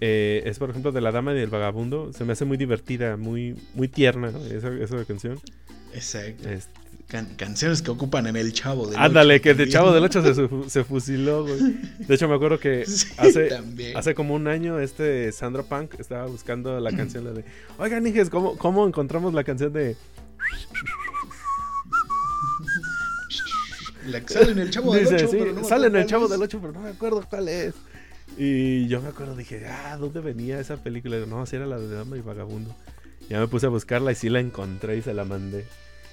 eh, 0.00 0.42
es, 0.46 0.58
por 0.58 0.70
ejemplo, 0.70 0.92
de 0.92 1.00
La 1.02 1.12
Dama 1.12 1.34
y 1.34 1.38
el 1.38 1.50
Vagabundo. 1.50 2.12
Se 2.14 2.24
me 2.24 2.32
hace 2.32 2.46
muy 2.46 2.56
divertida, 2.56 3.16
muy, 3.18 3.56
muy 3.74 3.88
tierna 3.88 4.30
¿no? 4.30 4.38
esa, 4.46 4.70
esa 4.72 5.04
canción. 5.04 5.38
Exacto. 5.92 6.48
Es- 6.48 6.68
Can- 7.08 7.34
canciones 7.36 7.82
que 7.82 7.90
ocupan 7.92 8.26
en 8.26 8.34
el 8.34 8.52
chavo 8.52 8.88
del 8.88 8.98
ándale, 8.98 9.40
que 9.40 9.50
de 9.50 9.66
también. 9.66 9.70
Chavo 9.72 9.92
del 9.92 10.02
8 10.04 10.34
se, 10.34 10.70
se 10.70 10.82
fusiló, 10.84 11.44
güey. 11.44 11.76
De 12.00 12.14
hecho, 12.16 12.26
me 12.26 12.34
acuerdo 12.34 12.58
que 12.58 12.84
Sí, 12.84 13.06
hace, 13.18 13.44
también. 13.46 13.96
hace 13.96 14.14
como 14.16 14.34
un 14.34 14.48
año 14.48 14.80
este 14.80 15.30
Sandro 15.30 15.64
Punk 15.66 16.00
estaba 16.00 16.26
buscando 16.26 16.80
la 16.80 16.90
canción 16.90 17.22
la 17.24 17.30
de... 17.32 17.44
Oigan, 17.78 18.04
hijes, 18.08 18.28
¿cómo, 18.28 18.56
¿cómo 18.58 18.86
encontramos 18.88 19.34
la 19.34 19.44
canción 19.44 19.72
de... 19.72 19.94
La 24.06 24.20
que 24.20 24.32
sale 24.32 24.52
en 24.52 24.58
el 24.60 24.70
chavo 24.70 24.94
del 24.94 25.02
Dice, 25.04 25.16
Ocho, 25.16 25.28
sí, 25.28 25.36
pero 25.38 25.52
no 25.52 25.62
me 25.62 25.68
sale 25.68 25.86
en 25.88 25.96
acuerdo 25.96 25.98
el 25.98 26.06
Chavo 26.06 26.26
cuál 26.28 26.38
del 26.38 26.48
es. 26.48 26.54
8, 26.54 26.58
pero 26.60 26.72
no 26.72 26.80
me 26.80 26.88
acuerdo 26.90 27.26
cuál 27.28 27.48
es. 27.48 27.74
Y 28.38 28.86
yo 28.88 29.00
me 29.00 29.08
acuerdo, 29.08 29.34
dije, 29.34 29.66
ah, 29.66 29.96
¿dónde 29.98 30.20
venía 30.20 30.60
esa 30.60 30.76
película? 30.76 31.16
No, 31.26 31.44
si 31.46 31.56
era 31.56 31.66
la 31.66 31.78
de 31.78 31.88
Dama 31.88 32.16
y 32.16 32.20
Vagabundo. 32.20 32.74
Ya 33.28 33.40
me 33.40 33.48
puse 33.48 33.66
a 33.66 33.70
buscarla 33.70 34.12
y 34.12 34.14
sí 34.14 34.28
la 34.28 34.38
encontré 34.40 34.96
y 34.96 35.02
se 35.02 35.12
la 35.14 35.24
mandé. 35.24 35.66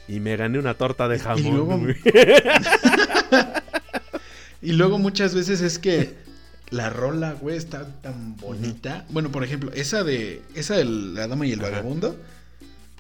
Y 0.08 0.20
me 0.20 0.36
gané 0.36 0.58
una 0.58 0.74
torta 0.74 1.08
de 1.08 1.20
jamón. 1.20 1.56
luego-. 1.56 1.80
Y 4.64 4.72
luego 4.72 4.98
muchas 4.98 5.36
veces 5.36 5.60
es 5.60 5.78
que 5.78 6.14
la 6.70 6.90
rola, 6.90 7.34
güey, 7.34 7.58
está 7.58 7.86
tan 8.02 8.38
bonita. 8.38 9.06
Bueno, 9.10 9.30
por 9.30 9.44
ejemplo, 9.44 9.74
esa 9.74 10.06
de 10.06 10.42
esa 10.56 10.78
de 10.78 10.86
La 10.86 11.28
Dama 11.28 11.46
y 11.46 11.52
el 11.52 11.60
Ajá. 11.60 11.70
Vagabundo. 11.70 12.16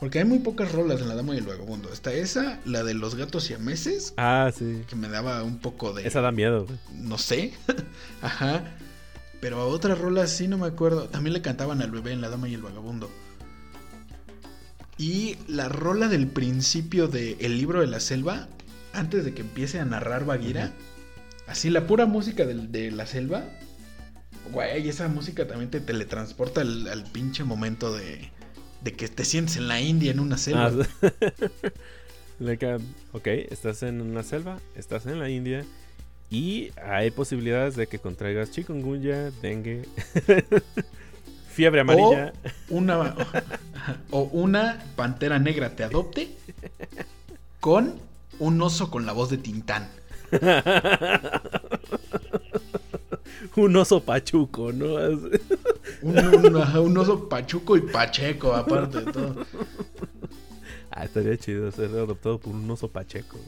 Porque 0.03 0.19
hay 0.19 0.25
muy 0.25 0.39
pocas 0.39 0.69
rolas 0.73 0.99
en 0.99 1.07
La 1.07 1.15
Dama 1.15 1.33
y 1.33 1.37
el 1.37 1.45
Vagabundo. 1.45 1.89
Está 1.89 2.11
esa, 2.11 2.59
la 2.65 2.83
de 2.83 2.93
los 2.93 3.15
gatos 3.15 3.45
siameses, 3.45 4.13
ah, 4.17 4.51
sí. 4.53 4.81
que 4.85 4.97
me 4.97 5.07
daba 5.07 5.41
un 5.43 5.59
poco 5.59 5.93
de... 5.93 6.05
Esa 6.05 6.19
da 6.19 6.33
miedo, 6.33 6.65
güey. 6.65 6.77
No 6.93 7.17
sé. 7.17 7.53
Ajá. 8.21 8.65
Pero 9.39 9.61
a 9.61 9.65
otra 9.65 9.95
rola 9.95 10.27
sí 10.27 10.49
no 10.49 10.57
me 10.57 10.67
acuerdo. 10.67 11.05
También 11.05 11.31
le 11.31 11.41
cantaban 11.41 11.81
al 11.81 11.89
bebé 11.89 12.11
en 12.11 12.19
La 12.19 12.27
Dama 12.27 12.49
y 12.49 12.53
el 12.53 12.61
Vagabundo. 12.61 13.09
Y 14.97 15.37
la 15.47 15.69
rola 15.69 16.09
del 16.09 16.27
principio 16.27 17.07
de 17.07 17.37
El 17.39 17.57
libro 17.57 17.79
de 17.79 17.87
la 17.87 18.01
selva, 18.01 18.49
antes 18.91 19.23
de 19.23 19.33
que 19.33 19.39
empiece 19.39 19.79
a 19.79 19.85
narrar 19.85 20.25
Bagheera, 20.25 20.73
así 21.47 21.69
la 21.69 21.87
pura 21.87 22.07
música 22.07 22.45
de, 22.45 22.91
la 22.91 23.05
selva, 23.05 23.45
güey, 24.51 24.89
esa 24.89 25.07
música 25.07 25.47
también 25.47 25.71
te 25.71 25.79
teletransporta 25.79 26.59
al, 26.59 26.89
al 26.89 27.05
pinche 27.05 27.45
momento 27.45 27.95
de, 27.95 28.33
de 28.83 28.93
que 28.93 29.07
te 29.07 29.25
sientes 29.25 29.57
en 29.57 29.67
la 29.67 29.79
India 29.79 30.11
en 30.11 30.19
una 30.19 30.37
selva. 30.37 30.71
Ah, 32.39 32.77
ok, 33.13 33.27
estás 33.27 33.83
en 33.83 34.01
una 34.01 34.23
selva, 34.23 34.59
estás 34.75 35.05
en 35.05 35.19
la 35.19 35.29
India 35.29 35.65
y 36.29 36.71
hay 36.83 37.11
posibilidades 37.11 37.75
de 37.75 37.87
que 37.87 37.99
contraigas 37.99 38.51
chikungunya, 38.51 39.31
dengue, 39.41 39.83
fiebre 41.49 41.81
amarilla. 41.81 42.33
una 42.69 43.15
o 44.09 44.23
una 44.31 44.83
pantera 44.95 45.39
negra 45.39 45.75
te 45.75 45.83
adopte 45.83 46.29
con 47.59 47.95
un 48.39 48.61
oso 48.61 48.89
con 48.89 49.05
la 49.05 49.13
voz 49.13 49.29
de 49.29 49.37
Tintán. 49.37 49.87
Un 53.55 53.75
oso 53.75 54.03
pachuco, 54.03 54.71
¿no? 54.71 54.97
Un, 56.03 56.17
un- 56.45 56.57
ajá, 56.61 56.79
un 56.81 56.97
oso 56.97 57.27
pachuco 57.29 57.77
y 57.77 57.81
pacheco, 57.81 58.53
aparte 58.53 59.01
de 59.01 59.11
todo. 59.11 59.45
ah, 60.91 61.03
estaría 61.05 61.37
chido 61.37 61.71
ser 61.71 61.89
adoptado 61.91 62.39
por 62.39 62.53
un 62.53 62.69
oso 62.69 62.89
pacheco. 62.89 63.39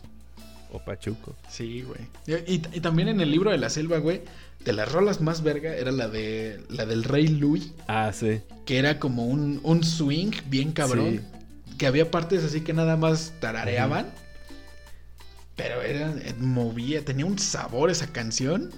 O 0.72 0.80
pachuco. 0.80 1.36
Sí, 1.50 1.84
güey. 1.84 2.02
Y, 2.48 2.54
y 2.56 2.80
también 2.82 3.08
en 3.08 3.22
el 3.22 3.32
libro 3.32 3.52
de 3.52 3.58
la 3.58 3.70
selva, 3.70 3.98
güey, 4.00 4.22
de 4.66 4.74
las 4.74 4.92
rolas 4.92 5.22
más 5.22 5.42
verga 5.44 5.76
era 5.76 5.92
la 5.92 6.08
de 6.10 6.62
la 6.70 6.86
del 6.86 7.04
rey 7.04 7.28
Louis, 7.28 7.72
Ah, 7.88 8.12
sí. 8.14 8.42
que 8.66 8.78
era 8.80 9.00
como 9.00 9.26
un, 9.26 9.60
un 9.64 9.84
swing 9.84 10.32
bien 10.48 10.72
cabrón. 10.74 11.22
Que 11.78 11.88
había 11.88 12.10
partes 12.10 12.44
así 12.44 12.62
que 12.62 12.74
nada 12.74 12.98
más 12.98 13.34
tarareaban. 13.40 14.08
Pero 15.56 15.82
era, 15.82 16.12
eh, 16.18 16.34
movía, 16.40 17.06
tenía 17.06 17.26
un 17.26 17.40
sabor 17.40 17.90
esa 17.90 18.08
canción. 18.08 18.72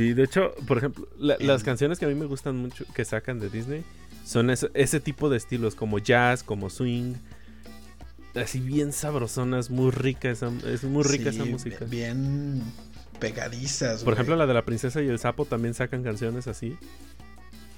Sí, 0.00 0.14
de 0.14 0.22
hecho, 0.24 0.54
por 0.66 0.78
ejemplo, 0.78 1.06
la- 1.18 1.34
En- 1.38 1.46
las 1.46 1.62
canciones 1.62 1.98
que 1.98 2.06
a 2.06 2.08
mí 2.08 2.14
me 2.14 2.24
gustan 2.26 2.56
mucho 2.56 2.84
que 2.94 3.04
sacan 3.04 3.38
de 3.38 3.50
Disney 3.50 3.84
son 4.24 4.48
ese, 4.48 4.70
ese 4.74 4.98
tipo 5.00 5.28
de 5.28 5.36
estilos, 5.36 5.74
como 5.74 5.98
jazz, 5.98 6.42
como 6.42 6.70
swing. 6.70 7.14
Así 8.34 8.60
bien 8.60 8.92
sabrosonas, 8.92 9.68
muy 9.70 9.90
rica 9.90 10.30
esa, 10.30 10.50
es 10.66 10.84
muy 10.84 11.02
rica 11.02 11.30
Sí, 11.32 11.36
esa 11.36 11.44
música. 11.44 11.84
Bien 11.84 12.62
pegadizas. 13.18 14.02
Por 14.04 14.14
ejemplo, 14.14 14.36
la 14.36 14.46
de 14.46 14.54
la 14.54 14.64
princesa 14.64 15.02
y 15.02 15.08
el 15.08 15.18
sapo 15.18 15.44
también 15.44 15.74
sacan 15.74 16.02
canciones 16.02 16.46
así. 16.46 16.76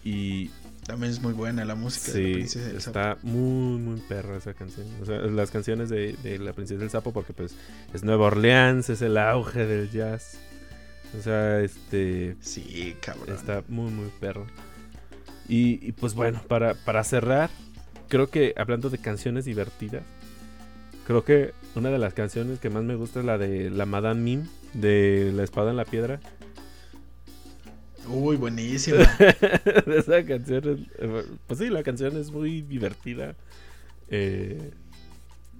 Y 0.04 0.50
También 0.86 1.10
es 1.12 1.20
muy 1.22 1.32
buena 1.32 1.64
la 1.64 1.74
música 1.74 2.12
de 2.12 2.18
la 2.20 2.26
sí, 2.28 2.32
princesa 2.34 2.66
del 2.68 2.80
Sapo. 2.82 2.98
está 3.00 3.18
muy, 3.22 3.78
muy 3.80 4.00
perra 4.00 4.36
esa 4.36 4.52
canción. 4.52 4.86
O 5.00 5.06
sea, 5.06 5.18
las 5.18 5.50
canciones 5.50 5.88
de, 5.88 6.16
de 6.22 6.38
la 6.38 6.52
princesa 6.52 6.80
del 6.80 6.90
sapo, 6.90 7.12
porque 7.12 7.32
pues 7.32 7.54
es 7.94 8.02
Nueva 8.04 8.26
Orleans, 8.26 8.90
es 8.90 9.00
el 9.02 9.16
auge 9.16 9.64
del 9.66 9.90
jazz. 9.90 10.38
O 11.18 11.22
sea, 11.22 11.60
este... 11.60 12.36
Sí, 12.40 12.96
cabrón. 13.00 13.34
Está 13.34 13.62
muy, 13.68 13.90
muy 13.90 14.10
perro. 14.20 14.46
Y, 15.48 15.86
y, 15.86 15.92
pues 15.92 16.14
bueno, 16.14 16.40
para, 16.48 16.74
para 16.74 17.04
cerrar, 17.04 17.50
creo 18.08 18.30
que 18.30 18.54
hablando 18.56 18.90
de 18.90 18.98
canciones 18.98 19.44
divertidas, 19.44 20.02
creo 21.06 21.24
que 21.24 21.52
una 21.74 21.90
de 21.90 21.98
las 21.98 22.14
canciones 22.14 22.58
que 22.60 22.70
más 22.70 22.84
me 22.84 22.94
gusta 22.94 23.20
es 23.20 23.26
la 23.26 23.38
de 23.38 23.70
la 23.70 23.86
Madame 23.86 24.20
Mim, 24.20 24.46
de 24.72 25.32
La 25.34 25.42
Espada 25.42 25.70
en 25.70 25.76
la 25.76 25.84
Piedra. 25.84 26.20
Uy, 28.08 28.36
buenísima. 28.36 29.02
Esa 29.86 30.24
canción 30.24 30.68
es, 30.68 31.26
pues 31.46 31.58
sí, 31.58 31.68
la 31.68 31.82
canción 31.82 32.16
es 32.16 32.30
muy 32.30 32.62
divertida. 32.62 33.34
Eh, 34.08 34.70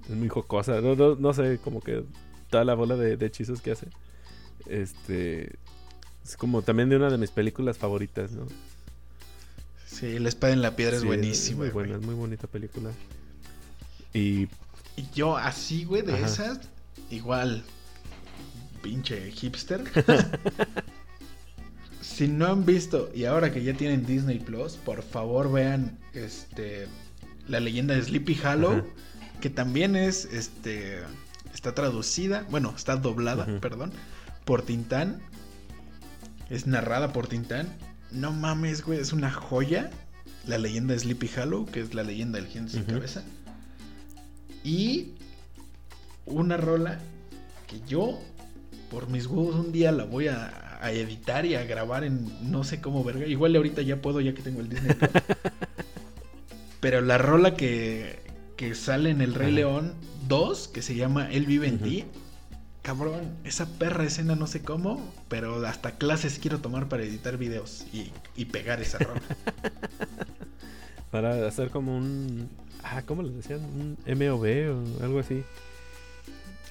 es 0.09 0.17
muy 0.17 0.29
jocosa. 0.29 0.81
No, 0.81 0.95
no, 0.95 1.15
no 1.17 1.33
sé, 1.33 1.59
como 1.63 1.81
que 1.81 2.05
toda 2.51 2.65
la 2.65 2.75
bola 2.75 2.97
de, 2.97 3.17
de 3.17 3.27
hechizos 3.27 3.61
que 3.61 3.73
hace. 3.73 3.89
Este... 4.67 5.57
Es 6.25 6.37
como 6.37 6.63
también 6.63 6.89
de 6.89 6.97
una 6.97 7.11
de 7.11 7.19
mis 7.19 7.31
películas 7.31 7.79
favoritas, 7.79 8.33
¿no? 8.33 8.47
Sí, 9.87 10.19
La 10.19 10.29
espada 10.29 10.53
en 10.53 10.63
la 10.63 10.77
piedra 10.77 10.97
es 10.97 11.05
buenísima. 11.05 11.59
muy 11.59 11.71
güey. 11.71 11.87
buena, 11.87 11.99
es 12.01 12.07
muy 12.07 12.15
bonita 12.15 12.47
película. 12.47 12.91
Y 14.15 14.43
Y 14.97 15.09
yo 15.15 15.37
así, 15.37 15.85
güey, 15.85 16.03
de 16.03 16.15
Ajá. 16.15 16.27
esas, 16.27 16.61
igual, 17.11 17.65
pinche 18.83 19.31
hipster. 19.33 19.83
si 22.01 22.29
no 22.29 22.47
han 22.47 22.65
visto, 22.65 23.11
y 23.15 23.25
ahora 23.25 23.53
que 23.53 23.63
ya 23.63 23.75
tienen 23.75 24.05
Disney 24.07 24.39
Plus, 24.39 24.75
por 24.77 25.03
favor 25.03 25.51
vean 25.51 25.99
este 26.15 26.87
la 27.49 27.61
leyenda 27.61 27.95
de 27.95 28.03
Sleepy 28.03 28.39
Hollow, 28.45 28.73
Ajá. 28.73 28.85
que 29.41 29.51
también 29.51 29.97
es 29.97 30.25
este 30.27 31.01
está 31.55 31.75
traducida, 31.75 32.47
bueno, 32.51 32.73
está 32.77 32.97
doblada, 32.97 33.47
perdón, 33.61 33.93
por 34.45 34.63
Tintán. 34.63 35.21
Es 36.51 36.67
narrada 36.67 37.13
por 37.13 37.29
Tintán. 37.29 37.69
No 38.11 38.33
mames, 38.33 38.85
güey, 38.85 38.99
es 38.99 39.13
una 39.13 39.31
joya. 39.31 39.91
La 40.47 40.59
leyenda 40.59 40.95
de 40.95 41.01
Sleepy 41.01 41.31
Hollow, 41.37 41.67
que 41.67 41.81
es 41.81 41.95
la 41.95 42.03
leyenda 42.03 42.39
del 42.39 42.49
gente 42.49 42.73
sin 42.73 42.83
cabeza. 42.85 43.23
Y 44.65 45.13
una 46.27 46.57
rola 46.57 46.99
que 47.69 47.81
yo, 47.87 48.19
por 48.91 49.09
mis 49.09 49.27
huevos, 49.27 49.55
un 49.55 49.73
día 49.73 49.93
la 49.93 50.05
voy 50.05 50.29
a, 50.29 50.79
a 50.81 50.91
editar 50.91 51.47
y 51.47 51.55
a 51.55 51.65
grabar 51.65 52.03
en 52.03 52.51
no 52.51 52.65
sé 52.65 52.81
cómo 52.81 53.05
verga. 53.05 53.25
Igual 53.27 53.55
ahorita 53.55 53.83
ya 53.83 54.03
puedo, 54.03 54.21
ya 54.21 54.35
que 54.35 54.43
tengo 54.43 54.61
el 54.61 54.69
Disney 54.69 54.95
Plus. 54.95 55.11
Pero 56.81 57.01
la 57.01 57.17
rola 57.17 57.55
que, 57.55 58.19
que 58.57 58.75
sale 58.75 59.11
en 59.11 59.21
El 59.21 59.35
Rey 59.35 59.49
Ajá. 59.49 59.57
León 59.57 59.95
2, 60.27 60.69
que 60.69 60.83
se 60.83 60.97
llama 60.97 61.31
Él 61.31 61.47
vive 61.47 61.69
en 61.69 61.79
ti. 61.79 62.05
Cabrón, 62.83 63.37
esa 63.45 63.67
perra 63.79 64.05
escena 64.05 64.35
no 64.35 64.49
sé 64.49 64.61
cómo, 64.63 65.15
pero 65.29 65.65
hasta 65.65 65.93
clases 65.93 66.41
quiero 66.41 66.59
tomar 66.59 66.89
para 66.89 67.05
editar 67.05 67.37
videos 67.37 67.87
y, 67.93 68.11
y 68.37 68.47
pegar 68.47 68.81
esa 68.83 68.99
rola. 68.99 69.23
para 71.13 71.47
hacer 71.47 71.71
como 71.71 71.97
un... 71.97 72.51
Ah, 72.83 73.03
¿cómo 73.07 73.23
le 73.23 73.31
decían? 73.31 73.61
Un 73.61 73.97
MOV 74.05 74.99
o 75.01 75.05
algo 75.05 75.21
así. 75.21 75.45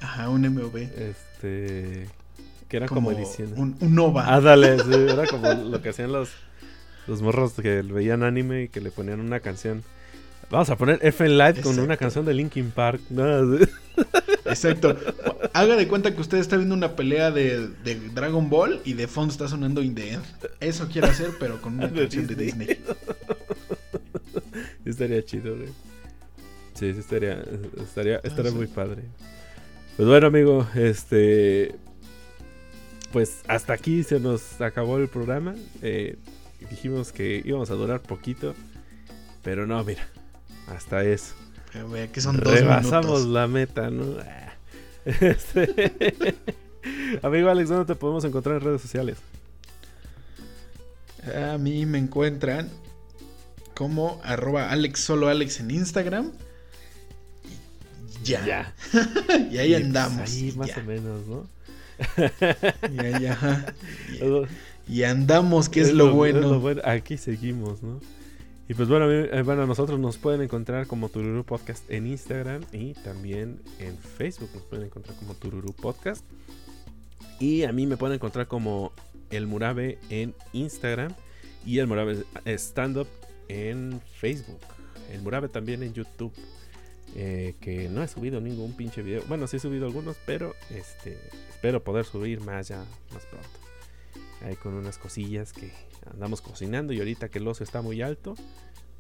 Ajá, 0.02 0.30
un 0.30 0.42
MOV. 0.54 0.76
Este... 0.78 2.08
Que 2.68 2.78
era 2.78 2.88
como, 2.88 3.12
ediciones. 3.12 3.58
Un, 3.58 3.78
un 3.82 4.00
OVA. 4.00 4.34
Ah, 4.34 4.40
dale, 4.40 4.80
sí, 4.80 4.94
era 4.94 5.28
como 5.30 5.52
lo 5.54 5.82
que 5.82 5.90
hacían 5.90 6.12
los, 6.12 6.30
Los 7.06 7.22
morros 7.22 7.54
que 7.54 7.82
veían 7.82 8.24
anime 8.24 8.64
y 8.64 8.68
que 8.70 8.82
le 8.82 8.92
ponían 8.92 9.20
una 9.20 9.42
canción. 9.42 9.84
Vamos 10.52 10.70
a 10.70 10.76
poner 10.76 11.00
F 11.02 11.26
en 11.26 11.38
Light 11.38 11.62
con 11.62 11.80
una 11.80 11.96
canción 11.96 12.26
de 12.26 12.34
Linkin 12.34 12.72
Park. 12.72 13.00
No, 13.10 13.56
Exacto. 14.46 14.98
Haga 15.54 15.78
de 15.78 15.88
cuenta 15.88 16.14
que 16.14 16.20
usted 16.20 16.40
está 16.40 16.58
viendo 16.58 16.76
una 16.76 16.96
pelea 16.96 17.32
de, 17.32 17.68
de 17.68 17.96
Dragon 18.14 18.50
Ball 18.50 18.82
y 18.84 18.94
de 18.94 19.08
fondo 19.08 19.32
está 19.32 19.48
sonando 19.48 19.82
In 19.82 19.96
the 19.96 20.12
End. 20.14 20.24
Eso 20.60 20.90
quiero 20.92 21.08
hacer, 21.08 21.32
pero 21.40 21.62
con 21.62 21.76
una 21.76 21.88
De 21.88 22.02
canción 22.02 22.28
de 22.28 22.36
Disney. 22.36 22.68
Disney. 22.68 22.94
estaría 24.86 25.24
chido, 25.24 25.56
güey. 25.56 25.70
Sí, 26.74 26.94
sí, 26.94 27.00
estaría, 27.00 27.42
estaría, 27.82 28.18
estaría 28.18 28.50
Ah, 28.50 28.54
sí. 28.54 28.58
muy 28.58 28.68
padre. 28.68 29.04
Pues 29.96 30.08
bueno, 30.08 30.28
amigo, 30.28 30.68
este. 30.76 31.76
Pues 33.14 33.42
hasta 33.48 33.74
aquí 33.74 34.04
se 34.04 34.20
nos 34.20 34.60
acabó 34.62 34.98
el 34.98 35.08
programa. 35.08 35.56
Eh, 35.82 36.18
dijimos 36.70 37.12
que 37.12 37.42
íbamos 37.46 37.70
a 37.72 37.76
durar 37.76 38.02
poquito. 38.02 38.54
Pero 39.44 39.66
no, 39.68 39.84
mira. 39.84 40.08
Hasta 40.68 41.04
eso. 41.04 41.34
Vea 41.92 42.12
que 42.12 42.20
son 42.22 42.38
dos 42.38 42.54
Rebasamos 42.54 43.06
minutos. 43.22 43.28
la 43.28 43.48
meta, 43.48 43.90
¿no? 43.90 44.06
Este... 45.06 46.36
Amigo 47.24 47.50
Alex, 47.50 47.70
¿dónde 47.70 47.86
te 47.86 47.96
podemos 47.96 48.24
encontrar 48.26 48.56
en 48.58 48.62
redes 48.62 48.82
sociales? 48.82 49.18
A 51.52 51.58
mí 51.58 51.86
me 51.86 51.98
encuentran 52.00 52.70
como 53.76 54.20
arroba 54.24 54.72
Alex 54.72 55.00
solo 55.02 55.28
Alex 55.28 55.60
en 55.60 55.72
Instagram. 55.72 56.32
Y 58.22 58.26
Ya. 58.26 58.74
y 59.52 59.58
ahí 59.58 59.70
Y, 59.72 59.74
pues, 59.74 59.86
andamos. 59.86 60.32
ahí 60.32 60.52
más 60.58 60.68
ya. 60.68 60.78
o 60.80 60.84
menos, 60.84 61.28
¿no? 61.28 61.48
Y 62.92 63.00
ahí, 63.06 63.26
ajá. 63.28 63.66
Todo- 64.20 64.48
Y, 64.88 65.00
y 65.00 65.04
andamos, 65.04 65.70
que 65.70 65.82
es, 65.82 65.94
lo, 65.94 66.14
bueno. 66.14 66.40
es 66.40 66.46
lo 66.46 66.60
bueno. 66.60 66.82
Aquí 66.84 67.18
seguimos, 67.18 67.82
¿no? 67.84 68.00
Y 68.68 68.74
pues 68.74 68.88
bueno, 68.88 69.06
a 69.06 69.08
mí- 69.10 69.28
eh, 69.32 69.42
bueno, 69.44 69.66
nosotros 69.68 70.00
nos 70.00 70.18
pueden 70.18 70.42
encontrar 70.42 70.88
como 70.88 71.10
Tururu 71.10 71.44
Podcast 71.44 71.90
en 71.92 72.08
Instagram 72.08 72.64
y 72.72 72.94
también 72.94 73.62
en 73.80 73.98
Facebook 73.98 74.50
nos 74.54 74.64
pueden 74.64 74.86
encontrar 74.86 75.16
como 75.18 75.34
Tururu 75.36 75.74
Podcast. 75.74 76.24
Y 77.40 77.64
a 77.64 77.72
mí 77.74 77.86
me 77.88 77.98
pueden 77.98 78.16
encontrar 78.16 78.48
como 78.48 78.94
El 79.30 79.48
Murabe 79.48 79.98
en 80.10 80.34
Instagram 80.54 81.14
y 81.66 81.80
El 81.80 81.88
Murabe 81.88 82.24
Stand 82.46 82.98
Up 83.00 83.08
en 83.50 84.00
Facebook. 84.20 84.60
El 85.12 85.22
Murabe 85.22 85.50
también 85.50 85.84
en 85.84 85.94
YouTube. 85.94 86.34
eh, 87.14 87.56
que 87.60 87.90
no 87.90 88.02
he 88.02 88.08
subido 88.08 88.40
ningún 88.40 88.74
pinche 88.78 89.02
video. 89.02 89.22
Bueno, 89.28 89.46
sí 89.46 89.58
he 89.58 89.60
subido 89.60 89.86
algunos, 89.86 90.16
pero 90.26 90.56
este 90.70 91.18
espero 91.50 91.84
poder 91.84 92.06
subir 92.06 92.40
más 92.40 92.70
ya 92.70 92.86
más 93.14 93.26
pronto 93.26 93.50
ahí 94.46 94.56
con 94.56 94.76
unas 94.76 94.98
cosillas 94.98 95.52
que 95.52 95.74
andamos 96.10 96.42
cocinando 96.42 96.94
y 96.94 97.00
ahorita 97.00 97.30
que 97.30 97.40
el 97.40 97.48
oso 97.48 97.64
está 97.64 97.82
muy 97.82 98.02
alto, 98.02 98.36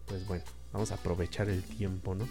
pues 0.05 0.25
bueno, 0.27 0.43
vamos 0.73 0.91
a 0.91 0.95
aprovechar 0.95 1.49
el 1.49 1.63
tiempo, 1.63 2.15
¿no? 2.15 2.27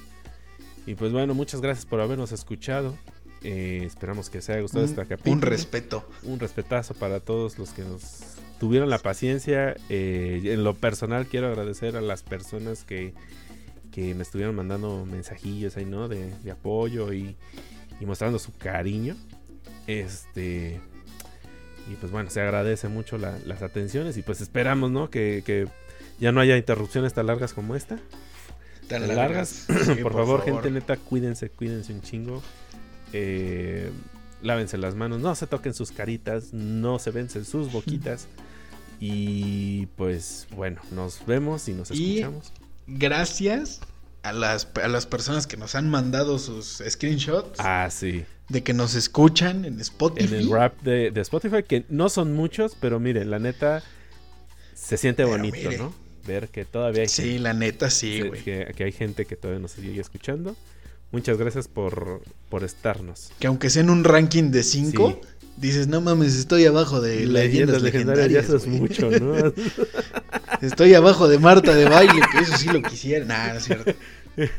Y 0.87 0.95
pues 0.95 1.13
bueno, 1.13 1.35
muchas 1.35 1.61
gracias 1.61 1.87
por 1.87 2.01
habernos 2.01 2.33
escuchado. 2.33 2.97
Eh, 3.43 3.83
esperamos 3.87 4.29
que 4.29 4.39
os 4.39 4.49
haya 4.51 4.61
gustado 4.61 4.85
Un, 4.85 4.91
este 4.91 5.07
capítulo. 5.07 5.35
un 5.35 5.43
respeto. 5.43 6.09
Un 6.25 6.39
respetazo 6.41 6.95
para 6.95 7.21
todos 7.21 7.59
los 7.59 7.71
que 7.71 7.83
nos 7.83 8.37
tuvieron 8.59 8.91
la 8.91 8.99
paciencia. 8.99 9.77
Eh, 9.89 10.41
en 10.45 10.65
lo 10.65 10.75
personal 10.75 11.27
quiero 11.27 11.49
agradecer 11.49 11.97
a 11.97 12.01
las 12.01 12.23
personas 12.23 12.85
que, 12.85 13.15
que 13.93 14.15
me 14.15 14.23
estuvieron 14.23 14.55
mandando 14.55 15.07
mensajillos 15.07 15.77
ahí, 15.77 15.85
¿no? 15.87 16.09
De, 16.09 16.35
de 16.39 16.51
apoyo 16.51 17.13
y, 17.13 17.37
y 18.01 18.07
mostrando 18.07 18.39
su 18.39 18.53
cariño. 18.57 19.17
Este. 19.87 20.81
Y 21.89 21.95
pues 21.95 22.11
bueno, 22.13 22.31
se 22.31 22.41
agradece 22.41 22.89
mucho 22.89 23.19
la- 23.19 23.39
las 23.47 23.63
atenciones 23.63 24.17
y 24.17 24.23
pues 24.23 24.41
esperamos, 24.41 24.91
¿no? 24.91 25.11
Que, 25.11 25.43
que 25.45 25.67
ya 26.21 26.33
no 26.33 26.41
haya 26.41 26.57
interrupciones 26.57 27.15
tan 27.15 27.27
largas 27.27 27.53
como 27.53 27.75
esta. 27.77 27.97
Tan 28.89 29.07
Tan 29.07 29.17
largas. 29.17 29.67
largas. 29.69 29.87
Sí, 29.97 29.97
por, 30.03 30.13
favor, 30.13 30.45
gente 30.45 30.71
neta, 30.71 30.97
cuídense, 30.97 31.49
cuídense 31.51 31.93
un 31.93 32.03
chingo. 32.03 32.43
Eh, 33.13 33.91
lávense 34.43 34.79
las 34.79 34.95
manos, 34.95 35.21
no 35.21 35.35
se 35.35 35.47
toquen 35.47 35.75
sus 35.75 35.91
caritas, 35.93 36.53
no 36.53 36.99
se 36.99 37.11
vencen 37.11 37.45
sus 37.45 37.73
boquitas. 37.73 38.27
Y 39.01 39.87
pues 39.97 40.47
bueno, 40.55 40.81
nos 40.93 41.25
vemos 41.27 41.69
y 41.69 41.73
nos 41.73 41.91
Y- 41.91 42.19
escuchamos. 42.19 42.53
Gracias 42.87 43.81
a 44.23 44.33
las, 44.33 44.69
a 44.83 44.89
las 44.89 45.07
personas 45.07 45.47
que 45.47 45.57
nos 45.57 45.75
han 45.75 45.89
mandado 45.89 46.39
sus 46.39 46.83
screenshots 46.89 47.59
Ah, 47.59 47.89
sí. 47.91 48.25
de 48.49 48.63
que 48.63 48.73
nos 48.75 48.95
escuchan 48.95 49.65
en 49.65 49.81
Spotify. 49.81 50.35
En 50.35 50.41
el 50.41 50.51
rap 50.51 50.81
de, 50.83 51.11
de 51.11 51.21
Spotify, 51.23 51.63
que 51.67 51.85
no 51.89 52.09
son 52.09 52.33
muchos, 52.35 52.77
pero 52.81 53.01
miren, 53.01 53.31
la 53.31 53.39
neta 53.39 53.83
se 54.75 54.97
siente 54.97 55.23
Pero 55.25 55.37
bonito, 55.37 55.57
mire. 55.57 55.79
¿no? 55.79 55.95
Ver 56.27 56.49
que 56.49 56.65
todavía 56.67 57.03
hay 57.03 57.09
Sí, 57.09 57.23
gente, 57.23 57.39
la 57.41 57.55
neta 57.55 57.89
sí, 57.91 58.19
que- 58.21 58.29
güey. 58.29 58.43
que, 58.45 58.73
que 58.77 58.85
hay 58.85 58.93
gente 58.93 59.25
que 59.25 59.37
todavía 59.37 59.61
nos 59.63 59.73
sigue 59.73 60.01
escuchando. 60.01 60.55
Muchas 61.13 61.39
gracias 61.39 61.67
por, 61.67 62.23
por 62.51 62.63
estarnos. 62.63 63.33
Que 63.41 63.47
aunque 63.49 63.69
sea 63.71 63.83
en 63.83 63.91
un 63.91 64.05
ranking 64.05 64.51
de 64.53 64.63
5, 64.63 65.21
dices, 65.57 65.89
no 65.89 66.01
mames, 66.01 66.37
estoy 66.37 66.67
abajo 66.67 67.01
de 67.01 67.27
leyendas, 67.27 67.83
legendarias. 67.83 68.31
ya 68.31 68.41
eso 68.41 68.57
es 68.57 68.67
güey". 68.67 68.81
mucho, 68.81 69.11
¿no? 69.11 69.35
Estoy 70.61 70.95
abajo 70.95 71.29
de 71.29 71.39
Marta 71.39 71.75
de 71.75 71.89
baile, 71.89 72.21
que 72.33 72.39
eso 72.39 72.57
sí 72.57 72.69
lo 72.69 72.83
quisiera. 72.83 73.25
Nah, 73.25 73.53
no 73.53 73.59
es 73.59 73.65
cierto. 73.65 73.93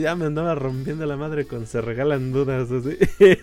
Ya 0.00 0.16
me 0.16 0.24
andaba 0.24 0.56
rompiendo 0.56 1.06
la 1.06 1.16
madre 1.16 1.46
con 1.46 1.66
se 1.66 1.80
regalan 1.80 2.32
dudas 2.32 2.68
así. 2.72 2.98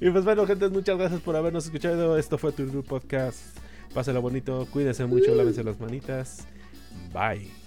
y 0.00 0.10
pues 0.10 0.24
bueno, 0.24 0.46
gente, 0.46 0.68
muchas 0.68 0.98
gracias 0.98 1.20
por 1.20 1.34
habernos 1.34 1.64
escuchado. 1.64 2.16
Esto 2.16 2.38
fue 2.38 2.52
tu 2.52 2.84
Podcast. 2.84 3.40
Pásenlo 3.92 4.22
bonito, 4.22 4.68
cuídense 4.70 5.04
mucho, 5.06 5.34
lávense 5.34 5.64
las 5.64 5.80
manitas. 5.80 6.46
Bye. 7.12 7.61